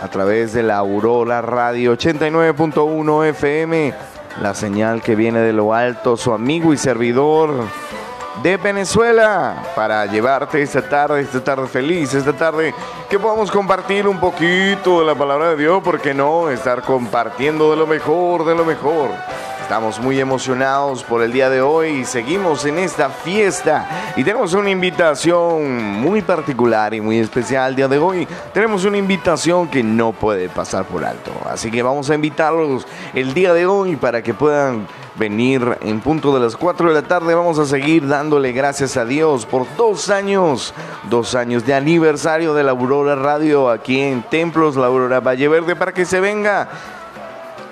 a 0.00 0.08
través 0.08 0.52
de 0.52 0.62
la 0.62 0.76
Aurora 0.76 1.42
Radio 1.42 1.96
89.1 1.96 3.26
FM, 3.26 3.94
la 4.40 4.54
señal 4.54 5.02
que 5.02 5.16
viene 5.16 5.40
de 5.40 5.52
lo 5.52 5.74
alto, 5.74 6.16
su 6.16 6.32
amigo 6.32 6.72
y 6.72 6.76
servidor 6.76 7.64
de 8.42 8.56
Venezuela, 8.56 9.62
para 9.74 10.06
llevarte 10.06 10.62
esta 10.62 10.88
tarde, 10.88 11.20
esta 11.20 11.42
tarde 11.42 11.66
feliz, 11.66 12.14
esta 12.14 12.32
tarde 12.32 12.72
que 13.10 13.18
podamos 13.18 13.50
compartir 13.50 14.06
un 14.06 14.20
poquito 14.20 15.00
de 15.00 15.06
la 15.06 15.14
palabra 15.16 15.50
de 15.50 15.56
Dios, 15.56 15.80
porque 15.82 16.14
no 16.14 16.48
estar 16.48 16.82
compartiendo 16.82 17.70
de 17.70 17.76
lo 17.76 17.86
mejor, 17.86 18.44
de 18.44 18.54
lo 18.54 18.64
mejor. 18.64 19.10
Estamos 19.68 20.00
muy 20.00 20.18
emocionados 20.18 21.04
por 21.04 21.22
el 21.22 21.30
día 21.30 21.50
de 21.50 21.60
hoy 21.60 21.88
y 21.88 22.04
seguimos 22.06 22.64
en 22.64 22.78
esta 22.78 23.10
fiesta 23.10 24.14
y 24.16 24.24
tenemos 24.24 24.54
una 24.54 24.70
invitación 24.70 26.00
muy 26.00 26.22
particular 26.22 26.94
y 26.94 27.02
muy 27.02 27.18
especial 27.18 27.68
el 27.68 27.76
día 27.76 27.86
de 27.86 27.98
hoy. 27.98 28.26
Tenemos 28.54 28.86
una 28.86 28.96
invitación 28.96 29.68
que 29.68 29.82
no 29.82 30.12
puede 30.12 30.48
pasar 30.48 30.86
por 30.86 31.04
alto. 31.04 31.32
Así 31.50 31.70
que 31.70 31.82
vamos 31.82 32.08
a 32.08 32.14
invitarlos 32.14 32.86
el 33.12 33.34
día 33.34 33.52
de 33.52 33.66
hoy 33.66 33.96
para 33.96 34.22
que 34.22 34.32
puedan 34.32 34.86
venir 35.16 35.76
en 35.82 36.00
punto 36.00 36.32
de 36.32 36.40
las 36.40 36.56
4 36.56 36.88
de 36.88 36.94
la 36.94 37.06
tarde. 37.06 37.34
Vamos 37.34 37.58
a 37.58 37.66
seguir 37.66 38.08
dándole 38.08 38.52
gracias 38.52 38.96
a 38.96 39.04
Dios 39.04 39.44
por 39.44 39.66
dos 39.76 40.08
años, 40.08 40.72
dos 41.10 41.34
años 41.34 41.66
de 41.66 41.74
aniversario 41.74 42.54
de 42.54 42.64
la 42.64 42.70
Aurora 42.70 43.16
Radio 43.16 43.68
aquí 43.68 44.00
en 44.00 44.22
Templos, 44.22 44.76
la 44.76 44.86
Aurora 44.86 45.20
Valle 45.20 45.46
Verde, 45.48 45.76
para 45.76 45.92
que 45.92 46.06
se 46.06 46.20
venga 46.20 46.70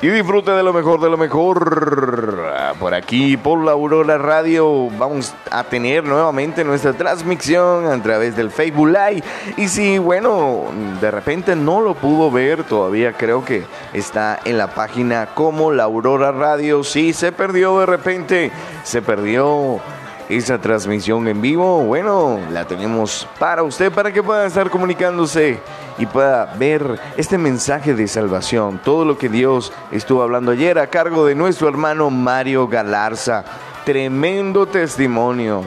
y 0.03 0.09
disfrute 0.09 0.51
de 0.51 0.63
lo 0.63 0.73
mejor, 0.73 1.01
de 1.01 1.09
lo 1.09 1.17
mejor. 1.17 2.53
Por 2.79 2.95
aquí, 2.95 3.37
por 3.37 3.65
la 3.65 3.73
Aurora 3.73 4.19
Radio, 4.19 4.91
vamos 4.91 5.35
a 5.51 5.65
tener 5.65 6.05
nuevamente 6.05 6.65
nuestra 6.65 6.93
transmisión 6.93 7.87
a 7.87 8.03
través 8.03 8.37
del 8.37 8.51
Facebook 8.51 8.89
Live. 8.89 9.23
Y 9.57 9.69
si, 9.69 9.99
bueno, 9.99 10.65
de 11.01 11.11
repente 11.11 11.57
no 11.57 11.81
lo 11.81 11.95
pudo 11.95 12.31
ver, 12.31 12.65
todavía 12.65 13.15
creo 13.15 13.45
que 13.45 13.65
está 13.93 14.39
en 14.45 14.59
la 14.59 14.69
página 14.69 15.29
como 15.35 15.73
la 15.73 15.85
Aurora 15.85 16.31
Radio. 16.31 16.85
Si 16.85 17.13
se 17.13 17.33
perdió 17.33 17.81
de 17.81 17.87
repente, 17.87 18.53
se 18.83 19.01
perdió 19.03 19.81
esa 20.29 20.61
transmisión 20.61 21.29
en 21.29 21.41
vivo, 21.41 21.83
bueno, 21.85 22.41
la 22.51 22.67
tenemos 22.67 23.29
para 23.39 23.63
usted, 23.63 23.93
para 23.93 24.13
que 24.13 24.23
pueda 24.23 24.47
estar 24.47 24.71
comunicándose 24.71 25.61
y 25.99 26.07
pueda 26.07 26.47
ver 26.59 26.99
este 27.17 27.39
mensaje 27.39 27.95
de 27.95 28.09
salvación, 28.09 28.81
todo 28.85 29.05
lo 29.05 29.19
que 29.19 29.29
Dios 29.29 29.73
estuvo 29.93 30.23
hablando 30.23 30.53
ayer 30.53 30.79
a 30.79 30.89
cargo 30.89 31.27
de 31.27 31.35
nuestro 31.35 31.69
hermano 31.69 32.11
Mario 32.11 32.69
Galarza. 32.69 33.45
Tremendo 33.85 34.67
testimonio 34.67 35.65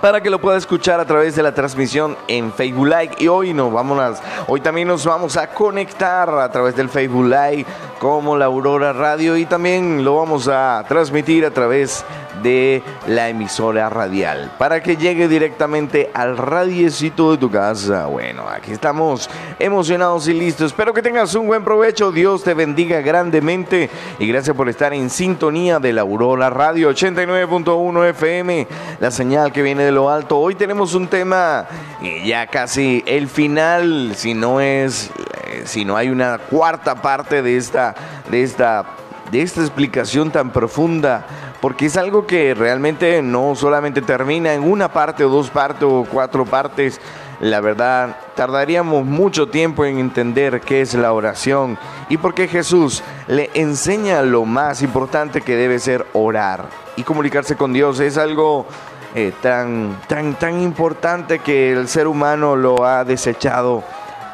para 0.00 0.20
que 0.20 0.30
lo 0.30 0.40
pueda 0.40 0.56
escuchar 0.56 1.00
a 1.00 1.04
través 1.04 1.36
de 1.36 1.42
la 1.42 1.54
transmisión 1.54 2.16
en 2.28 2.52
Facebook 2.52 2.86
Live. 2.86 3.10
Y 3.18 3.28
hoy 3.28 3.54
nos 3.54 3.72
vamos 3.72 4.20
hoy 4.46 4.60
también 4.60 4.88
nos 4.88 5.04
vamos 5.04 5.36
a 5.36 5.48
conectar 5.48 6.28
a 6.28 6.50
través 6.50 6.76
del 6.76 6.88
Facebook 6.88 7.26
Live 7.26 7.66
como 7.98 8.36
la 8.36 8.46
Aurora 8.46 8.92
Radio 8.92 9.36
y 9.36 9.46
también 9.46 10.04
lo 10.04 10.16
vamos 10.16 10.48
a 10.48 10.84
transmitir 10.88 11.44
a 11.44 11.50
través 11.50 12.04
de 12.42 12.82
la 13.06 13.28
emisora 13.28 13.88
radial 13.88 14.52
para 14.58 14.82
que 14.82 14.96
llegue 14.96 15.28
directamente 15.28 16.10
al 16.12 16.36
radiecito 16.36 17.32
de 17.32 17.38
tu 17.38 17.50
casa. 17.50 18.06
Bueno, 18.06 18.44
aquí 18.48 18.72
estamos 18.72 19.30
emocionados 19.58 20.28
y 20.28 20.34
listos. 20.34 20.66
Espero 20.66 20.92
que 20.92 21.02
tengas 21.02 21.34
un 21.34 21.46
buen 21.46 21.64
provecho. 21.64 22.12
Dios 22.12 22.42
te 22.42 22.54
bendiga 22.54 23.00
grandemente 23.00 23.90
y 24.18 24.26
gracias 24.26 24.54
por 24.54 24.68
estar 24.68 24.92
en 24.92 25.10
sintonía 25.10 25.78
de 25.78 25.92
la 25.92 26.02
Aurora 26.02 26.50
Radio 26.50 26.90
89.1 26.90 28.10
FM, 28.10 28.66
la 29.00 29.10
señal 29.10 29.52
que 29.52 29.62
viene 29.62 29.84
de 29.86 29.92
lo 29.92 30.10
alto. 30.10 30.36
Hoy 30.38 30.56
tenemos 30.56 30.94
un 30.94 31.06
tema 31.06 31.64
y 32.02 32.26
ya 32.26 32.48
casi 32.48 33.04
el 33.06 33.28
final, 33.28 34.14
si 34.16 34.34
no 34.34 34.60
es 34.60 35.12
eh, 35.44 35.62
si 35.64 35.84
no 35.84 35.96
hay 35.96 36.08
una 36.08 36.38
cuarta 36.38 36.96
parte 36.96 37.40
de 37.40 37.56
esta 37.56 37.94
de 38.28 38.42
esta 38.42 38.84
de 39.30 39.42
esta 39.42 39.60
explicación 39.60 40.32
tan 40.32 40.50
profunda 40.50 41.24
porque 41.60 41.86
es 41.86 41.96
algo 41.96 42.26
que 42.26 42.54
realmente 42.54 43.22
no 43.22 43.54
solamente 43.54 44.02
termina 44.02 44.54
en 44.54 44.64
una 44.64 44.92
parte 44.92 45.24
o 45.24 45.28
dos 45.28 45.50
partes 45.50 45.84
o 45.84 46.04
cuatro 46.10 46.44
partes. 46.44 47.00
La 47.38 47.60
verdad, 47.60 48.16
tardaríamos 48.34 49.04
mucho 49.04 49.48
tiempo 49.48 49.84
en 49.84 49.98
entender 49.98 50.62
qué 50.62 50.80
es 50.80 50.94
la 50.94 51.12
oración 51.12 51.78
y 52.08 52.16
por 52.16 52.34
qué 52.34 52.48
Jesús 52.48 53.04
le 53.28 53.50
enseña 53.54 54.22
lo 54.22 54.46
más 54.46 54.82
importante 54.82 55.42
que 55.42 55.54
debe 55.54 55.78
ser 55.78 56.06
orar 56.12 56.70
y 56.96 57.02
comunicarse 57.02 57.56
con 57.56 57.72
Dios. 57.72 58.00
Es 58.00 58.16
algo 58.16 58.66
eh, 59.14 59.32
tan, 59.40 60.00
tan, 60.08 60.34
tan 60.34 60.60
importante 60.60 61.38
que 61.38 61.72
el 61.72 61.88
ser 61.88 62.06
humano 62.06 62.56
lo 62.56 62.84
ha 62.84 63.04
desechado 63.04 63.82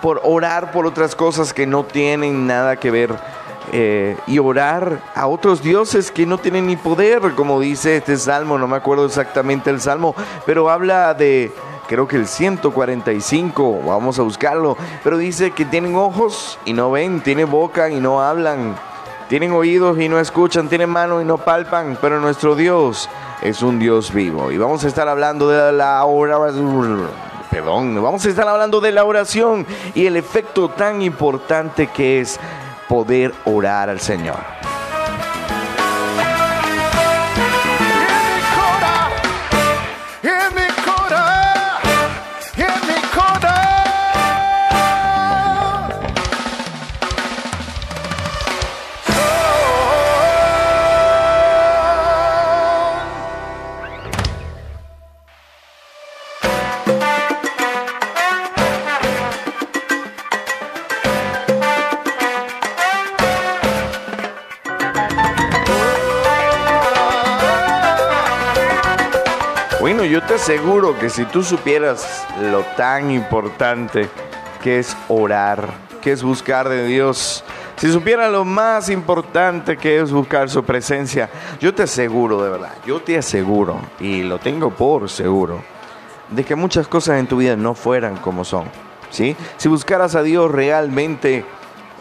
por 0.00 0.20
orar 0.24 0.72
por 0.72 0.86
otras 0.86 1.14
cosas 1.14 1.54
que 1.54 1.66
no 1.66 1.84
tienen 1.84 2.46
nada 2.46 2.76
que 2.76 2.90
ver 2.90 3.14
eh, 3.70 4.16
y 4.26 4.38
orar 4.38 5.00
a 5.14 5.28
otros 5.28 5.62
dioses 5.62 6.10
que 6.10 6.26
no 6.26 6.36
tienen 6.38 6.66
ni 6.66 6.76
poder, 6.76 7.34
como 7.36 7.60
dice 7.60 7.96
este 7.96 8.16
salmo, 8.16 8.58
no 8.58 8.66
me 8.66 8.76
acuerdo 8.76 9.06
exactamente 9.06 9.70
el 9.70 9.80
salmo, 9.80 10.16
pero 10.44 10.68
habla 10.68 11.14
de, 11.14 11.52
creo 11.86 12.08
que 12.08 12.16
el 12.16 12.26
145, 12.26 13.80
vamos 13.86 14.18
a 14.18 14.22
buscarlo, 14.22 14.76
pero 15.04 15.16
dice 15.16 15.52
que 15.52 15.64
tienen 15.64 15.94
ojos 15.94 16.58
y 16.64 16.72
no 16.72 16.90
ven, 16.90 17.20
tienen 17.20 17.50
boca 17.50 17.88
y 17.88 18.00
no 18.00 18.20
hablan, 18.20 18.76
tienen 19.32 19.52
oídos 19.52 19.98
y 19.98 20.10
no 20.10 20.20
escuchan, 20.20 20.68
tienen 20.68 20.90
manos 20.90 21.22
y 21.22 21.24
no 21.24 21.38
palpan, 21.38 21.96
pero 22.02 22.20
nuestro 22.20 22.54
Dios 22.54 23.08
es 23.40 23.62
un 23.62 23.78
Dios 23.78 24.12
vivo. 24.12 24.52
Y 24.52 24.58
vamos 24.58 24.84
a 24.84 24.88
estar 24.88 25.08
hablando 25.08 25.48
de 25.48 25.72
la 25.72 26.04
oración. 26.04 27.08
Perdón, 27.50 27.94
vamos 28.02 28.26
a 28.26 28.28
estar 28.28 28.46
hablando 28.46 28.82
de 28.82 28.92
la 28.92 29.06
oración 29.06 29.66
y 29.94 30.04
el 30.04 30.18
efecto 30.18 30.68
tan 30.68 31.00
importante 31.00 31.86
que 31.86 32.20
es 32.20 32.38
poder 32.90 33.32
orar 33.46 33.88
al 33.88 34.00
Señor. 34.00 34.61
Aseguro 70.52 70.98
que 70.98 71.08
si 71.08 71.24
tú 71.24 71.42
supieras 71.42 72.26
lo 72.38 72.60
tan 72.76 73.10
importante 73.10 74.10
que 74.62 74.80
es 74.80 74.94
orar, 75.08 75.66
que 76.02 76.12
es 76.12 76.22
buscar 76.22 76.68
de 76.68 76.84
Dios, 76.84 77.42
si 77.76 77.90
supieras 77.90 78.30
lo 78.30 78.44
más 78.44 78.90
importante 78.90 79.78
que 79.78 79.98
es 79.98 80.12
buscar 80.12 80.50
su 80.50 80.62
presencia, 80.62 81.30
yo 81.58 81.74
te 81.74 81.84
aseguro 81.84 82.42
de 82.44 82.50
verdad, 82.50 82.74
yo 82.86 83.00
te 83.00 83.16
aseguro, 83.16 83.80
y 83.98 84.24
lo 84.24 84.38
tengo 84.40 84.68
por 84.68 85.08
seguro, 85.08 85.62
de 86.28 86.44
que 86.44 86.54
muchas 86.54 86.86
cosas 86.86 87.18
en 87.18 87.26
tu 87.26 87.38
vida 87.38 87.56
no 87.56 87.74
fueran 87.74 88.18
como 88.18 88.44
son. 88.44 88.66
¿sí? 89.08 89.34
Si 89.56 89.70
buscaras 89.70 90.14
a 90.16 90.22
Dios 90.22 90.50
realmente, 90.50 91.46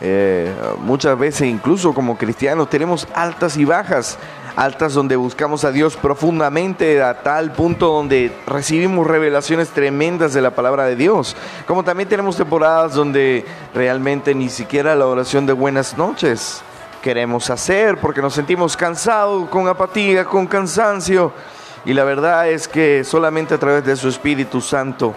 eh, 0.01 0.53
muchas 0.79 1.17
veces 1.17 1.47
incluso 1.47 1.94
como 1.94 2.17
cristianos 2.17 2.69
tenemos 2.69 3.07
altas 3.13 3.56
y 3.57 3.66
bajas 3.66 4.17
altas 4.56 4.94
donde 4.94 5.16
buscamos 5.16 5.63
a 5.63 5.72
Dios 5.72 5.95
profundamente 5.95 7.01
a 7.01 7.22
tal 7.22 7.51
punto 7.51 7.88
donde 7.88 8.35
recibimos 8.47 9.07
revelaciones 9.07 9.69
tremendas 9.69 10.34
de 10.34 10.41
la 10.41 10.51
palabra 10.51 10.85
de 10.85 10.95
Dios. 10.95 11.35
Como 11.67 11.84
también 11.84 12.09
tenemos 12.09 12.38
temporadas 12.38 12.94
donde 12.94 13.45
realmente 13.73 14.35
ni 14.35 14.50
siquiera 14.50 14.95
la 14.95 15.07
oración 15.07 15.45
de 15.45 15.53
buenas 15.53 15.98
noches 15.98 16.63
queremos 17.01 17.50
hacer 17.50 17.98
porque 17.98 18.21
nos 18.21 18.33
sentimos 18.33 18.77
cansados, 18.77 19.50
con 19.50 19.68
apatía, 19.68 20.25
con 20.25 20.48
cansancio. 20.48 21.31
Y 21.83 21.94
la 21.94 22.03
verdad 22.03 22.48
es 22.50 22.68
que 22.68 23.03
solamente 23.03 23.56
a 23.56 23.57
través 23.57 23.83
de 23.83 23.95
su 23.95 24.07
Espíritu 24.07 24.62
Santo, 24.62 25.15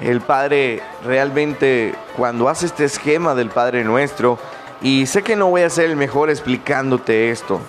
el 0.00 0.20
Padre 0.20 0.82
realmente 1.04 1.94
cuando 2.16 2.48
hace 2.48 2.66
este 2.66 2.84
esquema 2.84 3.34
del 3.34 3.50
Padre 3.50 3.84
nuestro, 3.84 4.38
y 4.82 5.06
sé 5.06 5.22
que 5.22 5.36
no 5.36 5.48
voy 5.50 5.62
a 5.62 5.70
ser 5.70 5.90
el 5.90 5.96
mejor 5.96 6.30
explicándote 6.30 7.30
esto, 7.30 7.60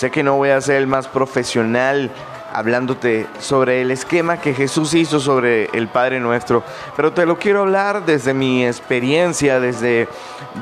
Sé 0.00 0.10
que 0.10 0.22
no 0.22 0.36
voy 0.36 0.48
a 0.48 0.60
ser 0.62 0.76
el 0.76 0.86
más 0.86 1.08
profesional 1.08 2.10
hablándote 2.54 3.26
sobre 3.38 3.82
el 3.82 3.90
esquema 3.90 4.40
que 4.40 4.54
Jesús 4.54 4.94
hizo 4.94 5.20
sobre 5.20 5.66
el 5.74 5.88
Padre 5.88 6.20
Nuestro, 6.20 6.64
pero 6.96 7.12
te 7.12 7.26
lo 7.26 7.38
quiero 7.38 7.60
hablar 7.60 8.06
desde 8.06 8.32
mi 8.32 8.66
experiencia, 8.66 9.60
desde, 9.60 10.08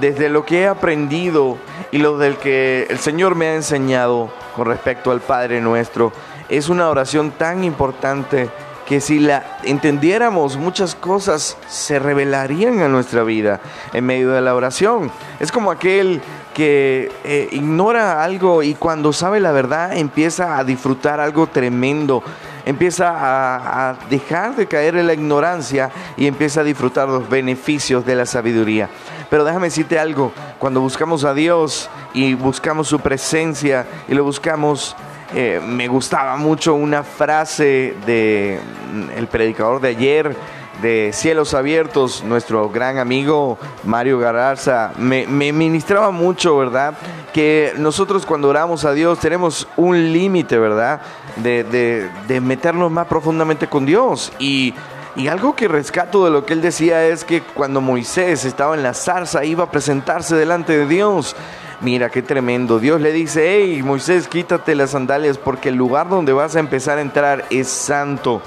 desde 0.01 0.29
lo 0.29 0.45
que 0.45 0.63
he 0.63 0.67
aprendido 0.67 1.57
y 1.93 1.99
lo 1.99 2.19
del 2.19 2.37
que 2.37 2.89
el 2.91 2.99
Señor 2.99 3.37
me 3.37 3.47
ha 3.47 3.55
enseñado 3.55 4.29
con 4.57 4.67
respecto 4.67 5.13
al 5.13 5.21
Padre 5.21 5.61
Nuestro. 5.61 6.13
Es 6.49 6.69
una 6.69 6.89
oración 6.91 7.31
tan 7.31 7.63
importante 7.63 8.51
que 8.88 9.02
si 9.02 9.19
la 9.19 9.58
entendiéramos, 9.64 10.56
muchas 10.56 10.94
cosas 10.94 11.58
se 11.69 11.99
revelarían 11.99 12.81
a 12.81 12.88
nuestra 12.88 13.23
vida 13.23 13.61
en 13.93 14.06
medio 14.06 14.31
de 14.31 14.40
la 14.40 14.55
oración. 14.55 15.11
Es 15.40 15.52
como 15.52 15.70
aquel 15.70 16.23
que 16.55 17.12
eh, 17.23 17.50
ignora 17.52 18.25
algo 18.25 18.62
y 18.62 18.75
cuando 18.75 19.12
sabe 19.12 19.40
la 19.40 19.52
verdad 19.52 19.94
empieza 19.94 20.56
a 20.56 20.64
disfrutar 20.64 21.20
algo 21.20 21.49
tremendo, 21.49 22.23
empieza 22.64 23.11
a, 23.11 23.90
a, 23.90 23.94
dejar 24.08 24.56
de 24.56 24.67
caer 24.67 24.96
en 24.96 25.06
la 25.06 25.12
ignorancia 25.12 25.90
y 26.17 26.26
empieza 26.26 26.62
a 26.62 26.64
disfrutar 26.64 27.08
los 27.08 27.29
beneficios 27.29 28.06
de 28.06 28.17
la 28.17 28.25
sabiduría. 28.25 28.88
Pero 29.29 29.44
déjame 29.44 29.67
decirte 29.67 29.99
algo, 29.99 30.32
cuando 30.58 30.81
buscamos 30.81 31.25
a 31.25 31.35
Dios 31.35 31.90
y 32.14 32.32
buscamos 32.32 32.88
su 32.88 33.00
presencia 33.00 33.87
y 34.08 34.14
lo 34.14 34.25
buscamos 34.25 34.96
eh, 35.35 35.61
me 35.65 35.89
gustaba 35.89 36.37
mucho 36.37 36.75
una 36.75 37.03
frase 37.03 37.95
de 38.07 38.61
mm, 38.93 39.19
el 39.19 39.27
predicador 39.27 39.81
de 39.81 39.89
ayer 39.89 40.37
de 40.81 41.11
Cielos 41.13 41.55
Abiertos, 41.55 42.23
nuestro 42.25 42.71
gran 42.71 42.99
amigo 42.99 43.59
Mario 43.85 44.19
Gararza, 44.19 44.93
me, 44.97 45.27
me 45.27 45.53
ministraba 45.53 46.11
mucho, 46.11 46.57
¿verdad? 46.57 46.95
Que 47.33 47.73
nosotros 47.77 48.25
cuando 48.25 48.49
oramos 48.49 48.85
a 48.85 48.93
Dios 48.93 49.19
tenemos 49.19 49.67
un 49.77 50.13
límite, 50.13 50.57
¿verdad? 50.59 51.01
De, 51.37 51.65
de, 51.65 52.09
de, 52.29 52.41
meternos 52.41 52.91
más 52.91 53.07
profundamente 53.07 53.67
con 53.67 53.87
Dios. 53.87 54.33
Y, 54.39 54.73
y 55.17 55.27
algo 55.27 55.57
que 55.57 55.67
rescato 55.67 56.25
de 56.25 56.31
lo 56.31 56.47
que 56.47 56.53
él 56.53 56.63
decía 56.63 57.05
es 57.07 57.25
que 57.25 57.43
cuando 57.43 57.81
Moisés 57.81 58.45
estaba 58.45 58.77
en 58.77 58.85
la 58.85 58.95
zarza 58.95 59.45
iba 59.45 59.65
a 59.65 59.71
presentarse 59.71 60.37
delante 60.37 60.79
de 60.79 60.87
Dios. 60.87 61.35
Mira 61.81 62.11
qué 62.11 62.23
tremendo. 62.23 62.81
Dios 62.81 63.01
le 63.01 63.13
dice, 63.13 63.57
hey 63.57 63.83
Moisés, 63.85 64.27
quítate 64.27 64.75
las 64.75 64.91
sandalias 64.91 65.39
porque 65.39 65.69
el 65.69 65.77
lugar 65.77 66.09
donde 66.09 66.33
vas 66.33 66.57
a 66.57 66.61
empezar 66.61 66.99
a 66.99 67.03
entrar 67.03 67.45
es 67.51 67.69
santo. 67.69 68.43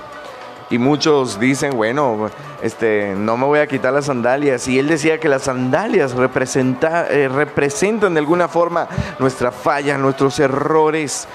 Y 0.69 0.77
muchos 0.77 1.39
dicen, 1.39 1.75
bueno, 1.75 2.29
este, 2.61 3.13
no 3.17 3.37
me 3.37 3.45
voy 3.45 3.59
a 3.59 3.67
quitar 3.67 3.93
las 3.93 4.05
sandalias. 4.05 4.67
Y 4.67 4.79
él 4.79 4.87
decía 4.87 5.19
que 5.19 5.29
las 5.29 5.43
sandalias 5.43 6.13
representa, 6.13 7.07
eh, 7.09 7.29
representan 7.29 8.13
de 8.13 8.19
alguna 8.19 8.49
forma 8.49 8.87
nuestra 9.19 9.51
falla, 9.51 9.97
nuestros 9.97 10.39
errores 10.39 11.27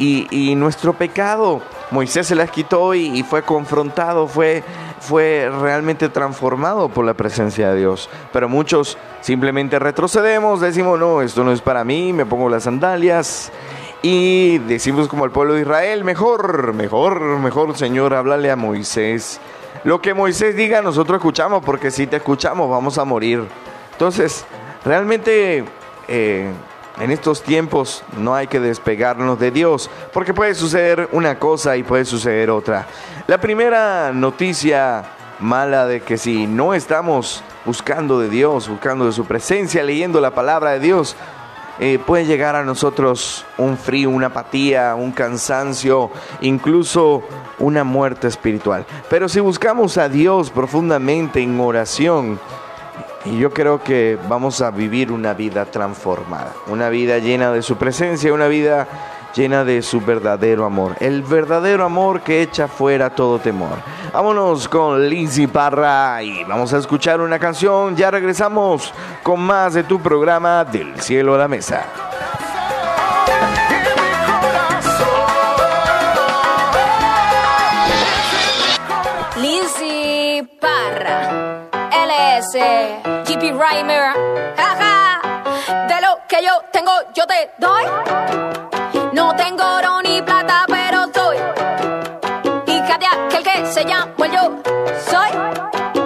y, 0.00 0.54
nuestro 0.54 0.94
pecado. 0.94 1.60
Moisés 1.90 2.26
se 2.26 2.34
las 2.34 2.50
quitó 2.50 2.94
y, 2.94 3.18
y 3.18 3.22
fue 3.22 3.42
confrontado, 3.42 4.26
fue, 4.26 4.64
fue 5.00 5.50
realmente 5.60 6.08
transformado 6.08 6.88
por 6.88 7.04
la 7.04 7.14
presencia 7.14 7.70
de 7.70 7.80
Dios. 7.80 8.08
Pero 8.32 8.48
muchos 8.48 8.96
simplemente 9.20 9.78
retrocedemos, 9.78 10.60
decimos, 10.60 10.98
no, 10.98 11.20
esto 11.20 11.44
no 11.44 11.52
es 11.52 11.60
para 11.60 11.84
mí, 11.84 12.12
me 12.12 12.24
pongo 12.24 12.48
las 12.48 12.64
sandalias. 12.64 13.52
Y 14.02 14.58
decimos 14.60 15.08
como 15.08 15.26
el 15.26 15.30
pueblo 15.30 15.54
de 15.54 15.62
Israel, 15.62 16.04
mejor, 16.04 16.72
mejor, 16.72 17.20
mejor, 17.38 17.76
Señor, 17.76 18.14
háblale 18.14 18.50
a 18.50 18.56
Moisés. 18.56 19.40
Lo 19.84 20.00
que 20.00 20.14
Moisés 20.14 20.56
diga, 20.56 20.80
nosotros 20.80 21.18
escuchamos, 21.18 21.62
porque 21.62 21.90
si 21.90 22.06
te 22.06 22.16
escuchamos 22.16 22.70
vamos 22.70 22.96
a 22.96 23.04
morir. 23.04 23.44
Entonces, 23.92 24.46
realmente 24.84 25.64
eh, 26.08 26.50
en 27.00 27.10
estos 27.10 27.42
tiempos 27.42 28.04
no 28.18 28.34
hay 28.34 28.46
que 28.46 28.60
despegarnos 28.60 29.38
de 29.38 29.50
Dios, 29.50 29.90
porque 30.12 30.34
puede 30.34 30.54
suceder 30.54 31.08
una 31.12 31.38
cosa 31.38 31.76
y 31.76 31.82
puede 31.82 32.04
suceder 32.04 32.50
otra. 32.50 32.86
La 33.26 33.40
primera 33.40 34.12
noticia 34.12 35.04
mala 35.40 35.86
de 35.86 36.02
que 36.02 36.18
si 36.18 36.46
no 36.46 36.74
estamos 36.74 37.42
buscando 37.64 38.20
de 38.20 38.28
Dios, 38.28 38.68
buscando 38.68 39.06
de 39.06 39.12
su 39.12 39.24
presencia, 39.24 39.82
leyendo 39.82 40.20
la 40.20 40.34
palabra 40.34 40.72
de 40.72 40.80
Dios, 40.80 41.16
eh, 41.78 41.98
puede 41.98 42.26
llegar 42.26 42.56
a 42.56 42.64
nosotros 42.64 43.46
un 43.56 43.78
frío, 43.78 44.10
una 44.10 44.26
apatía, 44.26 44.94
un 44.94 45.12
cansancio, 45.12 46.10
incluso 46.42 47.22
una 47.58 47.84
muerte 47.84 48.28
espiritual. 48.28 48.84
Pero 49.08 49.30
si 49.30 49.40
buscamos 49.40 49.96
a 49.96 50.10
Dios 50.10 50.50
profundamente 50.50 51.40
en 51.40 51.58
oración, 51.58 52.38
y 53.24 53.38
yo 53.38 53.50
creo 53.50 53.82
que 53.82 54.18
vamos 54.28 54.60
a 54.60 54.70
vivir 54.70 55.12
una 55.12 55.34
vida 55.34 55.66
transformada, 55.66 56.52
una 56.68 56.88
vida 56.88 57.18
llena 57.18 57.52
de 57.52 57.62
su 57.62 57.76
presencia, 57.76 58.32
una 58.32 58.48
vida 58.48 58.88
llena 59.34 59.64
de 59.64 59.82
su 59.82 60.00
verdadero 60.00 60.64
amor. 60.64 60.96
El 61.00 61.22
verdadero 61.22 61.84
amor 61.84 62.22
que 62.22 62.42
echa 62.42 62.68
fuera 62.68 63.10
todo 63.10 63.38
temor. 63.38 63.78
Vámonos 64.12 64.68
con 64.68 65.08
Lizzy 65.08 65.46
Parra 65.46 66.22
y 66.22 66.44
vamos 66.44 66.72
a 66.72 66.78
escuchar 66.78 67.20
una 67.20 67.38
canción. 67.38 67.96
Ya 67.96 68.10
regresamos 68.10 68.92
con 69.22 69.40
más 69.40 69.74
de 69.74 69.84
tu 69.84 70.00
programa 70.00 70.64
Del 70.64 71.00
Cielo 71.00 71.34
a 71.34 71.38
la 71.38 71.48
Mesa. 71.48 71.84
Lizzy 79.40 80.42
Parra, 80.60 81.49
LS, 82.52 83.02
GP 83.26 83.52
Rhymer, 83.52 84.12
jaja, 84.56 85.20
de 85.86 86.00
lo 86.00 86.18
que 86.28 86.44
yo 86.44 86.52
tengo 86.72 86.90
yo 87.14 87.24
te 87.26 87.50
doy. 87.58 87.84
No 89.12 89.34
tengo 89.36 89.62
oro 89.62 90.02
ni 90.02 90.20
plata, 90.22 90.64
pero 90.66 91.04
soy 91.14 91.36
hija 92.66 92.98
de 92.98 93.06
aquel 93.06 93.42
que 93.42 93.66
se 93.66 93.84
llama 93.84 94.26
yo. 94.26 94.62
Soy 95.08 95.30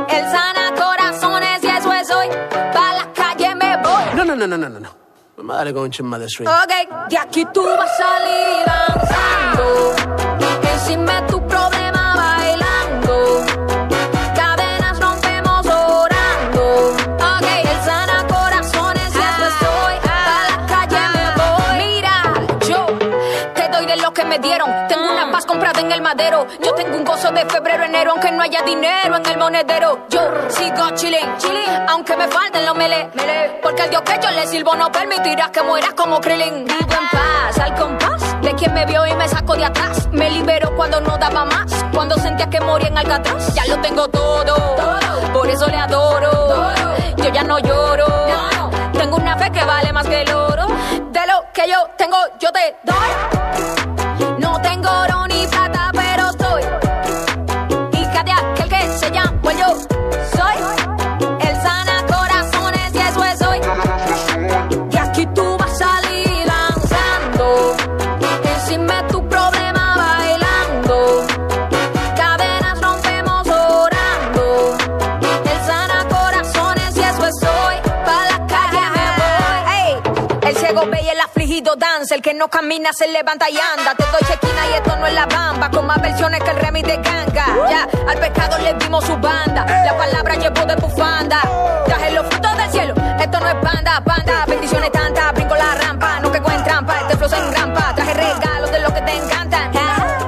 el 0.08 0.25
sana 0.31 0.73
corazones 0.76 1.62
y 1.64 1.67
eso 1.67 1.93
es 1.93 2.11
hoy. 2.11 2.29
Pa' 2.73 2.94
la 2.94 3.12
calle 3.14 3.55
me 3.55 3.76
voy. 3.79 4.05
No, 4.14 4.25
no, 4.25 4.37
no, 4.37 4.47
no, 4.47 4.56
no, 4.58 4.69
no. 4.69 4.81
no. 4.81 4.90
Madre 5.43 5.73
con 5.75 5.90
chimada 5.90 6.25
street. 6.26 6.49
Ok, 6.49 7.08
de 7.11 7.19
aquí 7.19 7.44
tú 7.52 7.62
vas 7.64 7.90
a 7.90 7.97
salir 7.97 8.64
danzando. 8.67 9.83
De 27.34 27.46
febrero, 27.46 27.84
enero, 27.84 28.12
aunque 28.12 28.31
no 28.31 28.42
haya 28.42 28.62
dinero 28.62 29.16
en 29.16 29.26
el 29.26 29.38
monedero. 29.38 30.06
Yo 30.08 30.20
sigo 30.50 30.90
chilling, 30.94 31.36
chilling, 31.38 31.88
aunque 31.88 32.16
me 32.16 32.28
falten 32.28 32.64
los 32.64 32.76
mele, 32.76 33.10
mele. 33.14 33.58
Porque 33.62 33.82
el 33.82 33.90
Dios 33.90 34.02
que 34.02 34.19
yo 34.22 34.31
le 34.31 34.46
sirvo 34.46 34.75
no 34.76 34.90
permitirá 34.92 35.50
que 35.50 35.62
mueras 35.62 35.94
como 35.94 36.20
Krillin. 36.20 36.64
Vivo 36.64 36.78
en 36.81 37.08
paz, 37.10 37.58
al 37.58 37.75
compás 37.75 38.40
de 38.40 38.54
quien 38.54 38.72
me 38.72 38.86
vio 38.86 39.04
y 39.06 39.14
me 39.14 39.28
sacó 39.28 39.56
de 39.56 39.64
atrás. 39.64 40.08
Me 40.12 40.31
libero 40.31 40.75
cuando 40.76 41.00
no 41.00 41.19
daba 41.19 41.44
más, 41.44 41.84
cuando 41.92 42.16
sentía 42.16 42.48
que 42.48 42.60
moría 42.60 42.88
en 42.88 42.98
Alcatraz. 42.98 43.52
Ya 43.54 43.66
lo 43.66 43.80
tengo 43.80 44.06
todo, 44.08 44.76
por 45.32 45.48
eso 45.48 45.66
le 45.66 45.76
adoro. 45.76 46.72
Yo 47.16 47.28
ya 47.32 47.42
no 47.42 47.58
lloro, 47.58 48.06
tengo 48.92 49.16
una 49.16 49.37
fe 49.37 49.50
que 49.50 49.64
vale 49.64 49.92
más 49.92 50.06
que 50.06 50.23
el 50.23 50.32
oro. 50.32 50.66
De 51.11 51.26
lo 51.26 51.52
que 51.52 51.68
yo 51.68 51.78
tengo, 51.97 52.16
yo 52.38 52.52
te 52.52 52.76
doy. 52.85 54.38
No 54.38 54.61
tengo 54.61 54.88
oro 54.88 55.25
El 82.14 82.23
que 82.23 82.33
no 82.33 82.47
camina 82.47 82.92
se 82.92 83.09
levanta 83.09 83.50
y 83.50 83.59
anda. 83.59 83.92
Te 83.97 84.04
doy 84.04 84.21
chequina 84.21 84.66
y 84.71 84.75
esto 84.75 84.94
no 84.94 85.04
es 85.04 85.14
la 85.14 85.26
bamba. 85.26 85.68
Con 85.68 85.85
más 85.85 86.00
versiones 86.00 86.40
que 86.44 86.50
el 86.50 86.59
remix 86.59 86.87
de 86.87 86.97
ganga. 86.99 87.44
Ya, 87.68 87.88
al 88.09 88.18
pecado 88.18 88.56
le 88.59 88.73
dimos 88.75 89.04
su 89.04 89.16
banda. 89.16 89.66
La 89.85 89.99
palabra 89.99 90.37
llevó 90.37 90.64
de 90.64 90.76
bufanda. 90.76 91.40
Traje 91.87 92.12
los 92.12 92.25
frutos 92.28 92.56
del 92.56 92.71
cielo. 92.71 92.94
Esto 93.18 93.40
no 93.40 93.49
es 93.49 93.61
banda, 93.61 94.00
banda. 94.04 94.44
Bendiciones 94.47 94.92
tantas, 94.92 95.33
brinco 95.33 95.56
la 95.56 95.75
rampa. 95.75 96.21
No 96.21 96.30
que 96.30 96.38
en 96.38 96.62
trampa, 96.62 97.00
este 97.00 97.16
flow 97.16 97.35
en 97.35 97.52
rampa. 97.52 97.92
Traje 97.97 98.14
regalos 98.14 98.71
de 98.71 98.78
lo 98.78 98.94
que 98.94 99.00
te 99.00 99.16
encantan. 99.16 99.73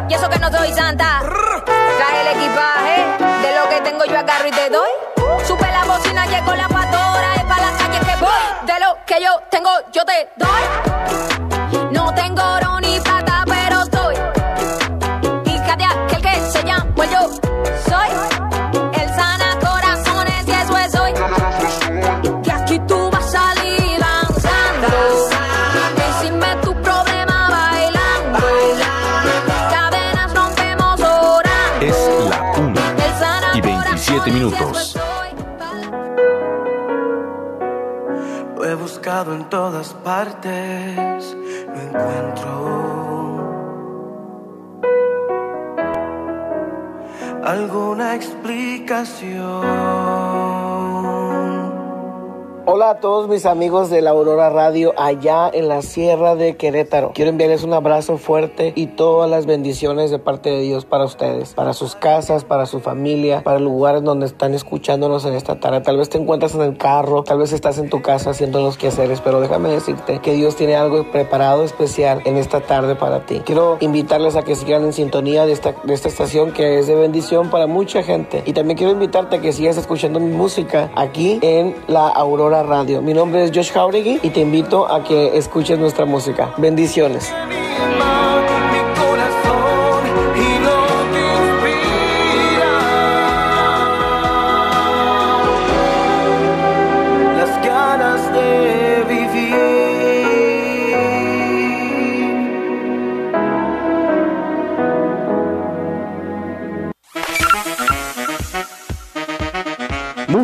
Y 0.08 0.14
eso 0.14 0.28
que 0.28 0.40
no 0.40 0.50
soy 0.50 0.72
santa. 0.72 1.20
Traje 1.20 2.20
el 2.20 2.36
equipaje. 2.36 3.46
De 3.46 3.54
lo 3.54 3.68
que 3.68 3.80
tengo 3.88 4.04
yo 4.06 4.18
agarro 4.18 4.48
y 4.48 4.50
te 4.50 4.70
doy. 4.70 4.90
Supe 5.46 5.70
la 5.70 5.84
bocina, 5.84 6.26
llegó 6.26 6.52
la 6.52 6.66
patora. 6.66 7.34
Es 7.36 7.44
para 7.44 7.70
la 7.70 7.78
calle 7.78 8.00
que 8.00 8.16
voy. 8.16 8.66
De 8.66 8.80
lo 8.80 8.96
que 9.06 9.22
yo 9.22 9.40
tengo, 9.50 9.70
yo 9.92 10.04
te 10.04 10.28
doy. 10.34 11.45
En 39.46 39.50
todas 39.50 39.94
partes, 39.94 41.36
no 41.68 41.80
encuentro 41.80 42.50
alguna 47.44 48.16
explicación. 48.16 50.95
Hola 52.68 52.90
a 52.90 52.94
todos 52.96 53.28
mis 53.28 53.46
amigos 53.46 53.90
de 53.90 54.02
la 54.02 54.10
Aurora 54.10 54.50
Radio 54.50 54.92
allá 54.98 55.48
en 55.52 55.68
la 55.68 55.82
Sierra 55.82 56.34
de 56.34 56.56
Querétaro. 56.56 57.12
Quiero 57.14 57.30
enviarles 57.30 57.62
un 57.62 57.72
abrazo 57.72 58.18
fuerte 58.18 58.72
y 58.74 58.88
todas 58.88 59.30
las 59.30 59.46
bendiciones 59.46 60.10
de 60.10 60.18
parte 60.18 60.50
de 60.50 60.62
Dios 60.62 60.84
para 60.84 61.04
ustedes, 61.04 61.54
para 61.54 61.74
sus 61.74 61.94
casas, 61.94 62.44
para 62.44 62.66
su 62.66 62.80
familia, 62.80 63.44
para 63.44 63.60
lugares 63.60 64.02
donde 64.02 64.26
están 64.26 64.52
escuchándonos 64.52 65.24
en 65.26 65.34
esta 65.34 65.60
tarde. 65.60 65.80
Tal 65.82 65.96
vez 65.96 66.08
te 66.08 66.18
encuentras 66.18 66.56
en 66.56 66.62
el 66.62 66.76
carro, 66.76 67.22
tal 67.22 67.38
vez 67.38 67.52
estás 67.52 67.78
en 67.78 67.88
tu 67.88 68.02
casa 68.02 68.30
haciendo 68.30 68.60
los 68.60 68.76
quehaceres, 68.76 69.20
pero 69.20 69.40
déjame 69.40 69.68
decirte 69.68 70.18
que 70.18 70.32
Dios 70.32 70.56
tiene 70.56 70.74
algo 70.74 71.08
preparado 71.12 71.62
especial 71.62 72.20
en 72.24 72.36
esta 72.36 72.62
tarde 72.62 72.96
para 72.96 73.26
ti. 73.26 73.42
Quiero 73.46 73.76
invitarles 73.78 74.34
a 74.34 74.42
que 74.42 74.56
sigan 74.56 74.82
en 74.82 74.92
sintonía 74.92 75.46
de 75.46 75.52
esta, 75.52 75.76
de 75.84 75.94
esta 75.94 76.08
estación 76.08 76.52
que 76.52 76.80
es 76.80 76.88
de 76.88 76.96
bendición 76.96 77.48
para 77.48 77.68
mucha 77.68 78.02
gente. 78.02 78.42
Y 78.44 78.54
también 78.54 78.76
quiero 78.76 78.92
invitarte 78.92 79.36
a 79.36 79.40
que 79.40 79.52
sigas 79.52 79.76
escuchando 79.76 80.18
mi 80.18 80.32
música 80.32 80.90
aquí 80.96 81.38
en 81.42 81.76
la 81.86 82.08
Aurora 82.08 82.55
Radio. 82.62 83.02
Mi 83.02 83.14
nombre 83.14 83.44
es 83.44 83.52
Josh 83.54 83.72
Jauregui 83.72 84.20
y 84.22 84.30
te 84.30 84.40
invito 84.40 84.90
a 84.90 85.02
que 85.04 85.36
escuches 85.36 85.78
nuestra 85.78 86.04
música. 86.04 86.54
Bendiciones. 86.56 87.32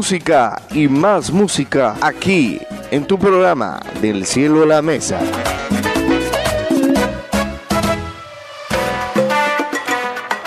Música 0.02 0.60
y 0.72 0.88
más 0.88 1.30
música 1.30 1.94
aquí 2.00 2.60
en 2.90 3.06
tu 3.06 3.16
programa 3.16 3.78
Del 4.00 4.26
cielo 4.26 4.64
a 4.64 4.66
la 4.66 4.82
mesa. 4.82 5.20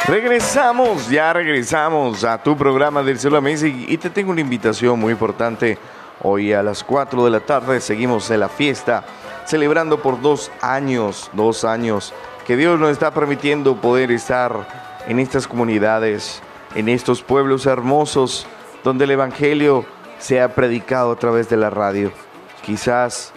Regresamos, 0.10 1.10
ya 1.10 1.32
regresamos 1.32 2.26
a 2.26 2.44
tu 2.44 2.58
programa 2.58 3.02
del 3.02 3.18
cielo 3.18 3.38
a 3.38 3.40
la 3.40 3.44
mesa 3.46 3.68
y 3.68 3.98
te 3.98 4.10
tengo 4.10 4.32
una 4.32 4.42
invitación 4.42 5.00
muy 5.00 5.14
importante. 5.14 5.78
Hoy 6.22 6.52
a 6.52 6.62
las 6.62 6.84
4 6.84 7.24
de 7.24 7.32
la 7.32 7.40
tarde 7.40 7.80
seguimos 7.80 8.30
en 8.32 8.42
la 8.42 8.50
fiesta, 8.50 9.06
celebrando 9.46 10.02
por 10.02 10.22
dos 10.22 10.52
años, 10.62 11.32
dos 11.32 11.64
años, 11.64 12.14
que 12.46 12.58
Dios 12.58 12.78
nos 12.78 12.92
está 12.92 13.12
permitiendo 13.12 13.80
poder 13.80 14.12
estar 14.12 14.68
en 15.08 15.18
estas 15.18 15.48
comunidades, 15.48 16.42
en 16.76 16.90
estos 16.90 17.22
pueblos 17.24 17.66
hermosos, 17.66 18.48
donde 18.86 19.04
el 19.04 19.12
Evangelio 19.12 19.84
se 20.20 20.40
ha 20.40 20.56
predicado 20.56 21.12
a 21.12 21.16
través 21.18 21.50
de 21.50 21.58
la 21.58 21.70
radio. 21.70 22.12
Quizás 22.64 23.34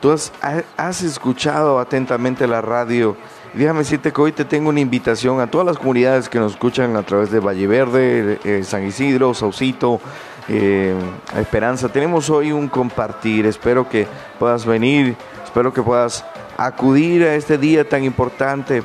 tú 0.00 0.10
has, 0.12 0.32
ha- 0.42 0.62
has 0.76 1.02
escuchado 1.02 1.78
atentamente 1.78 2.46
la 2.46 2.60
radio. 2.60 3.16
Déjame 3.54 3.78
decirte 3.78 4.12
que 4.12 4.20
hoy 4.20 4.32
te 4.32 4.44
tengo 4.44 4.68
una 4.68 4.80
invitación 4.80 5.40
a 5.40 5.46
todas 5.50 5.66
las 5.66 5.78
comunidades 5.78 6.28
que 6.28 6.38
nos 6.38 6.52
escuchan 6.52 6.96
a 6.96 7.02
través 7.02 7.30
de 7.30 7.40
Valle 7.40 7.66
Verde, 7.66 8.38
eh, 8.44 8.62
San 8.62 8.86
Isidro, 8.86 9.32
Saucito, 9.32 10.00
eh, 10.48 10.94
Esperanza. 11.36 11.88
Tenemos 11.88 12.28
hoy 12.28 12.52
un 12.52 12.68
compartir. 12.68 13.46
Espero 13.46 13.88
que 13.88 14.06
puedas 14.38 14.66
venir, 14.66 15.16
espero 15.44 15.72
que 15.72 15.82
puedas 15.82 16.24
acudir 16.58 17.22
a 17.22 17.34
este 17.36 17.56
día 17.56 17.88
tan 17.88 18.04
importante. 18.04 18.82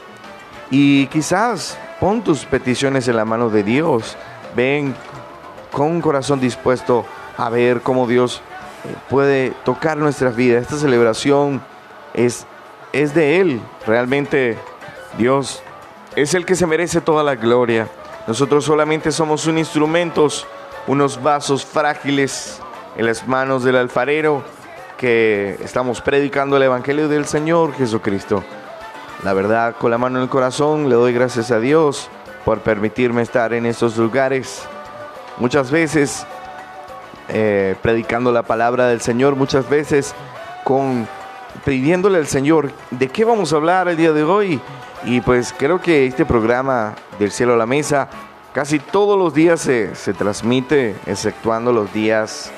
Y 0.71 1.07
quizás 1.07 1.77
pon 1.99 2.23
tus 2.23 2.45
peticiones 2.45 3.07
en 3.07 3.17
la 3.17 3.25
mano 3.25 3.49
de 3.49 3.63
Dios. 3.63 4.15
Ven 4.55 4.95
con 5.73 5.87
un 5.87 6.01
corazón 6.01 6.39
dispuesto 6.39 7.05
a 7.35 7.49
ver 7.49 7.81
cómo 7.81 8.07
Dios 8.07 8.41
eh, 8.85 8.95
puede 9.09 9.51
tocar 9.65 9.97
nuestra 9.97 10.29
vida. 10.29 10.59
Esta 10.59 10.77
celebración 10.77 11.61
es, 12.13 12.45
es 12.93 13.13
de 13.13 13.41
Él. 13.41 13.61
Realmente 13.85 14.57
Dios 15.17 15.61
es 16.15 16.33
el 16.35 16.45
que 16.45 16.55
se 16.55 16.67
merece 16.67 17.01
toda 17.01 17.23
la 17.23 17.35
gloria. 17.35 17.89
Nosotros 18.27 18.63
solamente 18.63 19.11
somos 19.11 19.47
un 19.47 19.57
instrumentos, 19.57 20.47
unos 20.87 21.21
vasos 21.21 21.65
frágiles 21.65 22.61
en 22.95 23.07
las 23.07 23.27
manos 23.27 23.63
del 23.63 23.75
alfarero 23.75 24.43
que 24.97 25.57
estamos 25.61 25.99
predicando 26.01 26.55
el 26.55 26.63
Evangelio 26.63 27.09
del 27.09 27.25
Señor 27.25 27.73
Jesucristo. 27.73 28.43
La 29.23 29.33
verdad, 29.33 29.75
con 29.77 29.89
la 29.89 29.97
mano 29.97 30.19
en 30.19 30.23
el 30.23 30.29
corazón, 30.29 30.87
le 30.87 30.95
doy 30.95 31.13
gracias 31.13 31.49
a 31.51 31.59
Dios 31.59 32.09
por 32.45 32.59
permitirme 32.59 33.21
estar 33.21 33.53
en 33.53 33.65
estos 33.65 33.97
lugares. 33.97 34.67
Muchas 35.37 35.71
veces 35.71 36.25
eh, 37.29 37.75
predicando 37.81 38.31
la 38.31 38.43
palabra 38.43 38.87
del 38.87 39.01
Señor, 39.01 39.35
muchas 39.35 39.69
veces 39.69 40.13
con 40.63 41.07
pidiéndole 41.65 42.17
al 42.17 42.27
Señor 42.27 42.71
de 42.91 43.09
qué 43.09 43.25
vamos 43.25 43.53
a 43.53 43.57
hablar 43.57 43.87
el 43.87 43.97
día 43.97 44.11
de 44.11 44.23
hoy. 44.23 44.59
Y 45.05 45.21
pues 45.21 45.53
creo 45.57 45.81
que 45.81 46.05
este 46.05 46.25
programa 46.25 46.95
del 47.19 47.31
cielo 47.31 47.53
a 47.53 47.57
la 47.57 47.65
mesa 47.65 48.09
casi 48.53 48.79
todos 48.79 49.17
los 49.17 49.33
días 49.33 49.59
se, 49.59 49.95
se 49.95 50.13
transmite, 50.13 50.95
exceptuando 51.05 51.73
los 51.73 51.91
días 51.93 52.51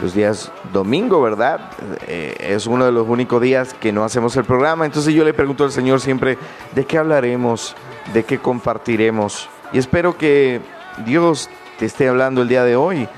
los 0.00 0.14
días 0.14 0.52
domingo, 0.72 1.20
¿verdad? 1.20 1.60
Eh, 2.06 2.36
es 2.38 2.66
uno 2.66 2.84
de 2.84 2.92
los 2.92 3.08
únicos 3.08 3.42
días 3.42 3.74
que 3.74 3.92
no 3.92 4.04
hacemos 4.04 4.36
el 4.36 4.44
programa. 4.44 4.86
Entonces 4.86 5.12
yo 5.12 5.24
le 5.24 5.34
pregunto 5.34 5.64
al 5.64 5.72
Señor 5.72 6.00
siempre 6.00 6.38
de 6.74 6.84
qué 6.84 6.98
hablaremos, 6.98 7.74
de 8.12 8.24
qué 8.24 8.38
compartiremos. 8.38 9.48
Y 9.72 9.78
espero 9.78 10.16
que 10.16 10.60
Dios 11.04 11.50
te 11.78 11.86
esté 11.86 12.08
hablando 12.08 12.42
el 12.42 12.48
día 12.48 12.64
de 12.64 12.74
hoy. 12.74 13.08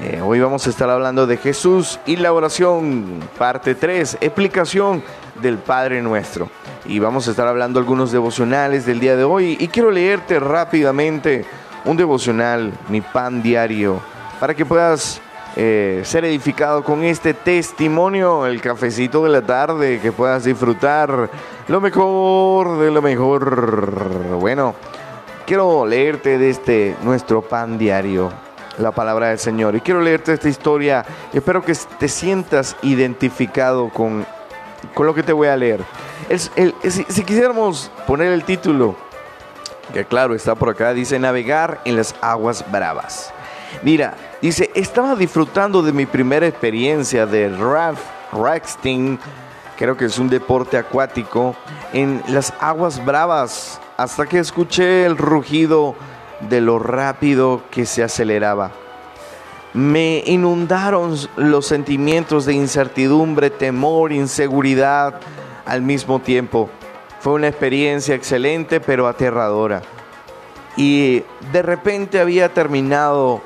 Eh, 0.00 0.20
hoy 0.24 0.40
vamos 0.40 0.66
a 0.66 0.70
estar 0.70 0.88
hablando 0.88 1.26
de 1.26 1.36
Jesús 1.36 2.00
y 2.06 2.16
la 2.16 2.32
oración, 2.32 3.20
parte 3.36 3.74
3, 3.74 4.18
explicación 4.22 5.04
del 5.42 5.58
Padre 5.58 6.00
Nuestro. 6.00 6.48
Y 6.86 6.98
vamos 6.98 7.28
a 7.28 7.32
estar 7.32 7.46
hablando 7.46 7.78
algunos 7.78 8.10
devocionales 8.10 8.86
del 8.86 9.00
día 9.00 9.16
de 9.16 9.24
hoy. 9.24 9.58
Y 9.60 9.68
quiero 9.68 9.90
leerte 9.90 10.40
rápidamente 10.40 11.44
un 11.84 11.98
devocional, 11.98 12.72
mi 12.88 13.02
pan 13.02 13.42
diario, 13.42 14.00
para 14.40 14.54
que 14.54 14.64
puedas 14.64 15.20
eh, 15.54 16.00
ser 16.04 16.24
edificado 16.24 16.82
con 16.82 17.04
este 17.04 17.34
testimonio, 17.34 18.46
el 18.46 18.62
cafecito 18.62 19.22
de 19.24 19.30
la 19.30 19.42
tarde, 19.42 20.00
que 20.00 20.10
puedas 20.10 20.44
disfrutar 20.44 21.28
lo 21.68 21.80
mejor 21.82 22.78
de 22.78 22.90
lo 22.90 23.02
mejor. 23.02 24.38
Bueno, 24.40 24.74
quiero 25.46 25.86
leerte 25.86 26.38
de 26.38 26.50
este 26.50 26.96
nuestro 27.02 27.42
pan 27.42 27.78
diario, 27.78 28.32
la 28.78 28.90
palabra 28.92 29.28
del 29.28 29.38
Señor. 29.38 29.74
Y 29.76 29.80
quiero 29.80 30.00
leerte 30.00 30.32
esta 30.32 30.48
historia. 30.48 31.04
Espero 31.32 31.62
que 31.64 31.74
te 31.98 32.08
sientas 32.08 32.76
identificado 32.82 33.88
con, 33.90 34.26
con 34.94 35.06
lo 35.06 35.14
que 35.14 35.22
te 35.22 35.32
voy 35.32 35.48
a 35.48 35.56
leer. 35.56 35.80
El- 36.28 36.74
si, 36.90 37.04
si 37.04 37.22
quisiéramos 37.24 37.90
poner 38.06 38.32
el 38.32 38.44
título, 38.44 38.96
que 39.92 40.04
claro 40.04 40.34
está 40.34 40.54
por 40.54 40.70
acá, 40.70 40.92
dice 40.94 41.18
navegar 41.18 41.80
en 41.84 41.96
las 41.96 42.14
aguas 42.20 42.64
bravas. 42.70 43.32
Mira, 43.82 44.14
dice, 44.40 44.70
estaba 44.74 45.14
disfrutando 45.16 45.82
de 45.82 45.92
mi 45.92 46.06
primera 46.06 46.46
experiencia 46.46 47.26
de 47.26 47.48
raft 47.48 48.02
rafting, 48.32 49.18
creo 49.76 49.96
que 49.96 50.06
es 50.06 50.18
un 50.18 50.28
deporte 50.28 50.76
acuático, 50.76 51.54
en 51.92 52.22
las 52.28 52.52
aguas 52.60 53.04
bravas, 53.04 53.80
hasta 53.96 54.26
que 54.26 54.38
escuché 54.38 55.06
el 55.06 55.16
rugido 55.16 55.94
de 56.40 56.60
lo 56.60 56.78
rápido 56.78 57.62
que 57.70 57.86
se 57.86 58.02
aceleraba. 58.02 58.72
Me 59.72 60.22
inundaron 60.26 61.16
los 61.36 61.66
sentimientos 61.66 62.44
de 62.44 62.54
incertidumbre, 62.54 63.50
temor, 63.50 64.12
inseguridad 64.12 65.20
al 65.64 65.82
mismo 65.82 66.20
tiempo. 66.20 66.70
Fue 67.20 67.32
una 67.32 67.48
experiencia 67.48 68.14
excelente 68.14 68.80
pero 68.80 69.08
aterradora. 69.08 69.82
Y 70.76 71.22
de 71.52 71.62
repente 71.62 72.20
había 72.20 72.52
terminado 72.52 73.42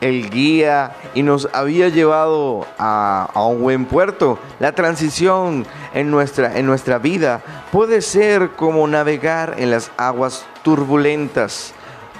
el 0.00 0.30
guía 0.30 0.92
y 1.14 1.22
nos 1.22 1.48
había 1.52 1.88
llevado 1.88 2.66
a, 2.78 3.28
a 3.32 3.44
un 3.46 3.60
buen 3.62 3.84
puerto. 3.86 4.38
La 4.58 4.72
transición 4.72 5.66
en 5.94 6.10
nuestra, 6.10 6.58
en 6.58 6.66
nuestra 6.66 6.98
vida 6.98 7.40
puede 7.72 8.00
ser 8.02 8.50
como 8.50 8.86
navegar 8.86 9.54
en 9.58 9.70
las 9.70 9.90
aguas 9.96 10.44
turbulentas, 10.62 11.72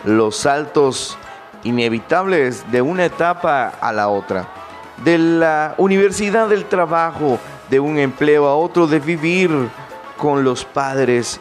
los 0.04 0.36
saltos 0.36 1.16
inevitables 1.62 2.70
de 2.70 2.82
una 2.82 3.04
etapa 3.04 3.72
a 3.80 3.92
la 3.92 4.08
otra, 4.08 4.48
de 5.04 5.18
la 5.18 5.74
universidad 5.78 6.48
del 6.48 6.64
trabajo, 6.64 7.38
de 7.68 7.80
un 7.80 7.98
empleo 7.98 8.46
a 8.46 8.56
otro, 8.56 8.86
de 8.86 9.00
vivir 9.00 9.50
con 10.16 10.44
los 10.44 10.64
padres 10.64 11.40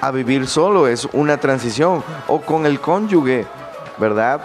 a 0.00 0.10
vivir 0.10 0.46
solo, 0.46 0.88
es 0.88 1.08
una 1.12 1.38
transición, 1.38 2.02
o 2.28 2.40
con 2.40 2.66
el 2.66 2.80
cónyuge, 2.80 3.46
¿verdad? 3.98 4.40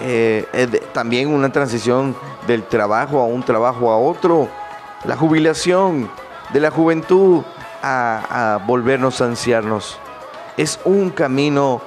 Eh, 0.00 0.46
también 0.92 1.28
una 1.28 1.50
transición 1.50 2.16
del 2.46 2.64
trabajo 2.64 3.20
a 3.20 3.24
un 3.24 3.42
trabajo 3.42 3.90
a 3.90 3.98
otro, 3.98 4.48
la 5.04 5.16
jubilación 5.16 6.10
de 6.52 6.60
la 6.60 6.70
juventud 6.70 7.42
a, 7.82 8.54
a 8.54 8.56
volvernos 8.58 9.20
ancianos. 9.20 9.98
Es 10.56 10.80
un 10.84 11.10
camino 11.10 11.80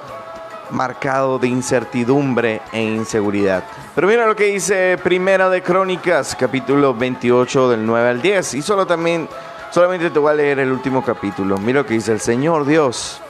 marcado 0.70 1.38
de 1.38 1.48
incertidumbre 1.48 2.60
e 2.72 2.82
inseguridad. 2.82 3.64
Pero 3.94 4.08
mira 4.08 4.26
lo 4.26 4.36
que 4.36 4.44
dice 4.44 4.98
Primera 5.02 5.48
de 5.48 5.62
Crónicas, 5.62 6.36
capítulo 6.38 6.94
28 6.94 7.70
del 7.70 7.86
9 7.86 8.08
al 8.08 8.22
10. 8.22 8.54
Y 8.54 8.62
solo 8.62 8.86
también, 8.86 9.28
solamente 9.70 10.10
te 10.10 10.18
voy 10.18 10.32
a 10.32 10.34
leer 10.34 10.58
el 10.58 10.72
último 10.72 11.04
capítulo. 11.04 11.58
Mira 11.58 11.80
lo 11.80 11.86
que 11.86 11.94
dice 11.94 12.12
el 12.12 12.20
Señor 12.20 12.64
Dios. 12.64 13.20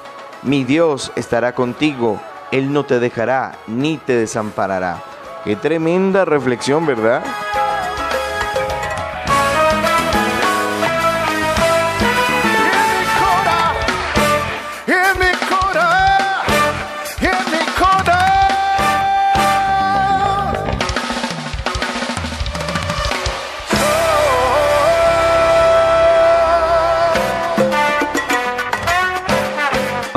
Mi 0.42 0.64
Dios 0.64 1.12
estará 1.16 1.54
contigo. 1.54 2.20
Él 2.54 2.72
no 2.72 2.84
te 2.84 3.00
dejará 3.00 3.58
ni 3.66 3.96
te 3.96 4.14
desamparará. 4.14 5.02
Qué 5.42 5.56
tremenda 5.56 6.24
reflexión, 6.24 6.86
¿verdad? 6.86 7.24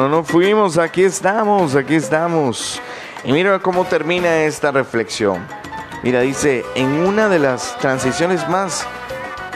No 0.07 0.23
fuimos, 0.23 0.77
aquí 0.77 1.03
estamos, 1.03 1.75
aquí 1.75 1.95
estamos. 1.95 2.81
Y 3.25 3.33
mira 3.33 3.59
cómo 3.59 3.83
termina 3.83 4.43
esta 4.43 4.71
reflexión. 4.71 5.45
Mira, 6.01 6.21
dice, 6.21 6.63
en 6.75 6.87
una 7.05 7.27
de 7.27 7.39
las 7.39 7.77
transiciones 7.79 8.47
más 8.47 8.87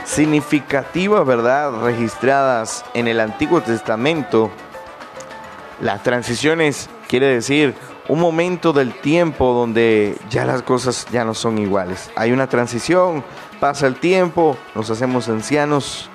significativas, 0.03 1.25
¿verdad? 1.25 1.71
Registradas 1.81 2.83
en 2.93 3.07
el 3.07 3.21
Antiguo 3.21 3.61
Testamento, 3.61 4.51
las 5.79 6.03
transiciones 6.03 6.89
quiere 7.07 7.27
decir 7.27 7.73
un 8.09 8.19
momento 8.19 8.73
del 8.73 8.93
tiempo 8.93 9.53
donde 9.53 10.17
ya 10.29 10.45
las 10.45 10.63
cosas 10.63 11.07
ya 11.11 11.23
no 11.23 11.33
son 11.33 11.59
iguales. 11.59 12.11
Hay 12.17 12.33
una 12.33 12.47
transición, 12.47 13.23
pasa 13.61 13.87
el 13.87 13.95
tiempo, 13.95 14.57
nos 14.75 14.89
hacemos 14.89 15.29
ancianos. 15.29 16.09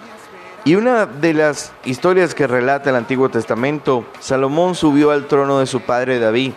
Y 0.67 0.75
una 0.75 1.07
de 1.07 1.33
las 1.33 1.71
historias 1.85 2.35
que 2.35 2.49
relata 2.49 2.91
el 2.91 2.97
Antiguo 2.97 3.29
Testamento, 3.29 4.05
Salomón 4.19 4.75
subió 4.75 5.13
al 5.13 5.29
trono 5.29 5.61
de 5.61 5.67
su 5.67 5.83
padre 5.83 6.19
David. 6.19 6.55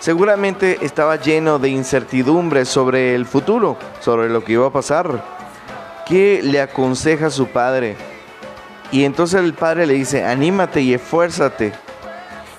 Seguramente 0.00 0.78
estaba 0.84 1.14
lleno 1.14 1.60
de 1.60 1.68
incertidumbre 1.68 2.64
sobre 2.64 3.14
el 3.14 3.26
futuro, 3.26 3.76
sobre 4.00 4.28
lo 4.28 4.42
que 4.42 4.54
iba 4.54 4.66
a 4.66 4.72
pasar. 4.72 5.22
¿Qué 6.04 6.40
le 6.42 6.60
aconseja 6.60 7.30
su 7.30 7.46
padre? 7.46 7.96
Y 8.90 9.04
entonces 9.04 9.40
el 9.40 9.54
padre 9.54 9.86
le 9.86 9.94
dice, 9.94 10.24
anímate 10.24 10.80
y 10.80 10.92
esfuérzate. 10.92 11.74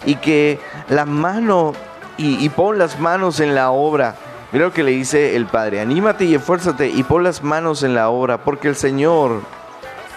Y 0.05 0.15
que 0.15 0.59
la 0.87 1.05
mano, 1.05 1.73
y, 2.15 2.41
y 2.41 2.47
pon 2.47 2.77
las 2.77 3.01
manos 3.01 3.41
en 3.41 3.53
la 3.53 3.71
obra. 3.71 4.15
Mira 4.53 4.67
lo 4.67 4.71
que 4.71 4.83
le 4.83 4.91
dice 4.91 5.35
el 5.35 5.45
padre, 5.45 5.81
anímate 5.81 6.23
y 6.23 6.35
esfuérzate 6.35 6.87
y 6.87 7.03
pon 7.03 7.25
las 7.25 7.43
manos 7.43 7.83
en 7.83 7.95
la 7.95 8.07
obra, 8.07 8.37
porque 8.37 8.69
el 8.69 8.77
Señor, 8.77 9.41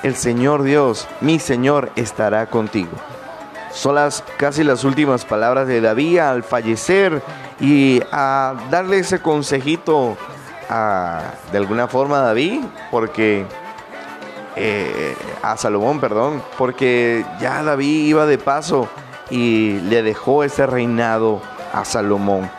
el 0.02 0.14
Señor 0.16 0.62
Dios, 0.62 1.08
mi 1.20 1.38
Señor, 1.38 1.90
estará 1.96 2.46
contigo. 2.46 2.90
Son 3.72 3.94
las 3.94 4.24
casi 4.38 4.64
las 4.64 4.84
últimas 4.84 5.24
palabras 5.24 5.68
de 5.68 5.80
David 5.80 6.18
al 6.18 6.42
fallecer 6.42 7.22
y 7.60 8.02
a 8.10 8.54
darle 8.70 8.98
ese 8.98 9.20
consejito 9.20 10.16
a, 10.68 11.32
de 11.52 11.58
alguna 11.58 11.88
forma 11.88 12.18
a 12.18 12.22
David, 12.22 12.62
porque 12.90 13.44
eh, 14.56 15.14
a 15.42 15.56
Salomón, 15.56 16.00
perdón, 16.00 16.42
porque 16.56 17.24
ya 17.40 17.62
David 17.62 18.06
iba 18.06 18.26
de 18.26 18.38
paso 18.38 18.88
y 19.30 19.80
le 19.80 20.02
dejó 20.02 20.42
ese 20.42 20.66
reinado 20.66 21.40
a 21.72 21.84
Salomón 21.84 22.50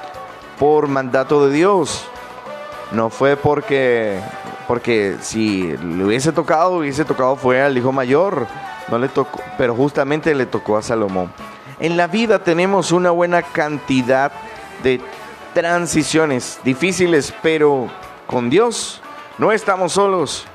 por 0.58 0.88
mandato 0.88 1.48
de 1.48 1.54
Dios. 1.54 2.06
No 2.92 3.10
fue 3.10 3.36
porque 3.36 4.22
porque 4.70 5.18
si 5.20 5.76
le 5.78 6.06
hubiese 6.06 6.32
tocado, 6.32 6.74
hubiese 6.74 7.04
tocado 7.04 7.36
fue 7.36 7.60
al 7.60 7.76
hijo 7.76 7.92
mayor, 7.92 8.46
no 8.90 9.00
le 9.00 9.10
tocó, 9.10 9.42
pero 9.58 9.74
justamente 9.74 10.36
le 10.36 10.46
tocó 10.46 10.78
a 10.78 10.84
Salomón. 10.84 11.34
En 11.80 11.98
la 11.98 12.06
vida 12.06 12.44
tenemos 12.44 12.92
una 12.92 13.10
buena 13.10 13.42
cantidad 13.42 14.32
de 14.84 15.02
transiciones 15.56 16.60
difíciles, 16.64 17.34
pero 17.42 17.90
con 18.28 18.52
Dios 18.52 19.02
no 19.40 19.52
estamos 19.52 19.94
solos. 19.94 20.46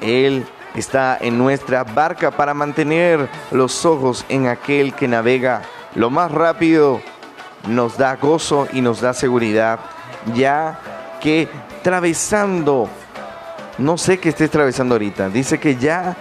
Él 0.00 0.46
está 0.76 1.18
en 1.20 1.36
nuestra 1.36 1.82
barca 1.82 2.30
para 2.30 2.54
mantener 2.54 3.28
los 3.50 3.84
ojos 3.84 4.24
en 4.28 4.46
aquel 4.46 4.94
que 4.94 5.08
navega 5.08 5.62
lo 5.96 6.08
más 6.08 6.30
rápido, 6.30 7.00
nos 7.66 7.98
da 7.98 8.14
gozo 8.14 8.68
y 8.72 8.80
nos 8.80 9.00
da 9.00 9.12
seguridad, 9.12 9.80
ya 10.36 10.78
que 11.20 11.48
atravesando, 11.80 12.88
no 13.78 13.98
sé 13.98 14.18
qué 14.18 14.30
estés 14.30 14.48
atravesando 14.48 14.94
ahorita, 14.94 15.28
dice 15.28 15.58
que 15.58 15.76
ya 15.76 16.16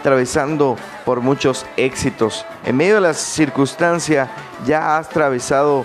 atravesando 0.00 0.76
por 1.04 1.20
muchos 1.20 1.66
éxitos, 1.76 2.44
en 2.64 2.76
medio 2.76 2.96
de 2.96 3.00
las 3.00 3.16
circunstancias 3.16 4.28
ya 4.64 4.96
has 4.96 5.08
atravesado 5.08 5.84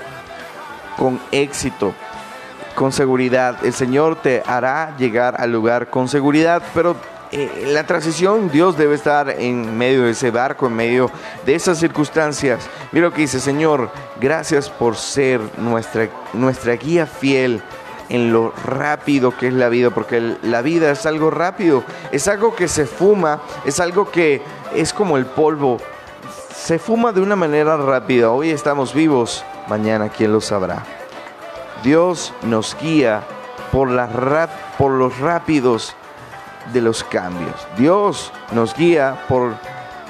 con 0.97 1.19
éxito, 1.31 1.93
con 2.75 2.91
seguridad. 2.91 3.57
El 3.63 3.73
Señor 3.73 4.21
te 4.21 4.43
hará 4.45 4.95
llegar 4.97 5.39
al 5.39 5.51
lugar 5.51 5.89
con 5.89 6.07
seguridad, 6.07 6.61
pero 6.73 6.95
eh, 7.31 7.67
la 7.67 7.85
transición 7.85 8.51
Dios 8.51 8.77
debe 8.77 8.95
estar 8.95 9.29
en 9.29 9.77
medio 9.77 10.03
de 10.03 10.11
ese 10.11 10.31
barco, 10.31 10.67
en 10.67 10.75
medio 10.75 11.09
de 11.45 11.55
esas 11.55 11.79
circunstancias. 11.79 12.69
Mira 12.91 13.07
lo 13.07 13.13
que 13.13 13.21
dice, 13.21 13.39
Señor, 13.39 13.89
gracias 14.19 14.69
por 14.69 14.97
ser 14.97 15.41
nuestra, 15.57 16.09
nuestra 16.33 16.73
guía 16.73 17.05
fiel 17.05 17.63
en 18.11 18.33
lo 18.33 18.51
rápido 18.65 19.35
que 19.37 19.47
es 19.47 19.53
la 19.53 19.69
vida, 19.69 19.89
porque 19.89 20.35
la 20.43 20.61
vida 20.61 20.91
es 20.91 21.05
algo 21.05 21.31
rápido, 21.31 21.83
es 22.11 22.27
algo 22.27 22.53
que 22.55 22.67
se 22.67 22.85
fuma, 22.85 23.41
es 23.65 23.79
algo 23.79 24.11
que 24.11 24.41
es 24.75 24.91
como 24.93 25.17
el 25.17 25.25
polvo, 25.25 25.77
se 26.53 26.77
fuma 26.77 27.13
de 27.13 27.21
una 27.21 27.37
manera 27.37 27.77
rápida. 27.77 28.29
Hoy 28.29 28.49
estamos 28.49 28.93
vivos, 28.93 29.45
mañana 29.67 30.09
quién 30.09 30.33
lo 30.33 30.41
sabrá. 30.41 30.83
Dios 31.83 32.33
nos 32.43 32.77
guía 32.79 33.23
por, 33.71 33.89
las 33.89 34.11
rap- 34.13 34.75
por 34.77 34.91
los 34.91 35.17
rápidos 35.19 35.95
de 36.73 36.81
los 36.81 37.03
cambios. 37.05 37.55
Dios 37.77 38.31
nos 38.51 38.75
guía 38.75 39.23
por 39.29 39.53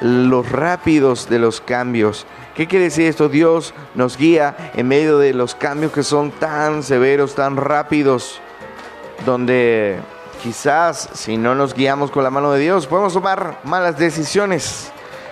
los 0.02 0.52
rápidos 0.52 1.30
de 1.30 1.38
los 1.38 1.62
cambios. 1.62 2.26
¿Qué 2.56 2.68
quiere 2.68 2.86
decir 2.86 3.08
esto? 3.08 3.30
Dios 3.30 3.74
nos 3.96 4.18
guía 4.18 4.72
en 4.76 4.88
medio 4.88 5.18
de 5.18 5.34
los 5.34 5.56
cambios 5.56 5.92
que 5.94 6.04
son 6.04 6.32
tan 6.32 6.84
severos, 6.84 7.34
tan 7.34 7.56
rápidos, 7.56 8.42
donde 9.26 10.00
quizás 10.44 11.10
si 11.14 11.38
no 11.38 11.56
nos 11.56 11.74
guiamos 11.74 12.12
con 12.12 12.24
la 12.24 12.30
mano 12.30 12.52
de 12.52 12.60
Dios 12.60 12.88
podemos 12.88 13.14
tomar 13.14 13.60
malas 13.64 13.98
decisiones. 13.98 14.92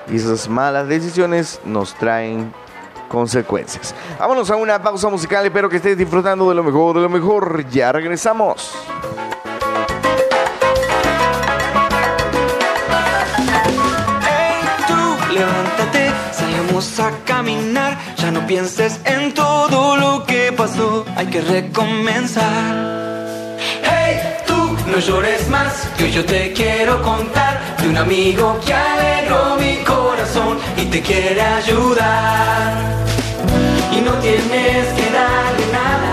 Y 0.10 0.16
esas 0.16 0.48
malas 0.48 0.88
decisiones 0.88 1.60
nos 1.66 1.94
traen 1.96 2.54
consecuencias. 3.10 3.94
Vámonos 4.18 4.50
a 4.50 4.56
una 4.56 4.82
pausa 4.82 5.10
musical. 5.10 5.46
Espero 5.46 5.70
que 5.70 5.76
estés 5.76 5.98
disfrutando 5.98 6.48
de 6.50 6.56
lo 6.56 6.64
mejor, 6.64 6.96
de 6.96 7.02
lo 7.02 7.10
mejor. 7.10 7.68
Ya 7.70 7.92
regresamos. 7.92 8.74
Salgamos 16.82 17.00
a 17.00 17.12
caminar. 17.26 17.98
Ya 18.18 18.32
no 18.32 18.46
pienses 18.48 19.00
en 19.06 19.34
todo 19.34 19.98
lo 19.98 20.26
que 20.26 20.52
pasó, 20.52 21.06
hay 21.16 21.28
que 21.28 21.42
recomenzar. 21.42 22.76
Hey, 23.84 24.20
tú, 24.48 24.78
no 24.88 25.00
llores 25.00 25.48
más, 25.50 25.88
que 25.98 26.12
yo 26.12 26.24
te 26.26 26.54
quiero 26.54 27.02
contar 27.02 27.60
de 27.82 27.90
un 27.90 27.98
amigo 27.98 28.60
que 28.66 28.74
alegró 28.74 29.56
mi 29.58 29.78
corazón 29.84 30.60
y 30.78 30.86
te 30.86 31.02
quiere 31.02 31.42
ayudar. 31.42 32.74
Y 33.92 34.02
no 34.02 34.14
tienes 34.16 34.86
que 34.98 35.12
darle 35.12 35.66
nada. 35.72 36.09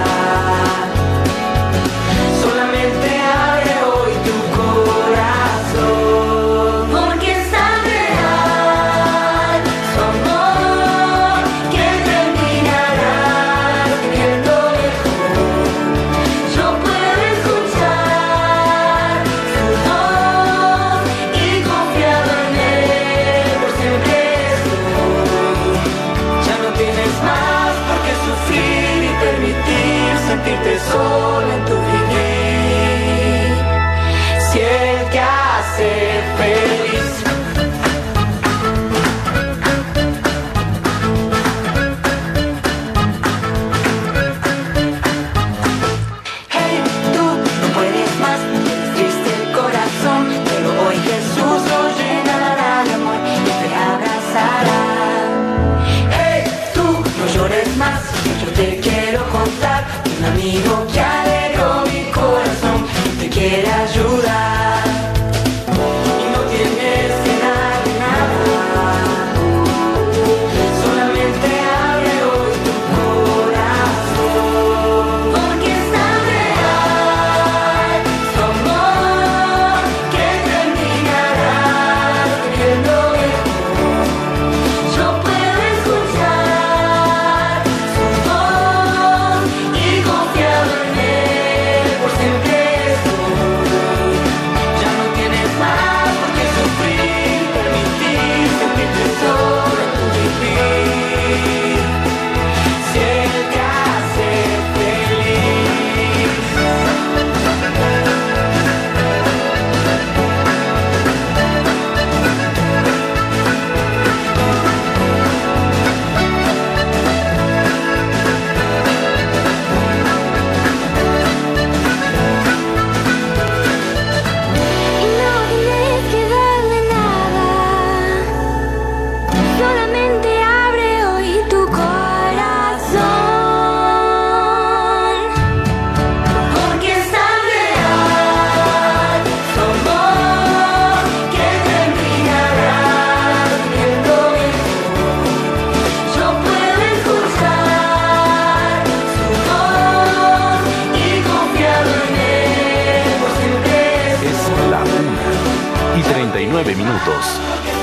39 156.08 156.76
minutos. 156.76 157.75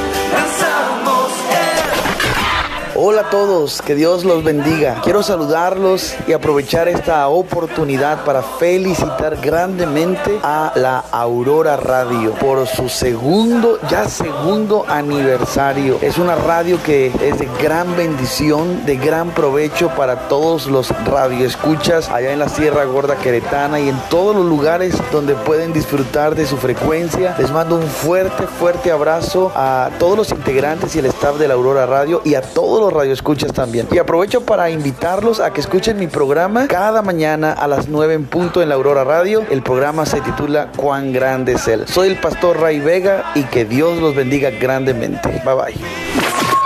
Hola 3.06 3.24
a 3.24 3.30
todos, 3.30 3.82
que 3.82 3.96
Dios 3.96 4.24
los 4.24 4.46
bendiga. 4.46 5.02
Quiero 5.04 5.24
saludarlos 5.24 6.16
y 6.26 6.32
aprovechar 6.32 6.88
esta 6.88 7.28
oportunidad 7.28 8.24
para 8.24 8.42
felicitar 8.42 9.42
grandemente 9.42 10.40
a 10.42 10.72
la 10.76 11.04
Aurora 11.12 11.76
Radio 11.76 12.32
por 12.36 12.66
su 12.66 12.88
segundo, 12.88 13.78
ya 13.90 14.08
segundo 14.08 14.86
aniversario. 14.88 15.98
Es 16.02 16.18
una 16.18 16.36
radio 16.36 16.82
que 16.82 17.08
es 17.08 17.40
de 17.40 17.50
gran 17.62 17.94
bendición, 17.98 18.86
de 18.86 18.96
gran 18.96 19.32
provecho 19.32 19.90
para 19.98 20.30
todos 20.30 20.68
los 20.68 20.88
radioescuchas 21.04 22.08
allá 22.08 22.32
en 22.32 22.40
la 22.40 22.48
Sierra 22.48 22.86
Gorda 22.86 23.18
Queretana 23.18 23.82
y 23.82 23.90
en 23.90 24.00
todos 24.10 24.34
los 24.34 24.46
lugares 24.46 24.96
donde 25.12 25.36
pueden 25.36 25.74
disfrutar 25.74 26.36
de 26.36 26.46
su 26.46 26.56
frecuencia. 26.56 27.36
Les 27.38 27.52
mando 27.52 27.76
un 27.76 27.84
fuerte, 27.84 28.48
fuerte 28.48 28.92
abrazo 28.92 29.52
a 29.58 29.90
todos 30.00 30.16
los 30.16 30.30
integrantes 30.32 30.96
y 30.96 31.00
el 31.00 31.08
staff 31.08 31.38
de 31.38 31.50
la 31.50 31.56
Aurora 31.56 31.86
Radio 31.86 32.22
y 32.24 32.36
a 32.36 32.42
todos 32.42 32.80
los 32.80 32.93
radioescuchas 32.94 33.54
también. 33.54 33.88
Y 33.92 33.98
aprovecho 33.98 34.46
para 34.46 34.70
invitarlos 34.70 35.40
a 35.40 35.52
que 35.52 35.62
escuchen 35.62 35.98
mi 35.98 36.08
programa 36.08 36.68
cada 36.68 37.02
mañana 37.02 37.52
a 37.52 37.68
las 37.68 37.88
9 37.88 38.14
en 38.14 38.26
punto 38.26 38.62
en 38.62 38.70
la 38.70 38.76
Aurora 38.76 39.04
Radio. 39.04 39.44
El 39.50 39.64
programa 39.64 40.06
se 40.06 40.22
titula 40.22 40.72
Cuán 40.76 41.12
grande 41.14 41.54
es 41.54 41.68
Él. 41.68 41.88
Soy 41.88 42.10
el 42.10 42.20
pastor 42.20 42.60
Ray 42.60 42.80
Vega 42.80 43.32
y 43.36 43.44
que 43.44 43.66
Dios 43.66 44.00
los 44.00 44.16
bendiga 44.16 44.50
grandemente. 44.50 45.30
Bye 45.46 45.56
bye. 45.56 46.63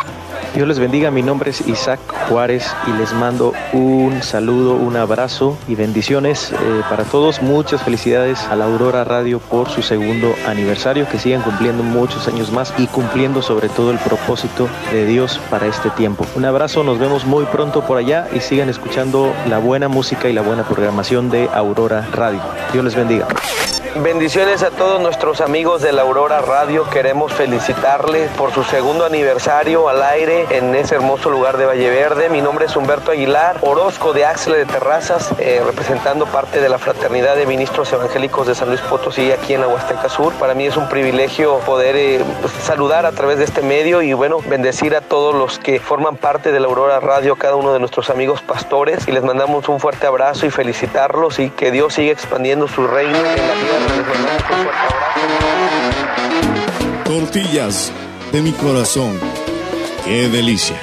Dios 0.58 0.68
les 0.68 0.80
bendiga, 0.80 1.12
mi 1.12 1.22
nombre 1.22 1.52
es 1.52 1.62
Isaac 1.68 2.00
Juárez 2.28 2.66
y 2.88 2.92
les 2.98 3.14
mando 3.14 3.54
un 3.74 4.24
saludo, 4.24 4.74
un 4.74 4.98
abrazo 4.98 5.56
y 5.68 5.76
bendiciones 5.76 6.52
eh, 6.52 6.56
para 6.90 7.04
todos. 7.04 7.44
Muchas 7.44 7.84
felicidades 7.84 8.44
a 8.46 8.56
la 8.56 8.66
Aurora 8.66 9.04
Radio 9.04 9.38
por 9.38 9.70
su 9.70 9.84
segundo 9.84 10.34
aniversario, 10.48 11.08
que 11.08 11.20
sigan 11.20 11.44
cumpliendo 11.44 11.84
muchos 11.84 12.28
años 12.28 12.52
más 12.52 12.74
y 12.80 12.88
cumpliendo 12.88 13.44
sobre 13.44 13.70
todo 13.70 13.92
el 13.92 14.00
propósito 14.00 14.68
de 14.92 15.06
Dios 15.06 15.40
para 15.52 15.68
este 15.68 15.92
tiempo. 15.92 16.26
Un 16.36 16.46
abrazo, 16.46 16.84
nos 16.84 16.98
vemos 16.98 17.24
muy 17.24 17.46
pronto 17.46 17.86
por 17.86 18.00
allá 18.00 18.28
y 18.34 18.40
sigan 18.40 18.68
escuchando 18.68 19.32
la 19.48 19.60
buena 19.60 19.88
música 19.90 20.28
y 20.28 20.34
la 20.34 20.42
buena 20.42 20.64
programación 20.64 21.30
de 21.30 21.48
Aurora 21.54 22.08
Radio. 22.12 22.42
Dios 22.74 22.84
les 22.84 22.96
bendiga. 22.96 23.28
Bendiciones 24.04 24.62
a 24.62 24.70
todos 24.70 25.02
nuestros 25.02 25.42
amigos 25.42 25.82
de 25.82 25.92
la 25.92 26.04
Aurora 26.04 26.40
Radio. 26.42 26.88
Queremos 26.90 27.34
felicitarles 27.34 28.30
por 28.32 28.54
su 28.54 28.64
segundo 28.64 29.06
aniversario 29.06 29.90
al 29.90 30.04
aire 30.04 30.46
en 30.52 30.76
ese 30.76 30.96
hermoso 30.96 31.30
lugar 31.30 31.58
de 31.58 31.66
Valle 31.66 31.90
Verde. 31.90 32.30
Mi 32.30 32.42
nombre 32.42 32.66
es 32.66 32.76
Humberto 32.76 33.12
Aguilar, 33.12 33.58
Orozco 33.62 34.14
de 34.14 34.26
Axle 34.26 34.58
de 34.58 34.66
Terrazas, 34.66 35.32
eh, 35.40 35.62
representando 35.66 36.26
parte 36.28 36.62
de 36.62 36.70
la 36.70 36.78
Fraternidad 36.78 37.36
de 37.36 37.46
Ministros 37.48 37.92
Evangélicos 37.92 38.46
de 38.46 38.56
San 38.56 38.70
Luis 38.70 38.82
Potosí 38.82 39.32
aquí 39.32 39.54
en 39.54 39.62
la 39.62 39.68
Huasteca 39.68 40.10
Sur. 40.10 40.34
Para 40.34 40.54
mí 40.54 40.68
es 40.68 40.78
un 40.78 40.88
privilegio 40.90 41.58
poder 41.60 41.96
eh, 41.96 42.24
pues, 42.42 42.54
saludar 42.54 43.06
a 43.06 43.12
través 43.12 43.40
de 43.40 43.46
este 43.46 43.62
medio 43.62 44.02
y 44.02 44.14
bueno, 44.14 44.40
bendecir 44.48 44.96
a 44.96 45.02
todos 45.02 45.34
los 45.34 45.60
que 45.60 45.80
forman 45.80 46.18
parte 46.18 46.52
de 46.52 46.60
la 46.60 46.68
Aurora 46.68 47.00
Radio, 47.00 47.36
cada 47.36 47.56
uno 47.56 47.74
de 47.74 47.80
nuestros 47.80 48.10
amigos 48.10 48.42
pastores 48.42 49.08
y 49.08 49.12
les 49.12 49.24
mandamos 49.24 49.68
un 49.70 49.80
fuerte 49.80 50.06
abrazo 50.06 50.46
y 50.46 50.52
felicitarlos 50.52 51.40
y 51.40 51.50
que 51.50 51.72
Dios 51.72 51.96
siga 51.96 52.12
expandiendo 52.12 52.68
su 52.68 52.86
reino 52.86 53.18
en 53.18 53.24
la 53.24 53.34
tierra. 53.34 53.87
Tortillas 57.04 57.92
de 58.32 58.42
mi 58.42 58.52
corazón. 58.52 59.20
¡Qué 60.06 60.30
delicia! 60.30 60.78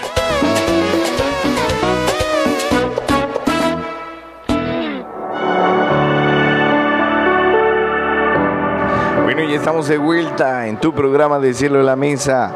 Bueno, 9.22 9.42
y 9.44 9.54
estamos 9.54 9.88
de 9.88 9.98
vuelta 9.98 10.66
en 10.66 10.78
tu 10.78 10.92
programa 10.92 11.38
de 11.38 11.54
Cielo 11.54 11.78
de 11.78 11.84
la 11.84 11.96
Mesa 11.96 12.54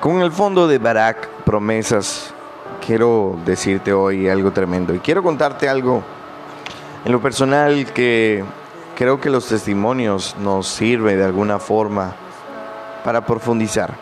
con 0.00 0.20
el 0.20 0.32
fondo 0.32 0.66
de 0.66 0.78
Barak 0.78 1.28
Promesas. 1.44 2.32
Quiero 2.84 3.38
decirte 3.44 3.92
hoy 3.92 4.28
algo 4.28 4.52
tremendo 4.52 4.94
y 4.94 5.00
quiero 5.00 5.22
contarte 5.22 5.68
algo 5.68 6.02
en 7.04 7.12
lo 7.12 7.20
personal 7.20 7.86
que 7.92 8.44
creo 8.98 9.20
que 9.20 9.30
los 9.30 9.46
testimonios 9.46 10.34
nos 10.40 10.66
sirven 10.66 11.18
de 11.18 11.24
alguna 11.24 11.60
forma 11.60 12.16
para 13.04 13.24
profundizar. 13.24 13.94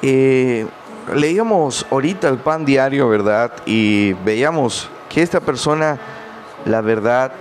Eh, 0.00 0.66
leíamos 1.14 1.84
ahorita 1.90 2.26
el 2.30 2.38
pan 2.38 2.64
diario, 2.64 3.06
¿verdad? 3.10 3.52
Y 3.66 4.14
veíamos 4.24 4.88
que 5.10 5.20
esta 5.20 5.40
persona, 5.40 5.98
la 6.64 6.80
verdad, 6.80 7.32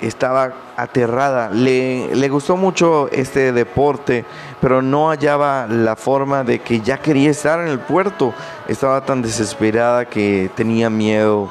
estaba 0.00 0.52
aterrada. 0.76 1.48
Le, 1.50 2.12
le 2.12 2.28
gustó 2.28 2.56
mucho 2.56 3.08
este 3.12 3.52
deporte, 3.52 4.24
pero 4.60 4.82
no 4.82 5.10
hallaba 5.10 5.68
la 5.68 5.94
forma 5.94 6.42
de 6.42 6.58
que 6.58 6.80
ya 6.80 6.98
quería 6.98 7.30
estar 7.30 7.60
en 7.60 7.68
el 7.68 7.78
puerto. 7.78 8.34
Estaba 8.66 9.00
tan 9.04 9.22
desesperada 9.22 10.06
que 10.06 10.50
tenía 10.56 10.90
miedo, 10.90 11.48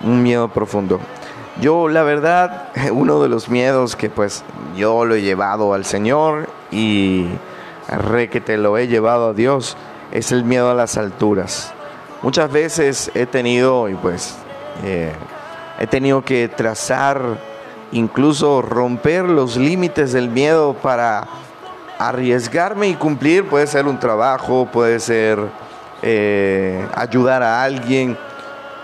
un 0.00 0.24
miedo 0.24 0.48
profundo. 0.48 0.98
Yo, 1.60 1.88
la 1.88 2.04
verdad, 2.04 2.68
uno 2.92 3.20
de 3.20 3.28
los 3.28 3.48
miedos 3.48 3.96
que 3.96 4.10
pues 4.10 4.44
yo 4.76 5.04
lo 5.04 5.16
he 5.16 5.22
llevado 5.22 5.74
al 5.74 5.84
Señor 5.84 6.48
y 6.70 7.26
re 7.88 8.28
que 8.28 8.40
te 8.40 8.56
lo 8.56 8.78
he 8.78 8.86
llevado 8.86 9.30
a 9.30 9.32
Dios 9.32 9.76
es 10.12 10.30
el 10.30 10.44
miedo 10.44 10.70
a 10.70 10.74
las 10.74 10.96
alturas. 10.96 11.72
Muchas 12.22 12.50
veces 12.50 13.10
he 13.14 13.26
tenido 13.26 13.88
y 13.88 13.94
pues 13.94 14.36
eh, 14.84 15.12
he 15.78 15.86
tenido 15.86 16.22
que 16.24 16.48
trazar, 16.48 17.20
incluso 17.92 18.62
romper 18.62 19.24
los 19.24 19.56
límites 19.56 20.12
del 20.12 20.28
miedo 20.28 20.74
para 20.74 21.26
arriesgarme 21.98 22.88
y 22.88 22.94
cumplir. 22.94 23.48
Puede 23.48 23.66
ser 23.66 23.86
un 23.86 23.98
trabajo, 23.98 24.68
puede 24.72 25.00
ser 25.00 25.38
eh, 26.02 26.86
ayudar 26.94 27.42
a 27.42 27.62
alguien. 27.62 28.16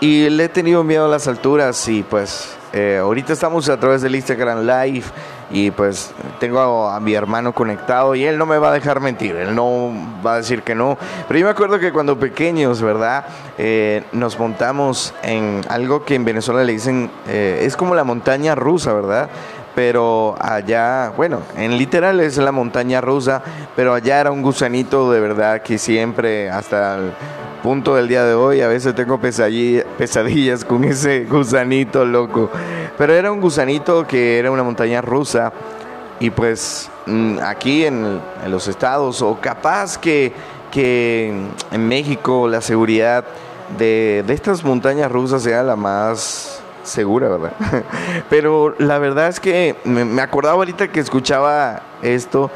Y 0.01 0.29
le 0.29 0.45
he 0.45 0.49
tenido 0.49 0.85
miedo 0.85 1.07
a 1.07 1.09
las 1.09 1.29
alturas 1.29 1.89
y 1.89 2.03
pues 2.03 2.57
eh, 2.77 2.99
ahorita 3.01 3.33
estamos 3.33 3.69
a 3.69 3.79
través 3.79 4.03
del 4.03 4.17
Instagram 4.17 4.67
Live 4.67 5.05
y 5.53 5.71
pues 5.71 6.13
tengo 6.41 6.89
a, 6.89 6.99
mi 6.99 7.15
hermano 7.15 7.55
conectado 7.55 8.17
y 8.17 8.25
él 8.25 8.37
no 8.37 8.47
me 8.47 8.59
va 8.59 8.71
a 8.71 8.73
dejar 8.73 8.99
mentir, 8.99 9.37
él 9.37 9.55
no 9.55 9.93
va 10.27 10.35
a 10.35 10.37
decir 10.39 10.63
que 10.63 10.75
no. 10.75 10.99
Pero 11.29 11.39
yo 11.39 11.47
me 11.47 11.53
acuerdo 11.53 11.79
que 11.79 11.93
cuando 11.93 12.19
pequeños, 12.19 12.83
¿verdad? 12.83 13.27
Eh, 13.59 14.03
nos 14.11 14.37
montamos 14.41 15.15
en 15.23 15.61
algo 15.69 16.05
que 16.05 16.17
en 16.17 16.25
Venezuela 16.25 16.65
le 16.65 16.73
dicen, 16.73 17.13
eh, 17.29 17.63
es 17.63 17.77
como 17.77 17.95
la 17.95 18.03
montaña 18.03 18.57
rusa, 18.57 18.93
¿verdad? 18.93 19.31
Pero 19.75 20.37
allá, 20.41 21.13
bueno, 21.17 21.41
en 21.57 21.77
literal 21.77 22.21
es 22.21 22.37
la 22.37 22.53
montaña 22.53 23.01
rusa, 23.01 23.43
pero 23.75 23.95
allá 23.95 24.21
era 24.21 24.31
un 24.31 24.43
gusanito 24.43 25.11
de 25.11 25.21
verdad 25.21 25.63
que 25.63 25.79
siempre, 25.79 26.49
hasta 26.49 26.97
el 26.97 27.13
punto 27.63 27.97
del 27.97 28.07
día 28.07 28.25
de 28.25 28.35
hoy, 28.35 28.61
a 28.61 28.69
veces 28.69 28.95
tengo 28.95 29.19
pesadillas, 29.19 30.65
con 30.65 30.85
ese 30.85 31.25
gusanito 31.25 32.05
loco. 32.05 32.51
Pero 32.97 33.15
era 33.15 33.33
un 33.33 33.41
gusanito 33.41 34.07
que 34.07 34.39
era 34.39 34.51
una 34.51 34.63
montaña 34.63 35.01
rusa 35.01 35.53
y 36.21 36.31
pues 36.31 36.89
mm, 37.07 37.39
aquí 37.43 37.85
en, 37.85 38.21
en 38.45 38.51
los 38.51 38.69
estados, 38.69 39.23
o 39.23 39.41
capaz 39.41 39.99
que, 39.99 40.33
que 40.71 41.35
en 41.73 41.89
México 41.89 42.47
la 42.47 42.61
seguridad 42.61 43.25
de, 43.79 44.23
de 44.25 44.35
estas 44.35 44.63
montañas 44.63 45.11
rusas 45.11 45.43
sea 45.43 45.63
la 45.63 45.75
más 45.75 46.54
segura, 46.85 47.29
¿verdad? 47.29 47.53
Pero 48.31 48.75
la 48.79 48.99
verdad 48.99 49.29
es 49.29 49.41
que 49.41 49.77
me, 49.85 50.21
acordaba 50.23 50.55
ahorita 50.55 50.89
que 50.89 51.01
escuchaba 51.01 51.83
esto 52.03 52.51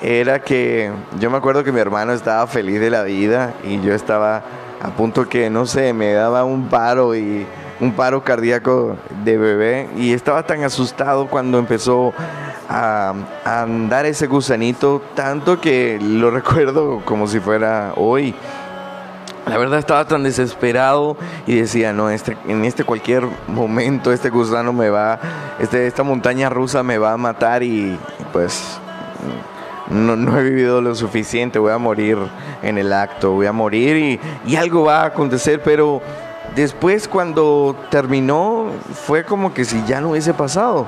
era 0.00 0.40
que 0.40 0.90
yo 1.18 1.30
me 1.30 1.36
acuerdo 1.36 1.64
que 1.64 1.72
mi 1.72 1.80
hermano 1.80 2.12
estaba 2.12 2.46
feliz 2.46 2.80
de 2.80 2.90
la 2.90 3.02
vida 3.02 3.54
y 3.64 3.80
yo 3.80 3.94
estaba 3.94 4.42
a 4.82 4.88
punto 4.90 5.28
que, 5.28 5.48
no 5.48 5.64
sé, 5.64 5.92
me 5.92 6.12
daba 6.12 6.44
un 6.44 6.68
paro 6.68 7.14
y 7.14 7.46
un 7.80 7.92
paro 7.92 8.22
cardíaco 8.24 8.96
de 9.24 9.38
bebé 9.38 9.88
y 9.96 10.12
estaba 10.12 10.44
tan 10.44 10.64
asustado 10.64 11.28
cuando 11.28 11.58
empezó 11.58 12.12
a, 12.68 13.14
a 13.44 13.62
andar 13.62 14.06
ese 14.06 14.26
gusanito, 14.26 15.02
tanto 15.14 15.60
que 15.60 15.98
lo 16.00 16.30
recuerdo 16.32 17.02
como 17.04 17.26
si 17.26 17.38
fuera 17.38 17.92
hoy. 17.96 18.34
La 19.46 19.58
verdad 19.58 19.80
estaba 19.80 20.06
tan 20.06 20.22
desesperado 20.22 21.16
y 21.46 21.56
decía, 21.56 21.92
no, 21.92 22.10
este, 22.10 22.36
en 22.46 22.64
este 22.64 22.84
cualquier 22.84 23.26
momento 23.48 24.12
este 24.12 24.30
gusano 24.30 24.72
me 24.72 24.88
va, 24.88 25.18
este, 25.58 25.86
esta 25.86 26.04
montaña 26.04 26.48
rusa 26.48 26.82
me 26.84 26.96
va 26.96 27.12
a 27.12 27.16
matar 27.16 27.64
y 27.64 27.98
pues 28.32 28.78
no, 29.90 30.14
no, 30.14 30.38
he 30.38 30.44
vivido 30.44 30.80
lo 30.80 30.94
suficiente, 30.94 31.58
voy 31.58 31.72
a 31.72 31.78
morir 31.78 32.18
en 32.62 32.78
el 32.78 32.92
acto, 32.92 33.32
voy 33.32 33.46
a 33.46 33.52
morir 33.52 33.96
y, 33.96 34.20
y, 34.46 34.56
algo 34.56 34.84
va 34.84 35.02
a 35.02 35.06
acontecer, 35.06 35.60
pero 35.62 36.00
después 36.54 37.08
cuando 37.08 37.74
terminó 37.90 38.66
fue 38.94 39.24
como 39.24 39.52
que 39.52 39.64
si 39.64 39.82
ya 39.84 40.00
no 40.00 40.10
hubiese 40.10 40.34
pasado, 40.34 40.86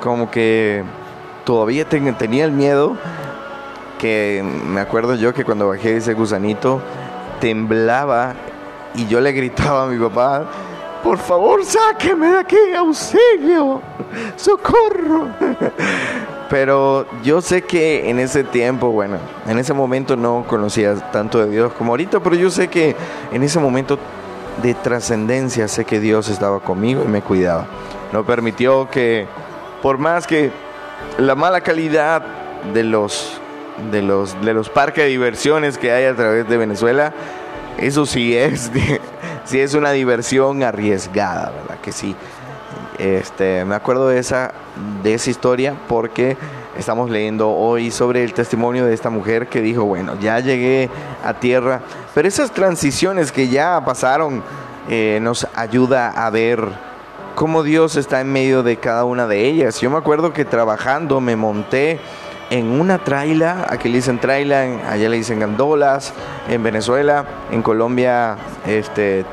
como 0.00 0.30
que 0.30 0.84
todavía 1.44 1.84
ten, 1.84 2.14
tenía 2.14 2.44
el 2.44 2.52
miedo, 2.52 2.96
que 3.98 4.44
me 4.66 4.80
acuerdo 4.80 5.16
yo 5.16 5.34
que 5.34 5.44
cuando 5.44 5.68
bajé 5.68 5.96
ese 5.96 6.14
gusanito 6.14 6.80
temblaba 7.40 8.34
y 8.94 9.06
yo 9.06 9.20
le 9.20 9.32
gritaba 9.32 9.84
a 9.84 9.86
mi 9.86 9.98
papá, 9.98 10.44
por 11.02 11.18
favor 11.18 11.64
sáqueme 11.64 12.28
de 12.28 12.38
aquí, 12.38 12.56
auxilio, 12.76 13.80
socorro. 14.36 15.28
Pero 16.50 17.06
yo 17.22 17.42
sé 17.42 17.62
que 17.62 18.08
en 18.08 18.18
ese 18.18 18.42
tiempo, 18.42 18.88
bueno, 18.88 19.18
en 19.46 19.58
ese 19.58 19.74
momento 19.74 20.16
no 20.16 20.44
conocía 20.48 20.94
tanto 21.10 21.38
de 21.40 21.50
Dios 21.50 21.72
como 21.74 21.92
ahorita, 21.92 22.20
pero 22.20 22.36
yo 22.36 22.48
sé 22.50 22.68
que 22.68 22.96
en 23.30 23.42
ese 23.42 23.58
momento 23.58 23.98
de 24.62 24.72
trascendencia 24.72 25.68
sé 25.68 25.84
que 25.84 26.00
Dios 26.00 26.30
estaba 26.30 26.60
conmigo 26.60 27.02
y 27.04 27.08
me 27.08 27.20
cuidaba. 27.20 27.66
No 28.12 28.24
permitió 28.24 28.88
que, 28.90 29.26
por 29.82 29.98
más 29.98 30.26
que 30.26 30.50
la 31.18 31.34
mala 31.34 31.60
calidad 31.60 32.22
de 32.72 32.82
los, 32.82 33.40
de 33.90 34.02
los, 34.02 34.40
de 34.44 34.54
los 34.54 34.68
parques 34.68 35.04
de 35.04 35.10
diversiones 35.10 35.78
que 35.78 35.92
hay 35.92 36.04
a 36.04 36.14
través 36.14 36.48
de 36.48 36.56
Venezuela, 36.56 37.12
eso 37.78 38.06
sí 38.06 38.36
es, 38.36 38.70
sí 39.44 39.60
es 39.60 39.74
una 39.74 39.92
diversión 39.92 40.62
arriesgada, 40.62 41.50
¿verdad? 41.50 41.80
Que 41.80 41.92
sí. 41.92 42.14
Este, 42.98 43.64
me 43.64 43.76
acuerdo 43.76 44.08
de 44.08 44.18
esa, 44.18 44.52
de 45.04 45.14
esa 45.14 45.30
historia 45.30 45.76
porque 45.86 46.36
estamos 46.76 47.10
leyendo 47.10 47.50
hoy 47.50 47.92
sobre 47.92 48.24
el 48.24 48.34
testimonio 48.34 48.86
de 48.86 48.94
esta 48.94 49.08
mujer 49.08 49.48
que 49.48 49.60
dijo, 49.60 49.84
bueno, 49.84 50.18
ya 50.20 50.40
llegué 50.40 50.90
a 51.24 51.34
tierra, 51.34 51.80
pero 52.14 52.26
esas 52.26 52.50
transiciones 52.50 53.30
que 53.30 53.48
ya 53.48 53.80
pasaron 53.84 54.42
eh, 54.88 55.18
nos 55.22 55.46
ayuda 55.54 56.10
a 56.10 56.30
ver 56.30 56.60
cómo 57.34 57.62
Dios 57.62 57.94
está 57.94 58.20
en 58.20 58.32
medio 58.32 58.64
de 58.64 58.78
cada 58.78 59.04
una 59.04 59.28
de 59.28 59.46
ellas. 59.46 59.80
Yo 59.80 59.90
me 59.90 59.98
acuerdo 59.98 60.32
que 60.32 60.44
trabajando 60.44 61.20
me 61.20 61.36
monté 61.36 62.00
en 62.50 62.80
una 62.80 62.98
traila, 62.98 63.66
aquí 63.68 63.88
le 63.88 63.96
dicen 63.96 64.18
traila, 64.18 64.62
allá 64.88 65.08
le 65.08 65.16
dicen 65.16 65.38
gandolas, 65.38 66.12
en 66.48 66.62
Venezuela, 66.62 67.24
en 67.50 67.62
Colombia, 67.62 68.36
este, 68.66 69.24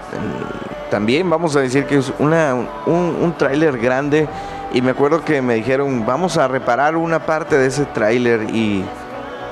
también 0.91 1.30
vamos 1.30 1.56
a 1.56 1.62
decir 1.62 1.86
que 1.86 1.97
es 1.97 2.12
una, 2.19 2.54
un, 2.86 3.17
un 3.21 3.34
tráiler 3.38 3.78
grande. 3.78 4.28
Y 4.73 4.82
me 4.82 4.91
acuerdo 4.91 5.23
que 5.23 5.41
me 5.41 5.56
dijeron, 5.56 6.06
vamos 6.06 6.38
a 6.38 6.49
reparar 6.49 6.97
una 6.97 7.25
parte 7.25 7.58
de 7.58 7.67
ese 7.67 7.86
tráiler 7.86 8.49
y, 8.49 8.84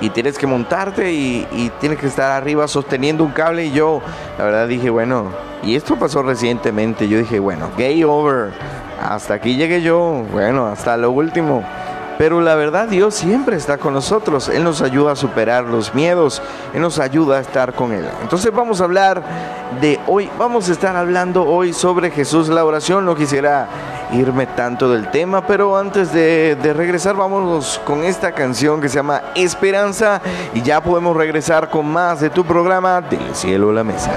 y 0.02 0.10
tienes 0.10 0.38
que 0.38 0.46
montarte 0.46 1.14
y, 1.14 1.48
y 1.54 1.72
tienes 1.80 1.98
que 1.98 2.08
estar 2.08 2.32
arriba 2.32 2.68
sosteniendo 2.68 3.24
un 3.24 3.32
cable 3.32 3.66
y 3.66 3.72
yo, 3.72 4.02
la 4.38 4.44
verdad 4.44 4.68
dije, 4.68 4.90
bueno, 4.90 5.28
y 5.64 5.78
esto 5.78 5.96
pasó 5.96 6.24
recientemente, 6.24 7.08
yo 7.08 7.20
dije, 7.20 7.40
bueno, 7.40 7.70
gay 7.78 8.04
over, 8.04 8.52
hasta 9.02 9.36
aquí 9.36 9.56
llegué 9.56 9.82
yo, 9.82 10.26
bueno, 10.34 10.66
hasta 10.68 10.98
lo 10.98 11.12
último. 11.12 11.64
Pero 12.24 12.40
la 12.40 12.56
verdad 12.56 12.88
Dios 12.88 13.16
siempre 13.16 13.58
está 13.58 13.78
con 13.78 13.94
nosotros. 13.94 14.48
Él 14.48 14.64
nos 14.64 14.82
ayuda 14.82 15.12
a 15.12 15.16
superar 15.18 15.66
los 15.66 15.94
miedos. 15.94 16.42
Él 16.74 16.80
nos 16.80 16.98
ayuda 16.98 17.36
a 17.36 17.42
estar 17.42 17.74
con 17.74 17.92
Él. 17.92 18.06
Entonces 18.22 18.50
vamos 18.54 18.80
a 18.80 18.86
hablar 18.86 19.22
de 19.82 20.00
hoy. 20.08 20.30
Vamos 20.40 20.70
a 20.70 20.72
estar 20.72 20.96
hablando 20.96 21.44
hoy 21.44 21.74
sobre 21.74 22.12
Jesús 22.12 22.48
la 22.48 22.64
oración. 22.64 23.06
No 23.06 23.14
quisiera 23.14 23.68
irme 24.14 24.46
tanto 24.48 24.90
del 24.90 25.12
tema, 25.12 25.46
pero 25.46 25.76
antes 25.78 26.14
de, 26.14 26.56
de 26.56 26.72
regresar 26.72 27.18
vámonos 27.18 27.82
con 27.84 28.06
esta 28.06 28.32
canción 28.32 28.80
que 28.80 28.88
se 28.88 28.96
llama 28.96 29.22
Esperanza 29.36 30.22
y 30.54 30.62
ya 30.62 30.80
podemos 30.80 31.18
regresar 31.18 31.70
con 31.70 31.86
más 31.92 32.22
de 32.22 32.30
tu 32.30 32.46
programa 32.46 33.02
Del 33.02 33.36
cielo 33.36 33.72
a 33.72 33.74
la 33.74 33.84
mesa. 33.84 34.12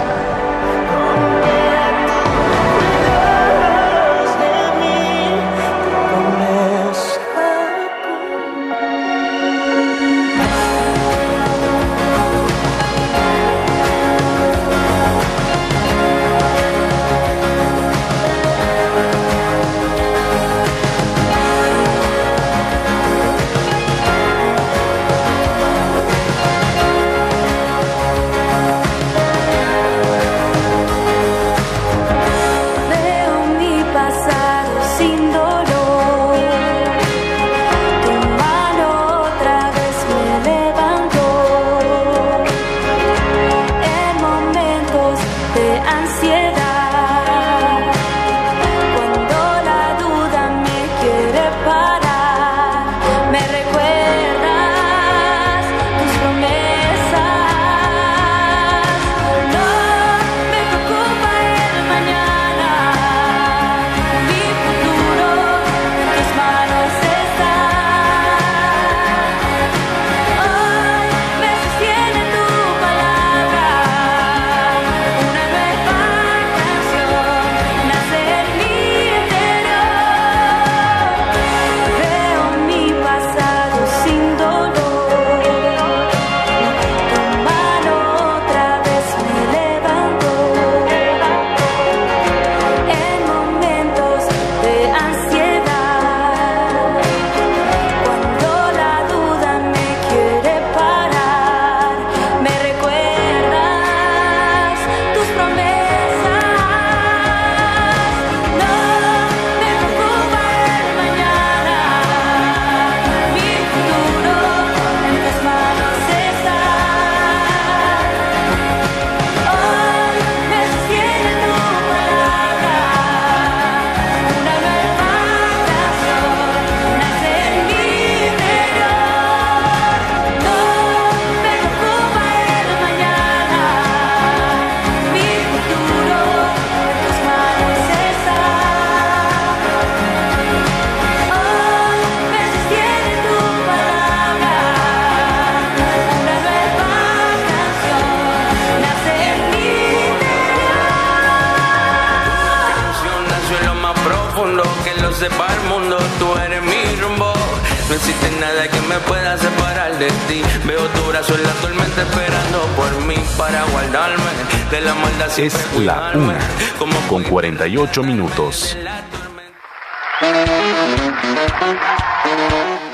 48 167.67 168.03
minutos. 168.05 168.79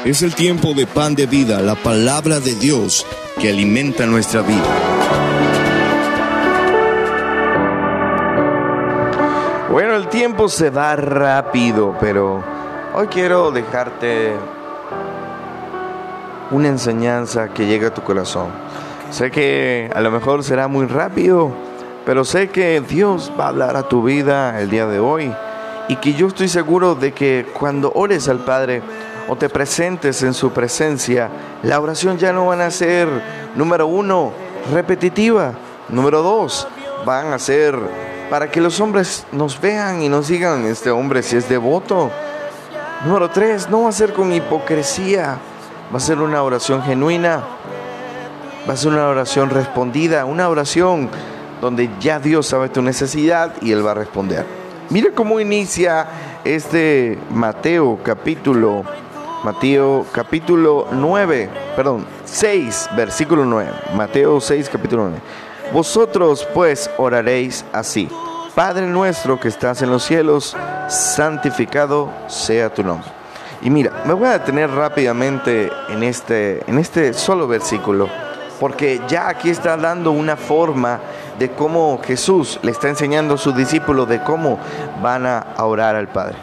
Es 0.02 0.22
el 0.22 0.34
tiempo 0.34 0.72
de 0.72 0.86
pan 0.86 1.14
de 1.14 1.26
vida, 1.26 1.60
la 1.60 1.74
palabra 1.74 2.40
de 2.40 2.54
Dios 2.54 3.06
que 3.38 3.50
alimenta 3.50 4.06
nuestra 4.06 4.40
vida. 4.40 4.62
Bueno, 9.70 9.94
el 9.96 10.08
tiempo 10.08 10.48
se 10.48 10.70
va 10.70 10.96
rápido, 10.96 11.94
pero 12.00 12.42
hoy 12.94 13.08
quiero 13.08 13.50
dejarte 13.50 14.32
una 16.50 16.68
enseñanza 16.68 17.48
que 17.48 17.66
llegue 17.66 17.86
a 17.86 17.94
tu 17.94 18.02
corazón. 18.02 18.48
Sé 19.10 19.30
que 19.30 19.90
a 19.94 20.00
lo 20.00 20.10
mejor 20.10 20.42
será 20.42 20.66
muy 20.66 20.86
rápido, 20.86 21.52
pero 22.04 22.24
sé 22.24 22.50
que 22.50 22.80
Dios 22.80 23.32
va 23.38 23.46
a 23.46 23.48
hablar 23.48 23.76
a 23.76 23.88
tu 23.88 24.02
vida 24.02 24.60
el 24.60 24.70
día 24.70 24.86
de 24.86 24.98
hoy 24.98 25.32
y 25.88 25.96
que 25.96 26.14
yo 26.14 26.28
estoy 26.28 26.48
seguro 26.48 26.94
de 26.94 27.12
que 27.12 27.46
cuando 27.58 27.92
ores 27.94 28.28
al 28.28 28.38
Padre, 28.40 28.82
o 29.28 29.36
te 29.36 29.48
presentes 29.48 30.22
en 30.22 30.34
su 30.34 30.50
presencia, 30.50 31.30
la 31.62 31.80
oración 31.80 32.18
ya 32.18 32.32
no 32.32 32.46
van 32.46 32.60
a 32.60 32.70
ser, 32.70 33.08
número 33.54 33.86
uno, 33.86 34.32
repetitiva. 34.72 35.52
Número 35.88 36.22
dos, 36.22 36.66
van 37.04 37.32
a 37.32 37.38
ser 37.38 37.78
para 38.30 38.50
que 38.50 38.60
los 38.60 38.80
hombres 38.80 39.26
nos 39.32 39.60
vean 39.60 40.02
y 40.02 40.08
nos 40.08 40.28
digan, 40.28 40.64
este 40.64 40.90
hombre 40.90 41.22
si 41.22 41.36
es 41.36 41.48
devoto. 41.48 42.10
Número 43.04 43.30
tres, 43.30 43.68
no 43.68 43.82
va 43.82 43.90
a 43.90 43.92
ser 43.92 44.12
con 44.12 44.32
hipocresía, 44.32 45.36
va 45.92 45.96
a 45.96 46.00
ser 46.00 46.18
una 46.18 46.42
oración 46.42 46.82
genuina, 46.82 47.42
va 48.68 48.72
a 48.72 48.76
ser 48.76 48.92
una 48.92 49.08
oración 49.08 49.50
respondida, 49.50 50.24
una 50.24 50.48
oración 50.48 51.10
donde 51.62 51.88
ya 52.00 52.18
Dios 52.18 52.48
sabe 52.48 52.68
tu 52.68 52.82
necesidad 52.82 53.54
y 53.62 53.70
Él 53.70 53.86
va 53.86 53.92
a 53.92 53.94
responder. 53.94 54.44
Mira 54.90 55.10
cómo 55.14 55.38
inicia 55.38 56.08
este 56.42 57.16
Mateo 57.30 58.00
capítulo, 58.02 58.82
Mateo 59.44 60.04
capítulo 60.10 60.88
9, 60.90 61.48
perdón, 61.76 62.04
6, 62.24 62.90
versículo 62.96 63.44
9. 63.44 63.70
Mateo 63.94 64.40
6, 64.40 64.68
capítulo 64.70 65.04
9. 65.04 65.18
Vosotros 65.72 66.48
pues 66.52 66.90
oraréis 66.98 67.64
así. 67.72 68.08
Padre 68.56 68.88
nuestro 68.88 69.38
que 69.38 69.46
estás 69.46 69.82
en 69.82 69.90
los 69.90 70.02
cielos, 70.02 70.56
santificado 70.88 72.10
sea 72.26 72.74
tu 72.74 72.82
nombre. 72.82 73.08
Y 73.62 73.70
mira, 73.70 74.02
me 74.04 74.14
voy 74.14 74.26
a 74.26 74.40
detener 74.40 74.68
rápidamente 74.68 75.70
en 75.88 76.02
este, 76.02 76.68
en 76.68 76.80
este 76.80 77.14
solo 77.14 77.46
versículo, 77.46 78.08
porque 78.58 79.00
ya 79.08 79.28
aquí 79.28 79.48
está 79.48 79.76
dando 79.76 80.10
una 80.10 80.36
forma 80.36 81.00
de 81.38 81.50
cómo 81.50 82.00
Jesús 82.04 82.58
le 82.62 82.70
está 82.70 82.88
enseñando 82.88 83.34
a 83.34 83.38
sus 83.38 83.56
discípulos 83.56 84.08
de 84.08 84.22
cómo 84.22 84.58
van 85.02 85.26
a 85.26 85.44
orar 85.58 85.96
al 85.96 86.08
Padre. 86.08 86.36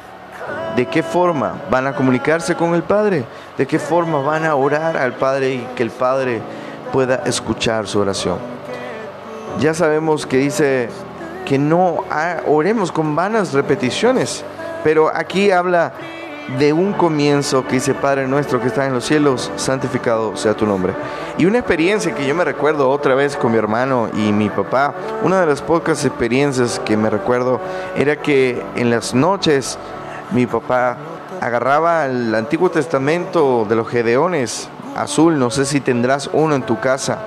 ¿De 0.76 0.86
qué 0.86 1.04
forma 1.04 1.56
van 1.70 1.88
a 1.88 1.96
comunicarse 1.96 2.56
con 2.56 2.74
el 2.74 2.84
Padre? 2.84 3.26
¿De 3.58 3.68
qué 3.68 3.80
forma 3.80 4.22
van 4.22 4.46
a 4.46 4.56
orar 4.56 4.98
al 4.98 5.14
Padre 5.14 5.56
y 5.56 5.68
que 5.76 5.84
el 5.84 5.92
Padre 5.92 6.42
pueda 6.94 7.24
escuchar 7.26 7.88
su 7.88 8.00
oración? 8.00 8.38
Ya 9.60 9.74
sabemos 9.74 10.26
que 10.26 10.38
dice 10.38 10.90
que 11.46 11.58
no 11.58 12.06
oremos 12.48 12.92
con 12.92 13.16
vanas 13.16 13.54
repeticiones, 13.54 14.44
pero 14.84 15.12
aquí 15.14 15.52
habla 15.52 15.92
de 16.58 16.74
un 16.74 16.94
comienzo 16.94 17.66
que 17.66 17.74
dice 17.74 17.94
Padre 17.94 18.28
nuestro 18.28 18.60
que 18.60 18.68
está 18.68 18.86
en 18.86 18.94
los 18.94 19.06
cielos, 19.06 19.52
santificado 19.56 20.36
sea 20.36 20.54
tu 20.56 20.66
nombre. 20.66 20.94
Y 21.38 21.46
una 21.46 21.60
experiencia 21.60 22.16
que 22.16 22.26
yo 22.26 22.34
me 22.34 22.44
recuerdo 22.44 22.90
otra 22.90 23.16
vez 23.16 23.36
con 23.36 23.52
mi 23.52 23.58
hermano 23.58 24.10
y 24.14 24.32
mi 24.32 24.50
papá, 24.50 24.94
una 25.24 25.42
de 25.42 25.48
las 25.48 25.62
pocas 25.62 26.04
experiencias 26.06 26.80
que 26.80 26.98
me 26.98 27.10
recuerdo 27.10 27.60
era 27.96 28.16
que 28.16 28.62
en 28.76 28.90
las 28.90 29.14
noches 29.14 29.78
mi 30.32 30.46
papá 30.46 30.98
agarraba 31.42 32.06
el 32.06 32.34
Antiguo 32.34 32.70
Testamento 32.70 33.66
de 33.68 33.76
los 33.76 33.88
Gedeones, 33.88 34.70
azul, 34.96 35.38
no 35.40 35.50
sé 35.50 35.66
si 35.66 35.80
tendrás 35.80 36.30
uno 36.34 36.56
en 36.56 36.64
tu 36.64 36.80
casa, 36.80 37.20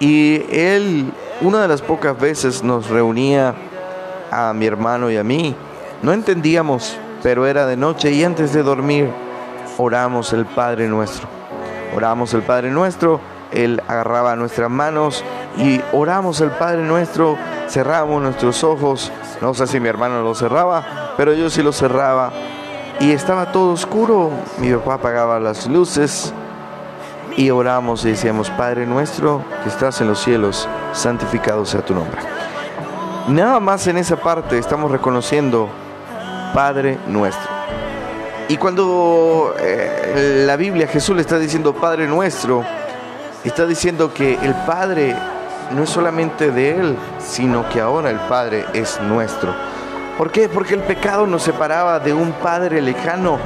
y 0.00 0.44
él 0.50 1.12
una 1.40 1.62
de 1.62 1.68
las 1.68 1.82
pocas 1.82 2.18
veces 2.18 2.62
nos 2.62 2.88
reunía 2.88 3.54
a 4.30 4.52
mi 4.52 4.66
hermano 4.66 5.10
y 5.10 5.16
a 5.16 5.24
mí. 5.24 5.54
No 6.02 6.12
entendíamos, 6.12 6.96
pero 7.22 7.46
era 7.46 7.66
de 7.66 7.76
noche 7.76 8.10
y 8.10 8.24
antes 8.24 8.52
de 8.52 8.62
dormir 8.62 9.10
oramos 9.78 10.32
el 10.32 10.44
Padre 10.44 10.88
nuestro. 10.88 11.28
Oramos 11.94 12.34
el 12.34 12.42
Padre 12.42 12.70
nuestro, 12.70 13.20
Él 13.52 13.82
agarraba 13.86 14.34
nuestras 14.36 14.70
manos 14.70 15.24
y 15.58 15.80
oramos 15.92 16.40
el 16.40 16.50
Padre 16.50 16.82
nuestro, 16.82 17.36
cerramos 17.68 18.22
nuestros 18.22 18.64
ojos. 18.64 19.12
No 19.40 19.54
sé 19.54 19.66
si 19.66 19.78
mi 19.78 19.88
hermano 19.88 20.22
lo 20.22 20.34
cerraba, 20.34 21.14
pero 21.16 21.34
yo 21.34 21.50
sí 21.50 21.62
lo 21.62 21.72
cerraba. 21.72 22.32
Y 23.00 23.12
estaba 23.12 23.52
todo 23.52 23.72
oscuro. 23.72 24.30
Mi 24.58 24.72
papá 24.72 24.94
apagaba 24.94 25.40
las 25.40 25.66
luces 25.66 26.32
y 27.36 27.50
oramos 27.50 28.04
y 28.04 28.10
decíamos, 28.10 28.50
Padre 28.50 28.86
nuestro 28.86 29.42
que 29.62 29.68
estás 29.68 30.00
en 30.00 30.08
los 30.08 30.20
cielos, 30.20 30.68
santificado 30.92 31.64
sea 31.66 31.84
tu 31.84 31.94
nombre. 31.94 32.18
Nada 33.28 33.60
más 33.60 33.86
en 33.86 33.98
esa 33.98 34.16
parte 34.16 34.58
estamos 34.58 34.90
reconociendo 34.90 35.68
Padre 36.52 36.98
nuestro. 37.06 37.50
Y 38.48 38.56
cuando 38.56 39.54
eh, 39.58 40.44
la 40.46 40.56
Biblia 40.56 40.86
Jesús 40.86 41.16
le 41.16 41.22
está 41.22 41.38
diciendo 41.38 41.72
Padre 41.74 42.06
nuestro, 42.06 42.64
está 43.44 43.66
diciendo 43.66 44.12
que 44.12 44.34
el 44.42 44.54
Padre 44.66 45.16
no 45.74 45.84
es 45.84 45.90
solamente 45.90 46.50
de 46.50 46.78
Él, 46.78 46.96
sino 47.18 47.68
que 47.68 47.80
ahora 47.80 48.10
el 48.10 48.18
Padre 48.20 48.66
es 48.74 49.00
nuestro. 49.00 49.54
¿Por 50.18 50.30
qué? 50.30 50.48
Porque 50.48 50.74
el 50.74 50.80
pecado 50.80 51.26
nos 51.26 51.42
separaba 51.42 51.98
de 51.98 52.12
un 52.12 52.32
Padre 52.32 52.82
lejano, 52.82 53.38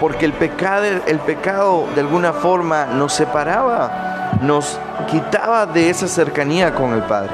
porque 0.00 0.24
el 0.24 0.32
pecado, 0.32 0.84
el 1.06 1.18
pecado 1.18 1.86
de 1.94 2.02
alguna 2.02 2.32
forma 2.32 2.86
nos 2.86 3.12
separaba, 3.12 4.30
nos 4.40 4.78
quitaba 5.10 5.66
de 5.66 5.90
esa 5.90 6.06
cercanía 6.06 6.74
con 6.74 6.92
el 6.92 7.02
Padre. 7.02 7.30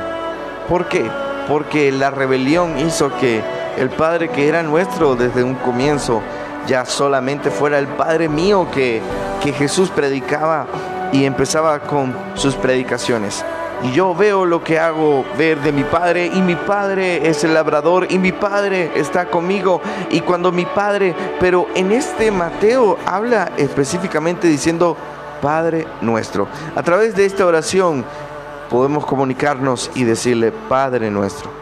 ¿Por 0.68 0.86
qué? 0.86 1.10
Porque 1.46 1.92
la 1.92 2.10
rebelión 2.10 2.78
hizo 2.78 3.14
que 3.18 3.42
el 3.78 3.90
Padre 3.90 4.28
que 4.28 4.48
era 4.48 4.62
nuestro 4.62 5.16
desde 5.16 5.42
un 5.42 5.54
comienzo 5.54 6.22
ya 6.66 6.84
solamente 6.84 7.50
fuera 7.50 7.78
el 7.78 7.88
Padre 7.88 8.28
mío 8.28 8.68
que, 8.72 9.00
que 9.42 9.52
Jesús 9.52 9.90
predicaba 9.90 10.66
y 11.12 11.24
empezaba 11.24 11.80
con 11.80 12.14
sus 12.34 12.54
predicaciones. 12.54 13.44
Y 13.82 13.92
yo 13.92 14.14
veo 14.14 14.44
lo 14.44 14.62
que 14.62 14.78
hago 14.78 15.24
ver 15.38 15.60
de 15.60 15.72
mi 15.72 15.84
padre 15.84 16.26
y 16.26 16.42
mi 16.42 16.54
padre 16.54 17.26
es 17.28 17.44
el 17.44 17.54
labrador 17.54 18.06
y 18.10 18.18
mi 18.18 18.30
padre 18.30 18.90
está 18.94 19.26
conmigo. 19.26 19.80
Y 20.10 20.20
cuando 20.20 20.52
mi 20.52 20.66
padre, 20.66 21.14
pero 21.40 21.66
en 21.74 21.90
este 21.92 22.30
Mateo 22.30 22.98
habla 23.06 23.52
específicamente 23.56 24.48
diciendo 24.48 24.96
Padre 25.40 25.86
nuestro. 26.02 26.46
A 26.76 26.82
través 26.82 27.16
de 27.16 27.24
esta 27.24 27.46
oración 27.46 28.04
podemos 28.68 29.06
comunicarnos 29.06 29.90
y 29.94 30.04
decirle 30.04 30.52
Padre 30.52 31.10
nuestro. 31.10 31.59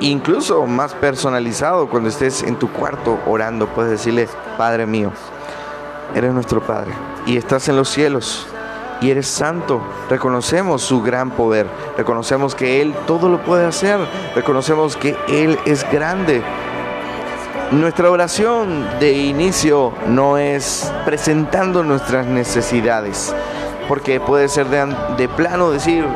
Incluso 0.00 0.66
más 0.66 0.92
personalizado 0.94 1.88
cuando 1.88 2.08
estés 2.08 2.42
en 2.42 2.56
tu 2.56 2.70
cuarto 2.70 3.18
orando, 3.26 3.68
puedes 3.68 3.92
decirle 3.92 4.28
Padre 4.58 4.86
mío. 4.86 5.12
Eres 6.14 6.32
nuestro 6.32 6.60
Padre 6.60 6.92
y 7.26 7.36
estás 7.36 7.68
en 7.68 7.76
los 7.76 7.88
cielos 7.88 8.46
y 9.00 9.10
eres 9.10 9.26
santo. 9.26 9.80
Reconocemos 10.10 10.82
su 10.82 11.02
gran 11.02 11.30
poder, 11.30 11.66
reconocemos 11.96 12.54
que 12.54 12.82
Él 12.82 12.94
todo 13.06 13.28
lo 13.28 13.42
puede 13.42 13.66
hacer, 13.66 13.98
reconocemos 14.34 14.96
que 14.96 15.16
Él 15.28 15.58
es 15.64 15.90
grande. 15.90 16.42
Nuestra 17.70 18.10
oración 18.10 18.86
de 19.00 19.12
inicio 19.12 19.92
no 20.06 20.38
es 20.38 20.92
presentando 21.04 21.82
nuestras 21.82 22.26
necesidades, 22.26 23.34
porque 23.88 24.20
puede 24.20 24.48
ser 24.48 24.68
de, 24.68 24.94
de 25.16 25.28
plano 25.28 25.70
decir, 25.70 26.06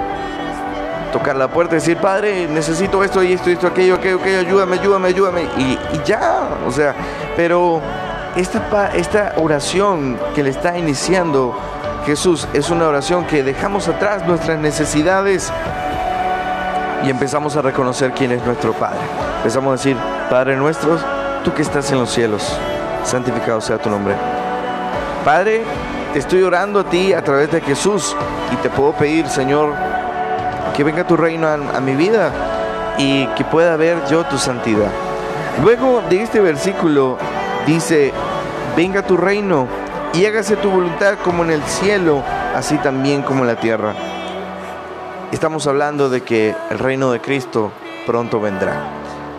tocar 1.12 1.36
la 1.36 1.48
puerta 1.48 1.74
y 1.74 1.78
decir, 1.78 1.96
Padre, 1.98 2.46
necesito 2.48 3.02
esto 3.02 3.22
y 3.22 3.32
esto 3.32 3.50
y 3.50 3.54
esto, 3.54 3.66
aquello, 3.66 3.96
aquello, 3.96 4.18
aquello, 4.20 4.38
ayúdame, 4.40 4.76
ayúdame, 4.76 5.08
ayúdame, 5.08 5.42
y, 5.56 5.78
y 5.92 6.02
ya, 6.04 6.48
o 6.66 6.70
sea, 6.70 6.94
pero 7.36 7.80
esta, 8.36 8.90
esta 8.94 9.34
oración 9.36 10.18
que 10.34 10.42
le 10.42 10.50
está 10.50 10.76
iniciando 10.76 11.56
Jesús 12.08 12.48
es 12.54 12.70
una 12.70 12.88
oración 12.88 13.26
que 13.26 13.42
dejamos 13.42 13.86
atrás 13.88 14.26
nuestras 14.26 14.58
necesidades 14.58 15.52
y 17.04 17.10
empezamos 17.10 17.56
a 17.56 17.62
reconocer 17.62 18.12
quién 18.12 18.32
es 18.32 18.42
nuestro 18.44 18.72
Padre. 18.72 19.00
Empezamos 19.38 19.68
a 19.68 19.72
decir, 19.72 19.96
Padre 20.30 20.56
nuestro, 20.56 20.98
tú 21.44 21.52
que 21.52 21.62
estás 21.62 21.90
en 21.92 21.98
los 21.98 22.10
cielos, 22.10 22.42
santificado 23.04 23.60
sea 23.60 23.78
tu 23.78 23.90
nombre. 23.90 24.14
Padre, 25.24 25.64
te 26.12 26.18
estoy 26.18 26.42
orando 26.42 26.80
a 26.80 26.84
ti 26.84 27.12
a 27.12 27.22
través 27.22 27.50
de 27.50 27.60
Jesús 27.60 28.16
y 28.52 28.56
te 28.56 28.70
puedo 28.70 28.92
pedir, 28.92 29.28
Señor, 29.28 29.74
que 30.78 30.84
venga 30.84 31.04
tu 31.04 31.16
reino 31.16 31.48
a, 31.48 31.80
mi 31.80 31.96
vida 31.96 32.30
y 32.98 33.26
que 33.34 33.44
pueda 33.44 33.74
ver 33.74 33.98
yo 34.08 34.22
tu 34.26 34.38
santidad. 34.38 34.92
Luego 35.60 36.04
de 36.08 36.22
este 36.22 36.38
versículo 36.38 37.18
dice, 37.66 38.12
venga 38.76 39.02
tu 39.02 39.16
reino 39.16 39.66
y 40.14 40.24
hágase 40.24 40.54
tu 40.54 40.70
voluntad 40.70 41.14
como 41.24 41.42
en 41.42 41.50
el 41.50 41.64
cielo, 41.64 42.22
así 42.54 42.76
también 42.78 43.22
como 43.22 43.40
en 43.40 43.48
la 43.48 43.56
tierra. 43.56 43.92
Estamos 45.32 45.66
hablando 45.66 46.10
de 46.10 46.20
que 46.20 46.54
el 46.70 46.78
reino 46.78 47.10
de 47.10 47.20
Cristo 47.20 47.72
pronto 48.06 48.40
vendrá. 48.40 48.74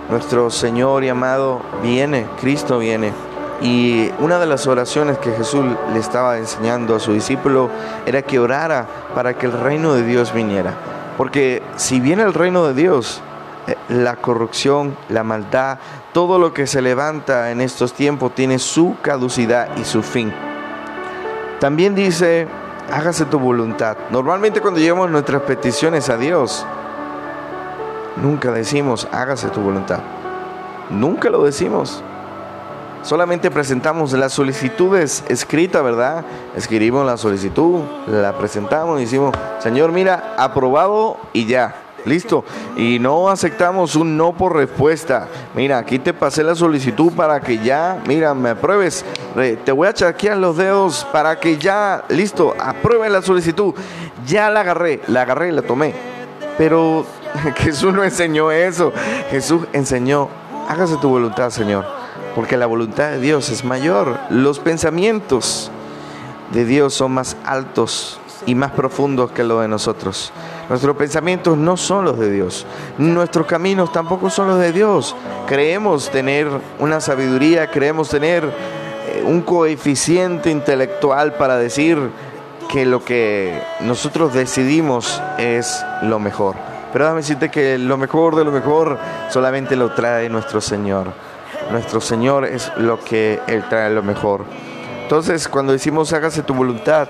Nuestro 0.10 0.50
Señor 0.50 1.06
y 1.06 1.08
amado 1.08 1.62
viene, 1.82 2.26
Cristo 2.42 2.80
viene. 2.80 3.14
Y 3.62 4.12
una 4.20 4.40
de 4.40 4.46
las 4.46 4.68
oraciones 4.68 5.18
que 5.20 5.32
Jesús 5.32 5.64
le 5.94 6.00
estaba 6.00 6.38
enseñando 6.38 6.98
a 6.98 7.00
su 7.00 7.14
discípulo 7.14 7.70
era 8.06 8.24
que 8.24 8.40
orara 8.40 8.86
para 9.16 9.36
que 9.36 9.46
el 9.46 9.54
reino 9.54 9.94
de 9.94 10.04
Dios 10.04 10.34
viniera. 10.34 10.99
Porque 11.20 11.62
si 11.76 12.00
viene 12.00 12.24
el 12.24 12.34
reino 12.34 12.66
de 12.66 12.74
Dios, 12.74 13.22
eh, 13.68 13.76
la 13.90 14.16
corrupción, 14.16 14.96
la 15.10 15.26
maldad, 15.26 15.78
todo 16.14 16.40
lo 16.40 16.54
que 16.54 16.66
se 16.66 16.82
levanta 16.82 17.52
en 17.52 17.60
estos 17.60 17.92
tiempos 17.92 18.34
tiene 18.34 18.58
su 18.58 18.96
caducidad 19.02 19.68
y 19.76 19.84
su 19.84 20.02
fin. 20.02 20.34
También 21.60 21.94
dice, 21.94 22.48
hágase 22.90 23.26
tu 23.26 23.38
voluntad. 23.38 23.98
Normalmente 24.12 24.62
cuando 24.62 24.80
llevamos 24.80 25.12
nuestras 25.12 25.42
peticiones 25.42 26.08
a 26.10 26.16
Dios, 26.16 26.66
nunca 28.16 28.54
decimos, 28.54 29.06
hágase 29.12 29.50
tu 29.50 29.60
voluntad. 29.60 30.00
Nunca 30.90 31.30
lo 31.30 31.44
decimos. 31.44 32.02
Solamente 33.04 33.52
presentamos 33.52 34.14
las 34.14 34.34
solicitudes 34.34 35.24
escritas, 35.28 35.84
¿verdad? 35.84 36.26
Escribimos 36.56 37.06
la 37.06 37.18
solicitud, 37.18 37.82
la 38.08 38.38
presentamos 38.38 39.00
y 39.00 39.06
decimos, 39.06 39.36
Señor, 39.60 39.92
mira, 39.92 40.36
aprobado 40.38 41.18
y 41.34 41.46
ya. 41.46 41.84
Listo. 42.06 42.46
Y 42.78 42.98
no 43.00 43.30
aceptamos 43.30 43.96
un 43.96 44.16
no 44.16 44.34
por 44.34 44.56
respuesta. 44.56 45.28
Mira, 45.54 45.78
aquí 45.78 46.00
te 46.00 46.14
pasé 46.14 46.44
la 46.44 46.56
solicitud 46.56 47.12
para 47.12 47.42
que 47.42 47.58
ya, 47.58 48.02
mira, 48.08 48.34
me 48.34 48.52
apruebes. 48.52 49.04
Te 49.66 49.72
voy 49.72 49.88
a 49.88 49.94
chaquear 49.94 50.38
los 50.38 50.58
dedos 50.58 51.06
para 51.12 51.40
que 51.40 51.58
ya, 51.58 52.06
listo, 52.10 52.56
apruebe 52.58 53.10
la 53.10 53.22
solicitud. 53.22 53.74
Ya 54.26 54.50
la 54.50 54.62
agarré, 54.62 55.02
la 55.08 55.24
agarré 55.24 55.50
y 55.50 55.52
la 55.52 55.62
tomé. 55.62 55.94
Pero 56.58 57.06
Jesús 57.58 57.94
no 57.94 58.04
enseñó 58.04 58.52
eso. 58.52 58.94
Jesús 59.30 59.64
enseñó, 59.74 60.30
hágase 60.68 60.98
tu 60.98 61.10
voluntad, 61.10 61.50
Señor. 61.50 61.99
Porque 62.40 62.56
la 62.56 62.68
voluntad 62.68 63.10
de 63.10 63.20
Dios 63.20 63.50
es 63.50 63.66
mayor. 63.66 64.18
Los 64.30 64.60
pensamientos 64.60 65.70
de 66.54 66.64
Dios 66.64 66.94
son 66.94 67.12
más 67.12 67.36
altos 67.44 68.18
y 68.46 68.56
más 68.56 68.72
profundos 68.72 69.32
que 69.32 69.44
los 69.44 69.62
de 69.62 69.68
nosotros. 69.68 70.32
Nuestros 70.70 70.96
pensamientos 70.96 71.58
no 71.58 71.76
son 71.76 72.06
los 72.06 72.18
de 72.18 72.32
Dios. 72.32 72.66
Nuestros 72.98 73.46
caminos 73.46 73.92
tampoco 73.92 74.30
son 74.30 74.48
los 74.48 74.58
de 74.58 74.72
Dios. 74.72 75.18
Creemos 75.48 76.12
tener 76.12 76.48
una 76.80 77.02
sabiduría, 77.02 77.70
creemos 77.72 78.08
tener 78.08 78.46
eh, 78.46 79.22
un 79.26 79.42
coeficiente 79.42 80.50
intelectual 80.50 81.34
para 81.34 81.58
decir 81.58 81.98
que 82.70 82.86
lo 82.86 83.04
que 83.04 83.62
nosotros 83.82 84.34
decidimos 84.34 85.22
es 85.38 85.84
lo 86.04 86.20
mejor. 86.20 86.56
Pero 86.94 87.04
déjame 87.04 87.20
decirte 87.20 87.50
que 87.50 87.78
lo 87.78 87.98
mejor 87.98 88.38
de 88.38 88.46
lo 88.46 88.52
mejor 88.54 88.98
solamente 89.28 89.76
lo 89.76 89.92
trae 89.92 90.30
nuestro 90.30 90.62
Señor. 90.62 91.28
Nuestro 91.72 92.02
Señor 92.02 92.46
es 92.46 92.72
lo 92.78 93.00
que 93.00 93.40
Él 93.48 93.64
trae 93.70 93.90
lo 93.92 94.04
mejor. 94.04 94.46
Entonces, 95.04 95.48
cuando 95.48 95.72
decimos 95.72 96.14
hágase 96.14 96.44
tu 96.44 96.54
voluntad, 96.54 97.08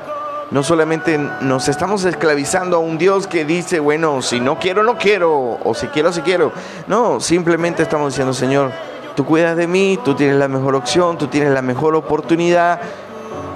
no 0.51 0.64
solamente 0.64 1.20
nos 1.41 1.68
estamos 1.68 2.03
esclavizando 2.05 2.78
a 2.78 2.80
un 2.80 2.97
Dios 2.97 3.28
que 3.28 3.45
dice, 3.45 3.80
bueno, 3.80 4.22
si 4.22 4.39
no 4.39 4.57
quiero, 4.57 4.84
no 4.84 4.97
quiero, 4.97 5.60
o 5.64 5.74
si 5.74 5.88
quiero, 5.88 6.12
si 6.12 6.22
quiero. 6.22 6.51
No, 6.88 7.20
simplemente 7.20 7.84
estamos 7.84 8.14
diciendo, 8.14 8.34
Señor, 8.34 8.72
tú 9.16 9.26
cuidas 9.26 9.55
de 9.55 9.68
mí, 9.68 9.99
tú 10.03 10.16
tienes 10.16 10.38
la 10.38 10.47
mejor 10.47 10.76
opción, 10.76 11.18
tú 11.18 11.28
tienes 11.28 11.51
la 11.51 11.62
mejor 11.62 11.95
oportunidad. 11.95 12.82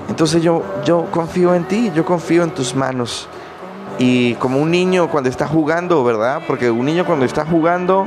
Entonces 0.07 0.43
yo, 0.43 0.61
yo 0.85 1.07
confío 1.09 1.55
en 1.55 1.63
ti, 1.63 1.91
yo 1.95 2.05
confío 2.05 2.43
en 2.43 2.51
tus 2.51 2.75
manos. 2.75 3.27
Y 3.97 4.35
como 4.35 4.59
un 4.59 4.69
niño 4.69 5.09
cuando 5.09 5.29
está 5.29 5.47
jugando, 5.47 6.03
¿verdad? 6.03 6.41
Porque 6.45 6.69
un 6.69 6.85
niño 6.85 7.05
cuando 7.05 7.25
está 7.25 7.45
jugando 7.45 8.05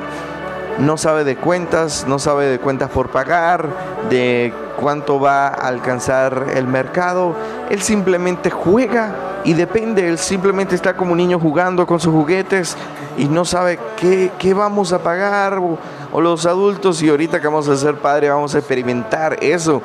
no 0.78 0.96
sabe 0.96 1.24
de 1.24 1.36
cuentas, 1.36 2.04
no 2.06 2.18
sabe 2.18 2.46
de 2.46 2.58
cuentas 2.58 2.90
por 2.90 3.08
pagar, 3.08 3.68
de 4.10 4.52
cuánto 4.78 5.18
va 5.18 5.48
a 5.48 5.68
alcanzar 5.68 6.46
el 6.54 6.66
mercado. 6.66 7.34
Él 7.70 7.80
simplemente 7.80 8.50
juega 8.50 9.14
y 9.44 9.54
depende, 9.54 10.08
él 10.08 10.18
simplemente 10.18 10.74
está 10.74 10.94
como 10.94 11.12
un 11.12 11.18
niño 11.18 11.38
jugando 11.38 11.86
con 11.86 11.98
sus 11.98 12.12
juguetes 12.12 12.76
y 13.16 13.26
no 13.26 13.44
sabe 13.44 13.78
qué, 13.96 14.30
qué 14.38 14.54
vamos 14.54 14.92
a 14.92 15.02
pagar. 15.02 15.58
O, 15.58 15.78
los 16.20 16.46
adultos, 16.46 17.02
y 17.02 17.10
ahorita 17.10 17.40
que 17.40 17.46
vamos 17.46 17.68
a 17.68 17.76
ser 17.76 17.96
padre, 17.96 18.30
vamos 18.30 18.54
a 18.54 18.58
experimentar 18.58 19.36
eso, 19.42 19.82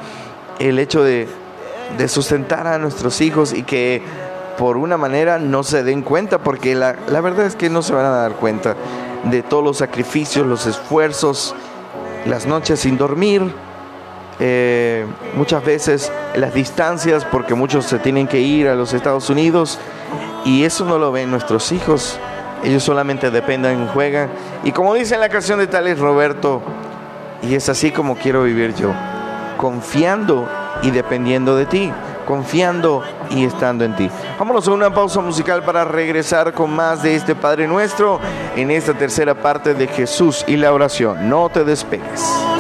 el 0.59 0.79
hecho 0.79 1.03
de, 1.03 1.27
de 1.97 2.07
sustentar 2.07 2.67
a 2.67 2.77
nuestros 2.77 3.19
hijos 3.19 3.51
y 3.51 3.63
que 3.63 4.01
por 4.57 4.77
una 4.77 4.95
manera 4.95 5.39
no 5.39 5.63
se 5.63 5.83
den 5.83 6.03
cuenta, 6.03 6.37
porque 6.37 6.73
la, 6.73 6.95
la 7.09 7.19
verdad 7.19 7.45
es 7.45 7.57
que 7.57 7.69
no 7.69 7.81
se 7.81 7.93
van 7.93 8.05
a 8.05 8.11
dar 8.11 8.33
cuenta 8.33 8.75
de 9.23 9.43
todos 9.43 9.63
los 9.63 9.77
sacrificios, 9.77 10.45
los 10.45 10.65
esfuerzos, 10.65 11.55
las 12.25 12.45
noches 12.45 12.79
sin 12.79 12.97
dormir, 12.97 13.53
eh, 14.39 15.05
muchas 15.35 15.63
veces 15.63 16.11
las 16.35 16.53
distancias, 16.53 17.25
porque 17.25 17.53
muchos 17.53 17.85
se 17.85 17.99
tienen 17.99 18.27
que 18.27 18.39
ir 18.39 18.67
a 18.67 18.75
los 18.75 18.93
Estados 18.93 19.29
Unidos 19.29 19.77
y 20.45 20.63
eso 20.63 20.85
no 20.85 20.97
lo 20.97 21.11
ven 21.11 21.29
nuestros 21.29 21.71
hijos. 21.71 22.19
Ellos 22.63 22.83
solamente 22.83 23.31
dependen, 23.31 23.87
juegan. 23.87 24.29
Y 24.63 24.71
como 24.71 24.93
dice 24.93 25.15
en 25.15 25.21
la 25.21 25.29
canción 25.29 25.59
de 25.59 25.67
Tales 25.67 25.99
Roberto, 25.99 26.61
y 27.41 27.55
es 27.55 27.69
así 27.69 27.91
como 27.91 28.15
quiero 28.15 28.43
vivir 28.43 28.75
yo, 28.75 28.93
confiando 29.57 30.47
y 30.81 30.91
dependiendo 30.91 31.55
de 31.55 31.65
ti, 31.65 31.91
confiando 32.25 33.03
y 33.29 33.45
estando 33.45 33.83
en 33.85 33.95
ti. 33.95 34.09
Vámonos 34.37 34.67
a 34.67 34.71
una 34.71 34.93
pausa 34.93 35.21
musical 35.21 35.63
para 35.63 35.85
regresar 35.85 36.53
con 36.53 36.75
más 36.75 37.03
de 37.03 37.15
este 37.15 37.35
Padre 37.35 37.67
Nuestro 37.67 38.19
en 38.55 38.71
esta 38.71 38.93
tercera 38.93 39.35
parte 39.35 39.73
de 39.73 39.87
Jesús 39.87 40.43
y 40.47 40.57
la 40.57 40.73
oración. 40.73 41.29
No 41.29 41.49
te 41.49 41.63
despegues. 41.63 42.50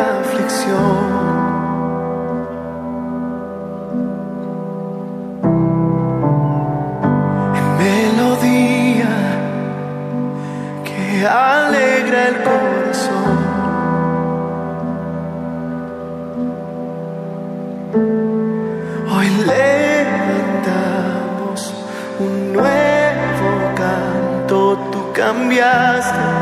La 0.00 0.20
aflicción. 0.20 1.28
melodía 7.78 9.14
que 10.84 11.26
alegra 11.26 12.28
el 12.28 12.36
corazón. 12.42 13.38
Hoy 19.14 19.28
levantamos 19.52 20.80
un 22.18 22.52
nuevo 22.52 23.50
canto, 23.76 24.56
tú 24.90 25.00
cambiaste 25.12 26.37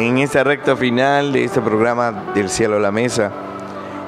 en 0.00 0.18
esta 0.18 0.42
recta 0.42 0.76
final 0.76 1.32
de 1.32 1.44
este 1.44 1.60
programa 1.60 2.32
del 2.34 2.48
cielo 2.48 2.76
a 2.76 2.80
la 2.80 2.90
mesa. 2.90 3.30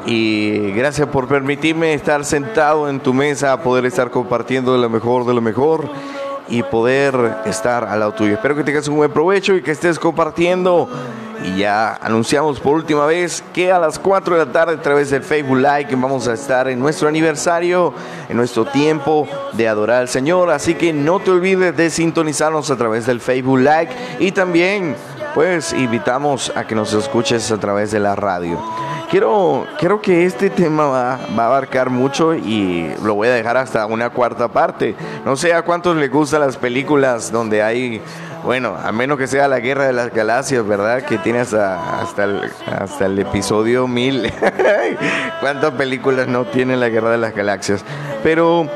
Y 0.06 0.72
gracias 0.72 1.06
por 1.08 1.28
permitirme 1.28 1.94
estar 1.94 2.24
sentado 2.24 2.88
en 2.88 3.00
tu 3.00 3.12
mesa, 3.14 3.62
poder 3.62 3.84
estar 3.84 4.10
compartiendo 4.10 4.72
de 4.72 4.80
lo 4.80 4.88
mejor 4.88 5.26
de 5.26 5.34
lo 5.34 5.40
mejor 5.40 5.88
y 6.48 6.62
poder 6.62 7.14
estar 7.44 7.84
al 7.84 8.00
lado 8.00 8.12
tuyo. 8.12 8.34
Espero 8.34 8.56
que 8.56 8.64
tengas 8.64 8.88
un 8.88 8.96
buen 8.96 9.12
provecho 9.12 9.54
y 9.54 9.62
que 9.62 9.70
estés 9.70 9.98
compartiendo. 9.98 10.88
Y 11.44 11.58
ya 11.58 11.94
anunciamos 12.00 12.60
por 12.60 12.76
última 12.76 13.04
vez 13.04 13.42
que 13.52 13.72
a 13.72 13.78
las 13.78 13.98
4 13.98 14.38
de 14.38 14.46
la 14.46 14.52
tarde 14.52 14.74
a 14.74 14.80
través 14.80 15.10
del 15.10 15.24
Facebook 15.24 15.56
Live 15.56 15.88
vamos 15.96 16.28
a 16.28 16.34
estar 16.34 16.68
en 16.68 16.78
nuestro 16.78 17.08
aniversario, 17.08 17.92
en 18.28 18.36
nuestro 18.36 18.64
tiempo 18.64 19.26
de 19.52 19.66
adorar 19.66 20.02
al 20.02 20.08
Señor. 20.08 20.50
Así 20.50 20.74
que 20.74 20.92
no 20.92 21.18
te 21.18 21.32
olvides 21.32 21.76
de 21.76 21.90
sintonizarnos 21.90 22.70
a 22.70 22.76
través 22.76 23.06
del 23.06 23.20
Facebook 23.20 23.58
Live 23.58 23.88
y 24.20 24.30
también 24.30 24.94
pues 25.34 25.72
invitamos 25.72 26.52
a 26.54 26.66
que 26.66 26.74
nos 26.74 26.92
escuches 26.92 27.50
a 27.50 27.58
través 27.58 27.90
de 27.90 28.00
la 28.00 28.14
radio. 28.14 28.58
Quiero, 29.10 29.66
quiero 29.78 30.00
que 30.00 30.24
este 30.24 30.48
tema 30.48 30.86
va, 30.86 31.20
va, 31.38 31.44
a 31.44 31.46
abarcar 31.46 31.90
mucho 31.90 32.34
y 32.34 32.94
lo 33.02 33.14
voy 33.14 33.28
a 33.28 33.32
dejar 33.32 33.56
hasta 33.58 33.84
una 33.86 34.10
cuarta 34.10 34.48
parte. 34.48 34.94
No 35.24 35.36
sé 35.36 35.52
a 35.52 35.62
cuántos 35.62 35.96
les 35.96 36.10
gustan 36.10 36.40
las 36.40 36.56
películas 36.56 37.30
donde 37.30 37.62
hay, 37.62 38.00
bueno, 38.42 38.74
a 38.82 38.90
menos 38.90 39.18
que 39.18 39.26
sea 39.26 39.48
la 39.48 39.60
Guerra 39.60 39.84
de 39.84 39.92
las 39.92 40.14
Galaxias, 40.14 40.66
¿verdad? 40.66 41.02
Que 41.02 41.18
tiene 41.18 41.40
hasta, 41.40 42.00
hasta, 42.00 42.24
el, 42.24 42.50
hasta 42.66 43.06
el 43.06 43.18
episodio 43.18 43.86
1000. 43.86 44.32
¿Cuántas 45.40 45.72
películas 45.72 46.26
no 46.26 46.46
tiene 46.46 46.76
la 46.76 46.88
Guerra 46.88 47.10
de 47.10 47.18
las 47.18 47.34
Galaxias? 47.34 47.84
Pero 48.22 48.66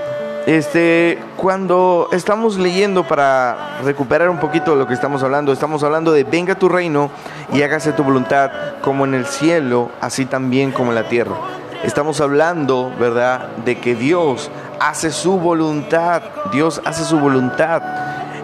este, 0.47 1.19
cuando 1.37 2.09
estamos 2.13 2.57
leyendo 2.57 3.03
para 3.07 3.81
recuperar 3.85 4.31
un 4.31 4.39
poquito 4.39 4.77
lo 4.77 4.87
que 4.87 4.95
estamos 4.95 5.25
hablando, 5.25 5.53
estamos 5.53 5.83
hablando 5.83 6.13
de 6.13 6.23
venga 6.23 6.55
tu 6.55 6.69
reino 6.69 7.11
y 7.53 7.63
hágase 7.63 7.93
tu 7.93 8.05
voluntad 8.05 8.51
como 8.81 9.05
en 9.05 9.15
el 9.15 9.27
cielo, 9.27 9.91
así 10.01 10.25
también 10.25 10.71
como 10.71 10.93
en 10.93 10.95
la 10.95 11.09
tierra. 11.09 11.35
Estamos 11.83 12.21
hablando, 12.21 12.93
¿verdad?, 12.99 13.49
de 13.65 13.79
que 13.79 13.97
Dios 13.97 14.51
hace 14.79 15.11
su 15.11 15.39
voluntad, 15.39 16.23
Dios 16.53 16.81
hace 16.85 17.05
su 17.05 17.19
voluntad 17.19 17.83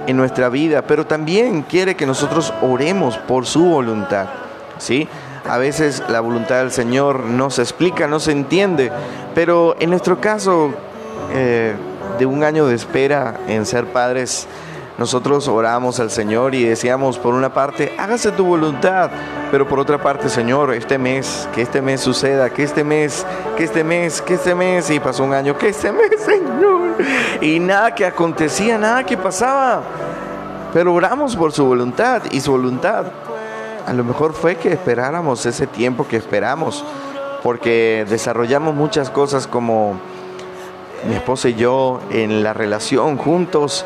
en 0.07 0.17
nuestra 0.17 0.49
vida, 0.49 0.83
pero 0.83 1.07
también 1.07 1.63
quiere 1.63 1.95
que 1.95 2.05
nosotros 2.05 2.53
oremos 2.63 3.17
por 3.17 3.47
su 3.47 3.65
voluntad, 3.65 4.27
¿sí? 4.79 5.09
A 5.49 5.59
veces 5.59 6.03
la 6.09 6.21
voluntad 6.21 6.59
del 6.59 6.73
Señor 6.73 7.21
no 7.21 7.51
se 7.51 7.63
explica, 7.63 8.09
no 8.09 8.19
se 8.19 8.33
entiende, 8.33 8.91
pero 9.35 9.77
en 9.79 9.91
nuestro 9.91 10.21
caso, 10.21 10.73
eh, 11.33 11.75
de 12.19 12.27
un 12.27 12.45
año 12.45 12.67
de 12.67 12.75
espera 12.75 13.41
en 13.49 13.67
ser 13.67 13.87
padres, 13.87 14.47
nosotros 14.99 15.49
oramos 15.49 15.99
al 16.01 16.11
Señor 16.11 16.55
y 16.55 16.65
decíamos, 16.65 17.19
por 17.19 17.35
una 17.35 17.53
parte, 17.53 17.95
hágase 17.99 18.31
tu 18.31 18.45
voluntad, 18.45 19.11
pero 19.51 19.67
por 19.67 19.81
otra 19.81 20.01
parte, 20.01 20.29
Señor, 20.29 20.75
este 20.75 20.99
mes, 20.99 21.49
que 21.55 21.63
este 21.63 21.81
mes 21.81 22.01
suceda, 22.01 22.51
que 22.51 22.63
este 22.63 22.85
mes, 22.85 23.27
que 23.57 23.65
este 23.65 23.83
mes, 23.83 24.21
que 24.21 24.35
este 24.35 24.55
mes, 24.55 24.91
y 24.91 25.01
pasó 25.01 25.25
un 25.25 25.33
año, 25.33 25.57
que 25.57 25.71
este 25.71 25.91
mes, 25.93 26.21
Señor, 26.21 26.97
y 27.41 27.59
nada 27.59 27.95
que 27.95 28.05
acontecía, 28.05 28.77
nada 28.77 29.05
que 29.05 29.17
pasaba, 29.17 29.83
pero 30.75 30.93
oramos 30.95 31.37
por 31.37 31.53
su 31.53 31.65
voluntad 31.65 32.23
y 32.31 32.41
su 32.41 32.53
voluntad. 32.53 33.07
A 33.87 33.93
lo 33.95 34.05
mejor 34.05 34.35
fue 34.35 34.57
que 34.57 34.73
esperáramos 34.73 35.47
ese 35.47 35.67
tiempo 35.67 36.07
que 36.07 36.17
esperamos, 36.17 36.85
porque 37.43 38.07
desarrollamos 38.09 38.75
muchas 38.75 39.11
cosas 39.11 39.47
como 39.47 39.99
mi 41.09 41.15
esposa 41.15 41.49
y 41.49 41.55
yo 41.55 42.01
en 42.11 42.43
la 42.43 42.53
relación 42.53 43.17
juntos 43.17 43.85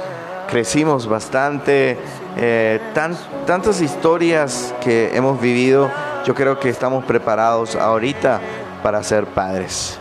crecimos 0.49 1.09
bastante, 1.09 1.99
eh, 2.37 2.81
tan, 2.95 3.17
tantas 3.47 3.81
historias 3.81 4.75
que 4.83 5.17
hemos 5.17 5.41
vivido, 5.41 5.91
yo 6.25 6.35
creo 6.35 6.59
que 6.59 6.69
estamos 6.69 7.05
preparados 7.05 7.75
ahorita 7.77 8.41
para 8.83 9.03
ser 9.03 9.27
padres. 9.27 9.99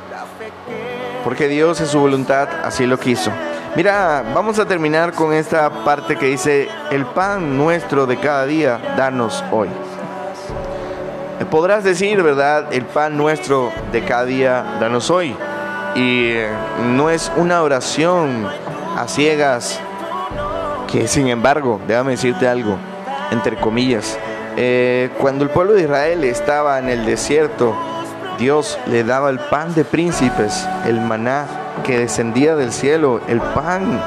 Porque 1.24 1.48
Dios 1.48 1.82
en 1.82 1.88
su 1.88 2.00
voluntad 2.00 2.48
así 2.64 2.86
lo 2.86 3.00
quiso. 3.00 3.32
Mira, 3.76 4.24
vamos 4.34 4.60
a 4.60 4.66
terminar 4.66 5.12
con 5.14 5.34
esta 5.34 5.70
parte 5.84 6.16
que 6.16 6.28
dice, 6.28 6.70
el 6.92 7.06
pan 7.06 7.58
nuestro 7.58 8.06
de 8.06 8.18
cada 8.18 8.46
día, 8.46 8.80
danos 8.96 9.44
hoy. 9.52 9.70
Podrás 11.50 11.84
decir, 11.84 12.22
¿verdad? 12.22 12.74
El 12.74 12.86
pan 12.86 13.18
nuestro 13.18 13.72
de 13.92 14.04
cada 14.04 14.26
día, 14.26 14.78
danos 14.80 15.10
hoy. 15.10 15.36
Y 15.96 16.34
no 16.96 17.10
es 17.10 17.32
una 17.38 17.62
oración 17.62 18.48
a 18.98 19.08
ciegas, 19.08 19.80
que 20.92 21.08
sin 21.08 21.28
embargo, 21.28 21.80
déjame 21.88 22.12
decirte 22.12 22.48
algo, 22.48 22.78
entre 23.32 23.56
comillas, 23.58 24.18
eh, 24.58 25.10
cuando 25.20 25.44
el 25.44 25.50
pueblo 25.50 25.74
de 25.74 25.84
Israel 25.84 26.24
estaba 26.24 26.80
en 26.80 26.90
el 26.90 27.06
desierto, 27.06 27.76
Dios 28.38 28.78
le 28.88 29.04
daba 29.04 29.30
el 29.30 29.40
pan 29.40 29.74
de 29.74 29.86
príncipes, 29.86 30.68
el 30.86 31.00
maná 31.00 31.46
que 31.84 32.00
descendía 32.00 32.56
del 32.56 32.74
cielo, 32.74 33.22
el 33.28 33.40
pan 33.40 34.02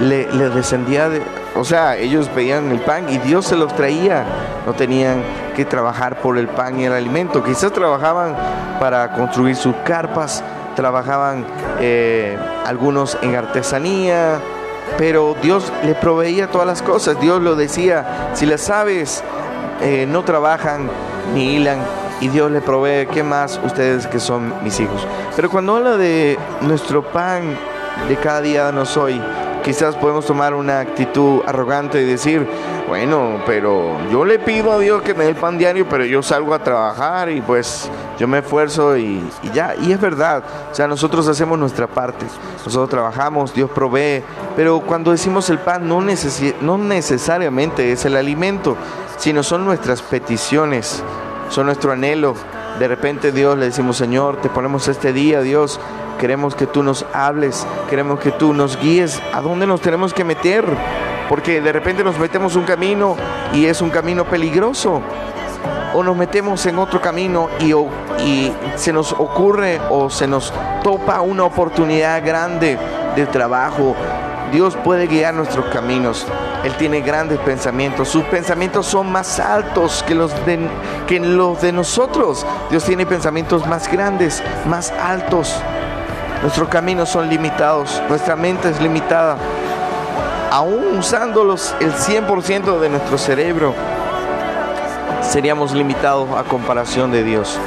le, 0.00 0.32
le 0.32 0.48
descendía 0.50 1.08
de, 1.08 1.22
o 1.56 1.64
sea, 1.64 1.96
ellos 1.96 2.28
pedían 2.28 2.70
el 2.70 2.80
pan 2.80 3.08
y 3.08 3.18
Dios 3.18 3.46
se 3.46 3.56
los 3.56 3.74
traía. 3.74 4.24
No 4.66 4.72
tenían 4.72 5.22
que 5.56 5.64
trabajar 5.64 6.20
por 6.20 6.38
el 6.38 6.48
pan 6.48 6.78
y 6.78 6.84
el 6.84 6.92
alimento. 6.92 7.42
Quizás 7.42 7.72
trabajaban 7.72 8.36
para 8.78 9.12
construir 9.12 9.56
sus 9.56 9.74
carpas, 9.84 10.44
trabajaban 10.80 11.44
eh, 11.78 12.38
algunos 12.64 13.18
en 13.20 13.36
artesanía, 13.36 14.40
pero 14.96 15.36
Dios 15.42 15.70
le 15.84 15.94
proveía 15.94 16.46
todas 16.46 16.66
las 16.66 16.80
cosas. 16.80 17.20
Dios 17.20 17.42
lo 17.42 17.54
decía, 17.54 18.30
si 18.32 18.46
las 18.46 18.70
aves 18.70 19.22
eh, 19.82 20.06
no 20.08 20.24
trabajan 20.24 20.88
ni 21.34 21.56
hilan, 21.56 21.80
y 22.22 22.28
Dios 22.28 22.50
le 22.50 22.62
provee, 22.62 23.06
¿qué 23.12 23.22
más 23.22 23.60
ustedes 23.62 24.06
que 24.06 24.20
son 24.20 24.54
mis 24.64 24.80
hijos? 24.80 25.06
Pero 25.36 25.50
cuando 25.50 25.76
habla 25.76 25.98
de 25.98 26.38
nuestro 26.62 27.02
pan 27.02 27.58
de 28.08 28.16
cada 28.16 28.40
día 28.40 28.64
danos 28.64 28.96
hoy, 28.96 29.20
quizás 29.62 29.94
podemos 29.96 30.26
tomar 30.26 30.54
una 30.54 30.80
actitud 30.80 31.42
arrogante 31.46 32.00
y 32.02 32.04
decir, 32.06 32.46
bueno, 32.88 33.40
pero 33.46 33.96
yo 34.10 34.24
le 34.24 34.38
pido 34.38 34.72
a 34.72 34.78
Dios 34.78 35.02
que 35.02 35.14
me 35.14 35.24
dé 35.24 35.30
el 35.30 35.36
pan 35.36 35.58
diario, 35.58 35.86
pero 35.88 36.04
yo 36.04 36.22
salgo 36.22 36.54
a 36.54 36.62
trabajar 36.62 37.30
y 37.30 37.40
pues 37.40 37.90
yo 38.18 38.26
me 38.28 38.38
esfuerzo 38.38 38.96
y, 38.96 39.22
ya, 39.54 39.74
y 39.80 39.92
es 39.92 40.00
verdad, 40.00 40.42
o 40.70 40.74
sea, 40.74 40.86
nosotros 40.88 41.26
hacemos 41.28 41.58
nuestra 41.58 41.86
parte, 41.86 42.26
nosotros 42.64 42.88
trabajamos, 42.90 43.54
Dios 43.54 43.70
provee, 43.70 44.22
pero 44.56 44.80
cuando 44.80 45.10
decimos 45.12 45.48
el 45.50 45.58
pan 45.58 45.88
no, 45.88 46.00
necesi- 46.00 46.54
no 46.60 46.76
necesariamente 46.76 47.92
es 47.92 48.04
el 48.04 48.16
alimento, 48.16 48.76
sino 49.18 49.42
son 49.42 49.64
nuestras 49.64 50.02
peticiones, 50.02 51.02
son 51.50 51.66
nuestro 51.66 51.92
anhelo. 51.92 52.34
De 52.78 52.88
repente 52.88 53.30
Dios 53.32 53.58
le 53.58 53.66
decimos, 53.66 53.96
Señor, 53.98 54.40
te 54.40 54.48
ponemos 54.48 54.88
este 54.88 55.12
día, 55.12 55.42
Dios, 55.42 55.78
queremos 56.20 56.54
que 56.54 56.66
tú 56.66 56.82
nos 56.82 57.06
hables, 57.14 57.66
queremos 57.88 58.20
que 58.20 58.30
tú 58.30 58.52
nos 58.52 58.78
guíes 58.78 59.22
a 59.32 59.40
dónde 59.40 59.66
nos 59.66 59.80
tenemos 59.80 60.12
que 60.12 60.22
meter, 60.22 60.66
porque 61.30 61.62
de 61.62 61.72
repente 61.72 62.04
nos 62.04 62.18
metemos 62.18 62.56
un 62.56 62.64
camino 62.64 63.16
y 63.54 63.64
es 63.64 63.80
un 63.80 63.88
camino 63.88 64.26
peligroso, 64.26 65.00
o 65.94 66.02
nos 66.02 66.14
metemos 66.14 66.66
en 66.66 66.78
otro 66.78 67.00
camino 67.00 67.48
y, 67.58 68.52
se 68.76 68.92
nos 68.92 69.12
ocurre 69.12 69.80
o 69.88 70.10
se 70.10 70.26
nos 70.26 70.52
topa 70.82 71.22
una 71.22 71.44
oportunidad 71.44 72.24
grande 72.24 72.78
de 73.16 73.26
trabajo. 73.26 73.96
Dios 74.52 74.76
puede 74.84 75.06
guiar 75.06 75.32
nuestros 75.34 75.66
caminos. 75.66 76.26
Él 76.64 76.74
tiene 76.74 77.00
grandes 77.00 77.38
pensamientos. 77.38 78.08
Sus 78.08 78.24
pensamientos 78.24 78.86
son 78.86 79.10
más 79.10 79.40
altos 79.40 80.04
que 80.06 80.14
los 80.14 80.32
de, 80.44 80.58
que 81.06 81.18
los 81.18 81.62
de 81.62 81.72
nosotros. 81.72 82.44
Dios 82.70 82.84
tiene 82.84 83.06
pensamientos 83.06 83.66
más 83.66 83.90
grandes, 83.90 84.42
más 84.66 84.92
altos. 84.92 85.62
Nuestros 86.42 86.68
caminos 86.68 87.10
son 87.10 87.28
limitados. 87.28 88.02
Nuestra 88.08 88.34
mente 88.34 88.70
es 88.70 88.80
limitada. 88.80 89.36
Aún 90.50 90.98
usando 90.98 91.44
los, 91.44 91.74
el 91.80 91.92
100% 91.92 92.80
de 92.80 92.88
nuestro 92.88 93.18
cerebro, 93.18 93.74
seríamos 95.22 95.72
limitados 95.72 96.28
a 96.36 96.42
comparación 96.44 97.12
de 97.12 97.22
Dios, 97.22 97.58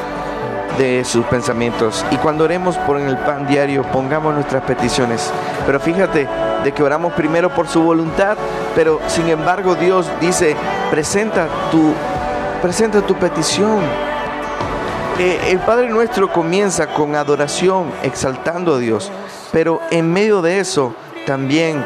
de 0.77 1.05
sus 1.05 1.23
pensamientos. 1.25 2.03
Y 2.09 2.17
cuando 2.17 2.43
oremos 2.45 2.75
por 2.79 2.99
el 2.99 3.15
pan 3.17 3.45
diario, 3.45 3.83
pongamos 3.83 4.33
nuestras 4.33 4.63
peticiones. 4.63 5.31
Pero 5.65 5.79
fíjate 5.79 6.27
de 6.63 6.71
que 6.71 6.83
oramos 6.83 7.13
primero 7.13 7.53
por 7.53 7.67
su 7.67 7.83
voluntad, 7.83 8.37
pero 8.75 8.99
sin 9.07 9.29
embargo 9.29 9.75
Dios 9.75 10.09
dice, 10.19 10.55
presenta 10.89 11.47
tu, 11.69 11.93
presenta 12.61 13.01
tu 13.01 13.15
petición. 13.15 13.79
Eh, 15.19 15.51
el 15.51 15.59
Padre 15.59 15.89
nuestro 15.89 16.33
comienza 16.33 16.87
con 16.87 17.15
adoración, 17.15 17.91
exaltando 18.01 18.75
a 18.75 18.79
Dios, 18.79 19.11
pero 19.51 19.79
en 19.91 20.11
medio 20.11 20.41
de 20.41 20.59
eso 20.59 20.95
también 21.27 21.83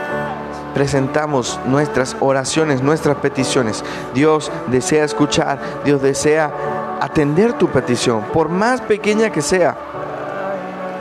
presentamos 0.73 1.59
nuestras 1.65 2.15
oraciones, 2.21 2.81
nuestras 2.81 3.17
peticiones. 3.17 3.83
Dios 4.13 4.49
desea 4.67 5.03
escuchar, 5.03 5.59
Dios 5.83 6.01
desea 6.01 6.97
atender 7.01 7.53
tu 7.53 7.67
petición, 7.67 8.23
por 8.31 8.47
más 8.47 8.79
pequeña 8.79 9.29
que 9.29 9.41
sea. 9.41 9.75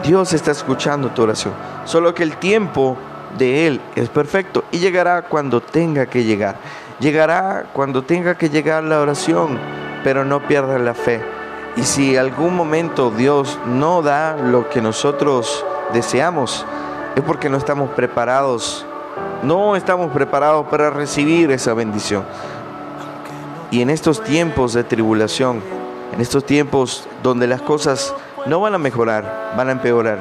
Dios 0.02 0.32
está 0.32 0.50
escuchando 0.50 1.10
tu 1.10 1.22
oración, 1.22 1.54
solo 1.84 2.12
que 2.12 2.24
el 2.24 2.38
tiempo 2.38 2.96
de 3.38 3.68
Él 3.68 3.80
es 3.94 4.08
perfecto 4.08 4.64
y 4.72 4.78
llegará 4.78 5.22
cuando 5.22 5.60
tenga 5.60 6.06
que 6.06 6.24
llegar. 6.24 6.56
Llegará 6.98 7.66
cuando 7.72 8.02
tenga 8.02 8.36
que 8.36 8.48
llegar 8.48 8.82
la 8.82 9.00
oración, 9.00 9.58
pero 10.02 10.24
no 10.24 10.40
pierdas 10.48 10.80
la 10.80 10.94
fe. 10.94 11.36
Y 11.76 11.82
si 11.82 12.16
algún 12.16 12.56
momento 12.56 13.10
Dios 13.10 13.58
no 13.66 14.00
da 14.00 14.36
lo 14.36 14.70
que 14.70 14.80
nosotros 14.80 15.64
deseamos, 15.92 16.64
es 17.14 17.22
porque 17.22 17.50
no 17.50 17.58
estamos 17.58 17.90
preparados, 17.90 18.86
no 19.42 19.76
estamos 19.76 20.10
preparados 20.10 20.66
para 20.68 20.88
recibir 20.88 21.50
esa 21.50 21.74
bendición. 21.74 22.24
Y 23.70 23.82
en 23.82 23.90
estos 23.90 24.22
tiempos 24.22 24.72
de 24.72 24.84
tribulación, 24.84 25.62
en 26.14 26.20
estos 26.20 26.44
tiempos 26.44 27.06
donde 27.22 27.46
las 27.46 27.60
cosas 27.60 28.14
no 28.46 28.60
van 28.60 28.74
a 28.74 28.78
mejorar, 28.78 29.52
van 29.54 29.68
a 29.68 29.72
empeorar, 29.72 30.18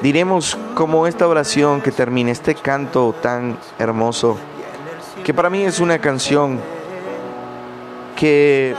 diremos 0.00 0.58
como 0.74 1.06
esta 1.06 1.28
oración 1.28 1.80
que 1.80 1.92
termina, 1.92 2.32
este 2.32 2.56
canto 2.56 3.14
tan 3.22 3.56
hermoso, 3.78 4.36
que 5.22 5.32
para 5.32 5.48
mí 5.48 5.62
es 5.64 5.78
una 5.78 6.00
canción 6.00 6.58
que 8.16 8.74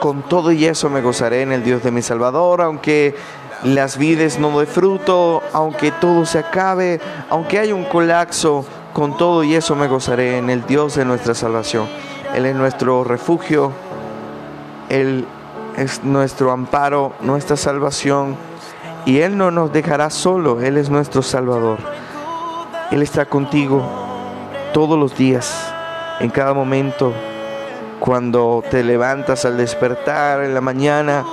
con 0.00 0.22
todo 0.22 0.50
y 0.50 0.64
eso 0.64 0.90
me 0.90 1.02
gozaré 1.02 1.42
en 1.42 1.52
el 1.52 1.62
Dios 1.62 1.82
de 1.82 1.90
mi 1.90 2.02
Salvador, 2.02 2.62
aunque 2.62 3.14
las 3.62 3.98
vides 3.98 4.38
no 4.38 4.58
de 4.58 4.66
fruto, 4.66 5.42
aunque 5.52 5.92
todo 5.92 6.24
se 6.24 6.38
acabe, 6.38 7.00
aunque 7.28 7.58
haya 7.58 7.74
un 7.74 7.84
colapso, 7.84 8.64
con 8.92 9.16
todo 9.16 9.44
y 9.44 9.54
eso 9.54 9.76
me 9.76 9.86
gozaré 9.86 10.38
en 10.38 10.50
el 10.50 10.66
Dios 10.66 10.96
de 10.96 11.04
nuestra 11.04 11.34
salvación. 11.34 11.86
Él 12.34 12.46
es 12.46 12.56
nuestro 12.56 13.04
refugio, 13.04 13.72
Él 14.88 15.26
es 15.76 16.02
nuestro 16.02 16.50
amparo, 16.50 17.12
nuestra 17.20 17.56
salvación, 17.56 18.36
y 19.06 19.18
Él 19.18 19.36
no 19.36 19.50
nos 19.50 19.72
dejará 19.72 20.10
solo, 20.10 20.60
Él 20.60 20.76
es 20.76 20.90
nuestro 20.90 21.22
Salvador. 21.22 21.78
Él 22.90 23.02
está 23.02 23.26
contigo 23.26 23.82
todos 24.72 24.98
los 24.98 25.16
días, 25.16 25.72
en 26.20 26.30
cada 26.30 26.52
momento, 26.52 27.12
cuando 28.00 28.64
te 28.68 28.82
levantas 28.82 29.44
al 29.44 29.56
despertar 29.56 30.42
en 30.42 30.54
la 30.54 30.60
mañana. 30.60 31.24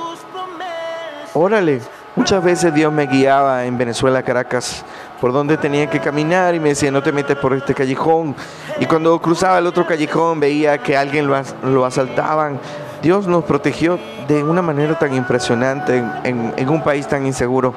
Órale, 1.34 1.82
muchas 2.16 2.44
veces 2.44 2.74
Dios 2.74 2.92
me 2.94 3.08
guiaba 3.08 3.66
en 3.66 3.78
Venezuela, 3.78 4.22
Caracas, 4.22 4.84
por 5.22 5.32
donde 5.34 5.58
tenía 5.58 5.90
que 5.90 6.00
caminar 6.00 6.54
y 6.54 6.60
me 6.60 6.70
decía, 6.70 6.92
no 6.92 7.02
te 7.02 7.12
metes 7.12 7.38
por 7.38 7.54
este 7.54 7.74
callejón. 7.74 8.36
Y 8.80 8.86
cuando 8.86 9.20
cruzaba 9.20 9.58
el 9.58 9.66
otro 9.68 9.88
callejón 9.88 10.40
veía 10.40 10.78
que 10.78 10.96
alguien 10.96 11.26
lo, 11.26 11.36
as- 11.36 11.56
asaltaban. 11.86 12.60
Dios 13.02 13.28
nos 13.28 13.44
protegió 13.44 13.98
de 14.28 14.44
una 14.44 14.62
manera 14.62 14.98
tan 15.00 15.14
impresionante 15.14 16.04
en 16.24 16.70
un 16.70 16.84
país 16.84 17.08
tan 17.08 17.26
inseguro. 17.26 17.74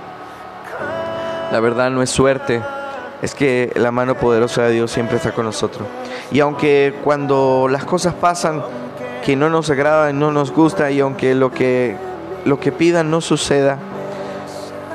La 1.52 1.60
verdad 1.60 1.90
no 1.90 2.02
es 2.02 2.10
suerte, 2.10 2.62
es 3.22 3.34
que 3.34 3.72
la 3.74 3.90
mano 3.90 4.14
poderosa 4.14 4.62
de 4.62 4.70
Dios 4.72 4.90
siempre 4.90 5.16
está 5.16 5.32
con 5.32 5.44
nosotros. 5.44 5.86
Y 6.30 6.40
aunque 6.40 6.94
cuando 7.04 7.68
las 7.70 7.84
cosas 7.84 8.14
pasan 8.14 8.62
que 9.24 9.36
no 9.36 9.50
nos 9.50 9.70
agradan, 9.70 10.18
no 10.18 10.32
nos 10.32 10.52
gusta 10.52 10.90
y 10.90 11.00
aunque 11.00 11.34
lo 11.34 11.50
que 11.50 11.96
lo 12.44 12.58
que 12.58 12.72
pidan 12.72 13.10
no 13.10 13.20
suceda, 13.20 13.78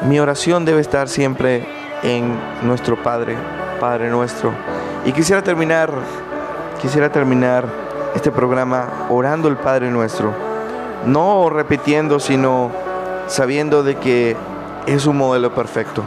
mi 0.07 0.19
oración 0.19 0.65
debe 0.65 0.81
estar 0.81 1.07
siempre 1.07 1.65
en 2.01 2.37
nuestro 2.63 3.01
Padre, 3.01 3.35
Padre 3.79 4.09
nuestro. 4.09 4.51
Y 5.05 5.11
quisiera 5.11 5.43
terminar 5.43 5.91
quisiera 6.81 7.11
terminar 7.11 7.65
este 8.15 8.31
programa 8.31 9.07
orando 9.09 9.47
el 9.47 9.57
Padre 9.57 9.89
nuestro, 9.89 10.33
no 11.05 11.49
repitiendo, 11.49 12.19
sino 12.19 12.71
sabiendo 13.27 13.83
de 13.83 13.95
que 13.95 14.35
es 14.85 15.05
un 15.05 15.17
modelo 15.17 15.53
perfecto. 15.53 16.03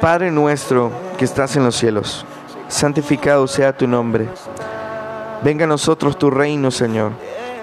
Padre 0.00 0.30
nuestro 0.30 0.90
que 1.16 1.24
estás 1.24 1.56
en 1.56 1.64
los 1.64 1.76
cielos, 1.76 2.26
santificado 2.68 3.46
sea 3.46 3.76
tu 3.76 3.86
nombre. 3.86 4.28
Venga 5.42 5.64
a 5.64 5.68
nosotros 5.68 6.18
tu 6.18 6.30
reino, 6.30 6.70
Señor. 6.70 7.12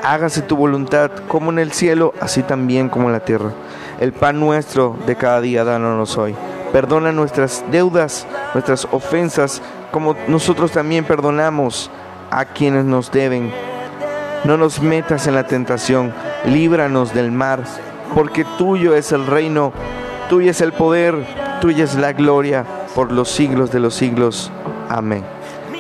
Hágase 0.04 0.41
tu 0.41 0.56
voluntad 0.56 1.12
como 1.28 1.51
en 1.51 1.60
el 1.60 1.72
cielo, 1.72 2.14
así 2.20 2.43
también 2.43 2.89
como 2.89 3.08
en 3.08 3.14
la 3.14 3.26
tierra. 3.26 3.51
El 3.99 4.14
pan 4.14 4.39
nuestro 4.39 4.97
de 5.06 5.16
cada 5.16 5.41
día, 5.41 5.64
danos 5.64 6.18
hoy. 6.18 6.36
Perdona 6.72 7.12
nuestras 7.12 7.64
deudas, 7.72 8.28
nuestras 8.54 8.88
ofensas, 8.91 9.62
como 9.91 10.16
nosotros 10.28 10.72
también 10.72 11.06
perdonamos 11.06 11.89
a 12.32 12.45
quienes 12.45 12.86
nos 12.86 13.12
deben. 13.12 13.51
No 14.43 14.58
nos 14.58 14.82
metas 14.82 15.28
en 15.28 15.36
la 15.36 15.47
tentación, 15.47 16.14
líbranos 16.45 17.14
del 17.14 17.32
mar, 17.32 17.64
porque 18.14 18.45
tuyo 18.58 18.95
es 18.95 19.12
el 19.12 19.26
reino, 19.26 19.72
tuyo 20.30 20.51
es 20.51 20.62
el 20.62 20.74
poder, 20.74 21.16
tuya 21.62 21.84
es 21.86 21.95
la 21.95 22.12
gloria 22.12 22.66
por 22.93 23.12
los 23.12 23.30
siglos 23.30 23.72
de 23.72 23.80
los 23.80 23.93
siglos. 23.95 24.51
Amén. 24.94 25.24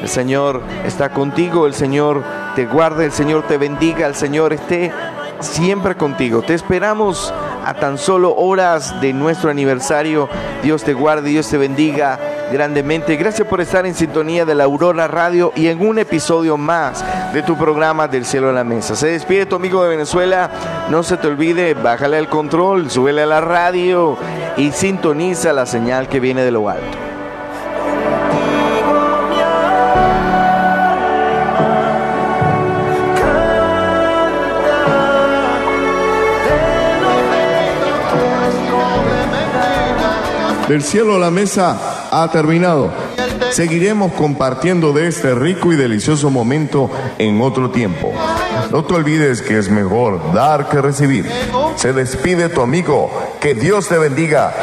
El 0.01 0.09
Señor 0.09 0.61
está 0.85 1.09
contigo, 1.09 1.67
el 1.67 1.75
Señor 1.75 2.23
te 2.55 2.65
guarde, 2.65 3.05
el 3.05 3.11
Señor 3.11 3.43
te 3.43 3.59
bendiga, 3.59 4.07
el 4.07 4.15
Señor 4.15 4.53
esté 4.53 4.91
siempre 5.39 5.95
contigo. 5.95 6.41
Te 6.41 6.55
esperamos 6.55 7.31
a 7.63 7.75
tan 7.75 7.99
solo 7.99 8.35
horas 8.35 8.99
de 9.01 9.13
nuestro 9.13 9.51
aniversario. 9.51 10.27
Dios 10.63 10.83
te 10.83 10.93
guarde, 10.93 11.29
Dios 11.29 11.47
te 11.47 11.59
bendiga 11.59 12.19
grandemente. 12.51 13.15
Gracias 13.15 13.47
por 13.47 13.61
estar 13.61 13.85
en 13.85 13.93
sintonía 13.93 14.45
de 14.45 14.55
la 14.55 14.63
Aurora 14.63 15.07
Radio 15.07 15.53
y 15.55 15.67
en 15.67 15.85
un 15.85 15.99
episodio 15.99 16.57
más 16.57 17.05
de 17.33 17.43
tu 17.43 17.55
programa 17.55 18.07
Del 18.07 18.25
Cielo 18.25 18.49
a 18.49 18.53
la 18.53 18.63
Mesa. 18.63 18.95
Se 18.95 19.09
despide 19.09 19.45
tu 19.45 19.57
amigo 19.57 19.83
de 19.83 19.89
Venezuela. 19.89 20.49
No 20.89 21.03
se 21.03 21.17
te 21.17 21.27
olvide, 21.27 21.75
bájale 21.75 22.17
al 22.17 22.29
control, 22.29 22.89
súbele 22.89 23.21
a 23.21 23.27
la 23.27 23.41
radio 23.41 24.17
y 24.57 24.71
sintoniza 24.71 25.53
la 25.53 25.67
señal 25.67 26.09
que 26.09 26.19
viene 26.19 26.41
de 26.41 26.51
lo 26.51 26.67
alto. 26.67 27.12
Del 40.67 40.81
cielo 40.81 41.15
a 41.15 41.19
la 41.19 41.29
mesa 41.29 42.07
ha 42.09 42.29
terminado. 42.31 42.91
Seguiremos 43.51 44.13
compartiendo 44.13 44.93
de 44.93 45.07
este 45.07 45.35
rico 45.35 45.73
y 45.73 45.75
delicioso 45.75 46.29
momento 46.29 46.89
en 47.17 47.41
otro 47.41 47.69
tiempo. 47.69 48.13
No 48.71 48.85
te 48.85 48.93
olvides 48.93 49.41
que 49.41 49.57
es 49.57 49.69
mejor 49.69 50.33
dar 50.33 50.69
que 50.69 50.81
recibir. 50.81 51.29
Se 51.75 51.91
despide 51.91 52.49
tu 52.49 52.61
amigo. 52.61 53.11
Que 53.41 53.53
Dios 53.53 53.89
te 53.89 53.97
bendiga. 53.97 54.53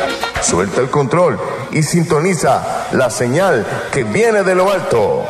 Suelta 0.40 0.80
el 0.80 0.88
control 0.88 1.38
y 1.70 1.82
sintoniza 1.82 2.88
la 2.92 3.10
señal 3.10 3.66
que 3.92 4.04
viene 4.04 4.42
de 4.42 4.54
lo 4.54 4.70
alto. 4.70 5.26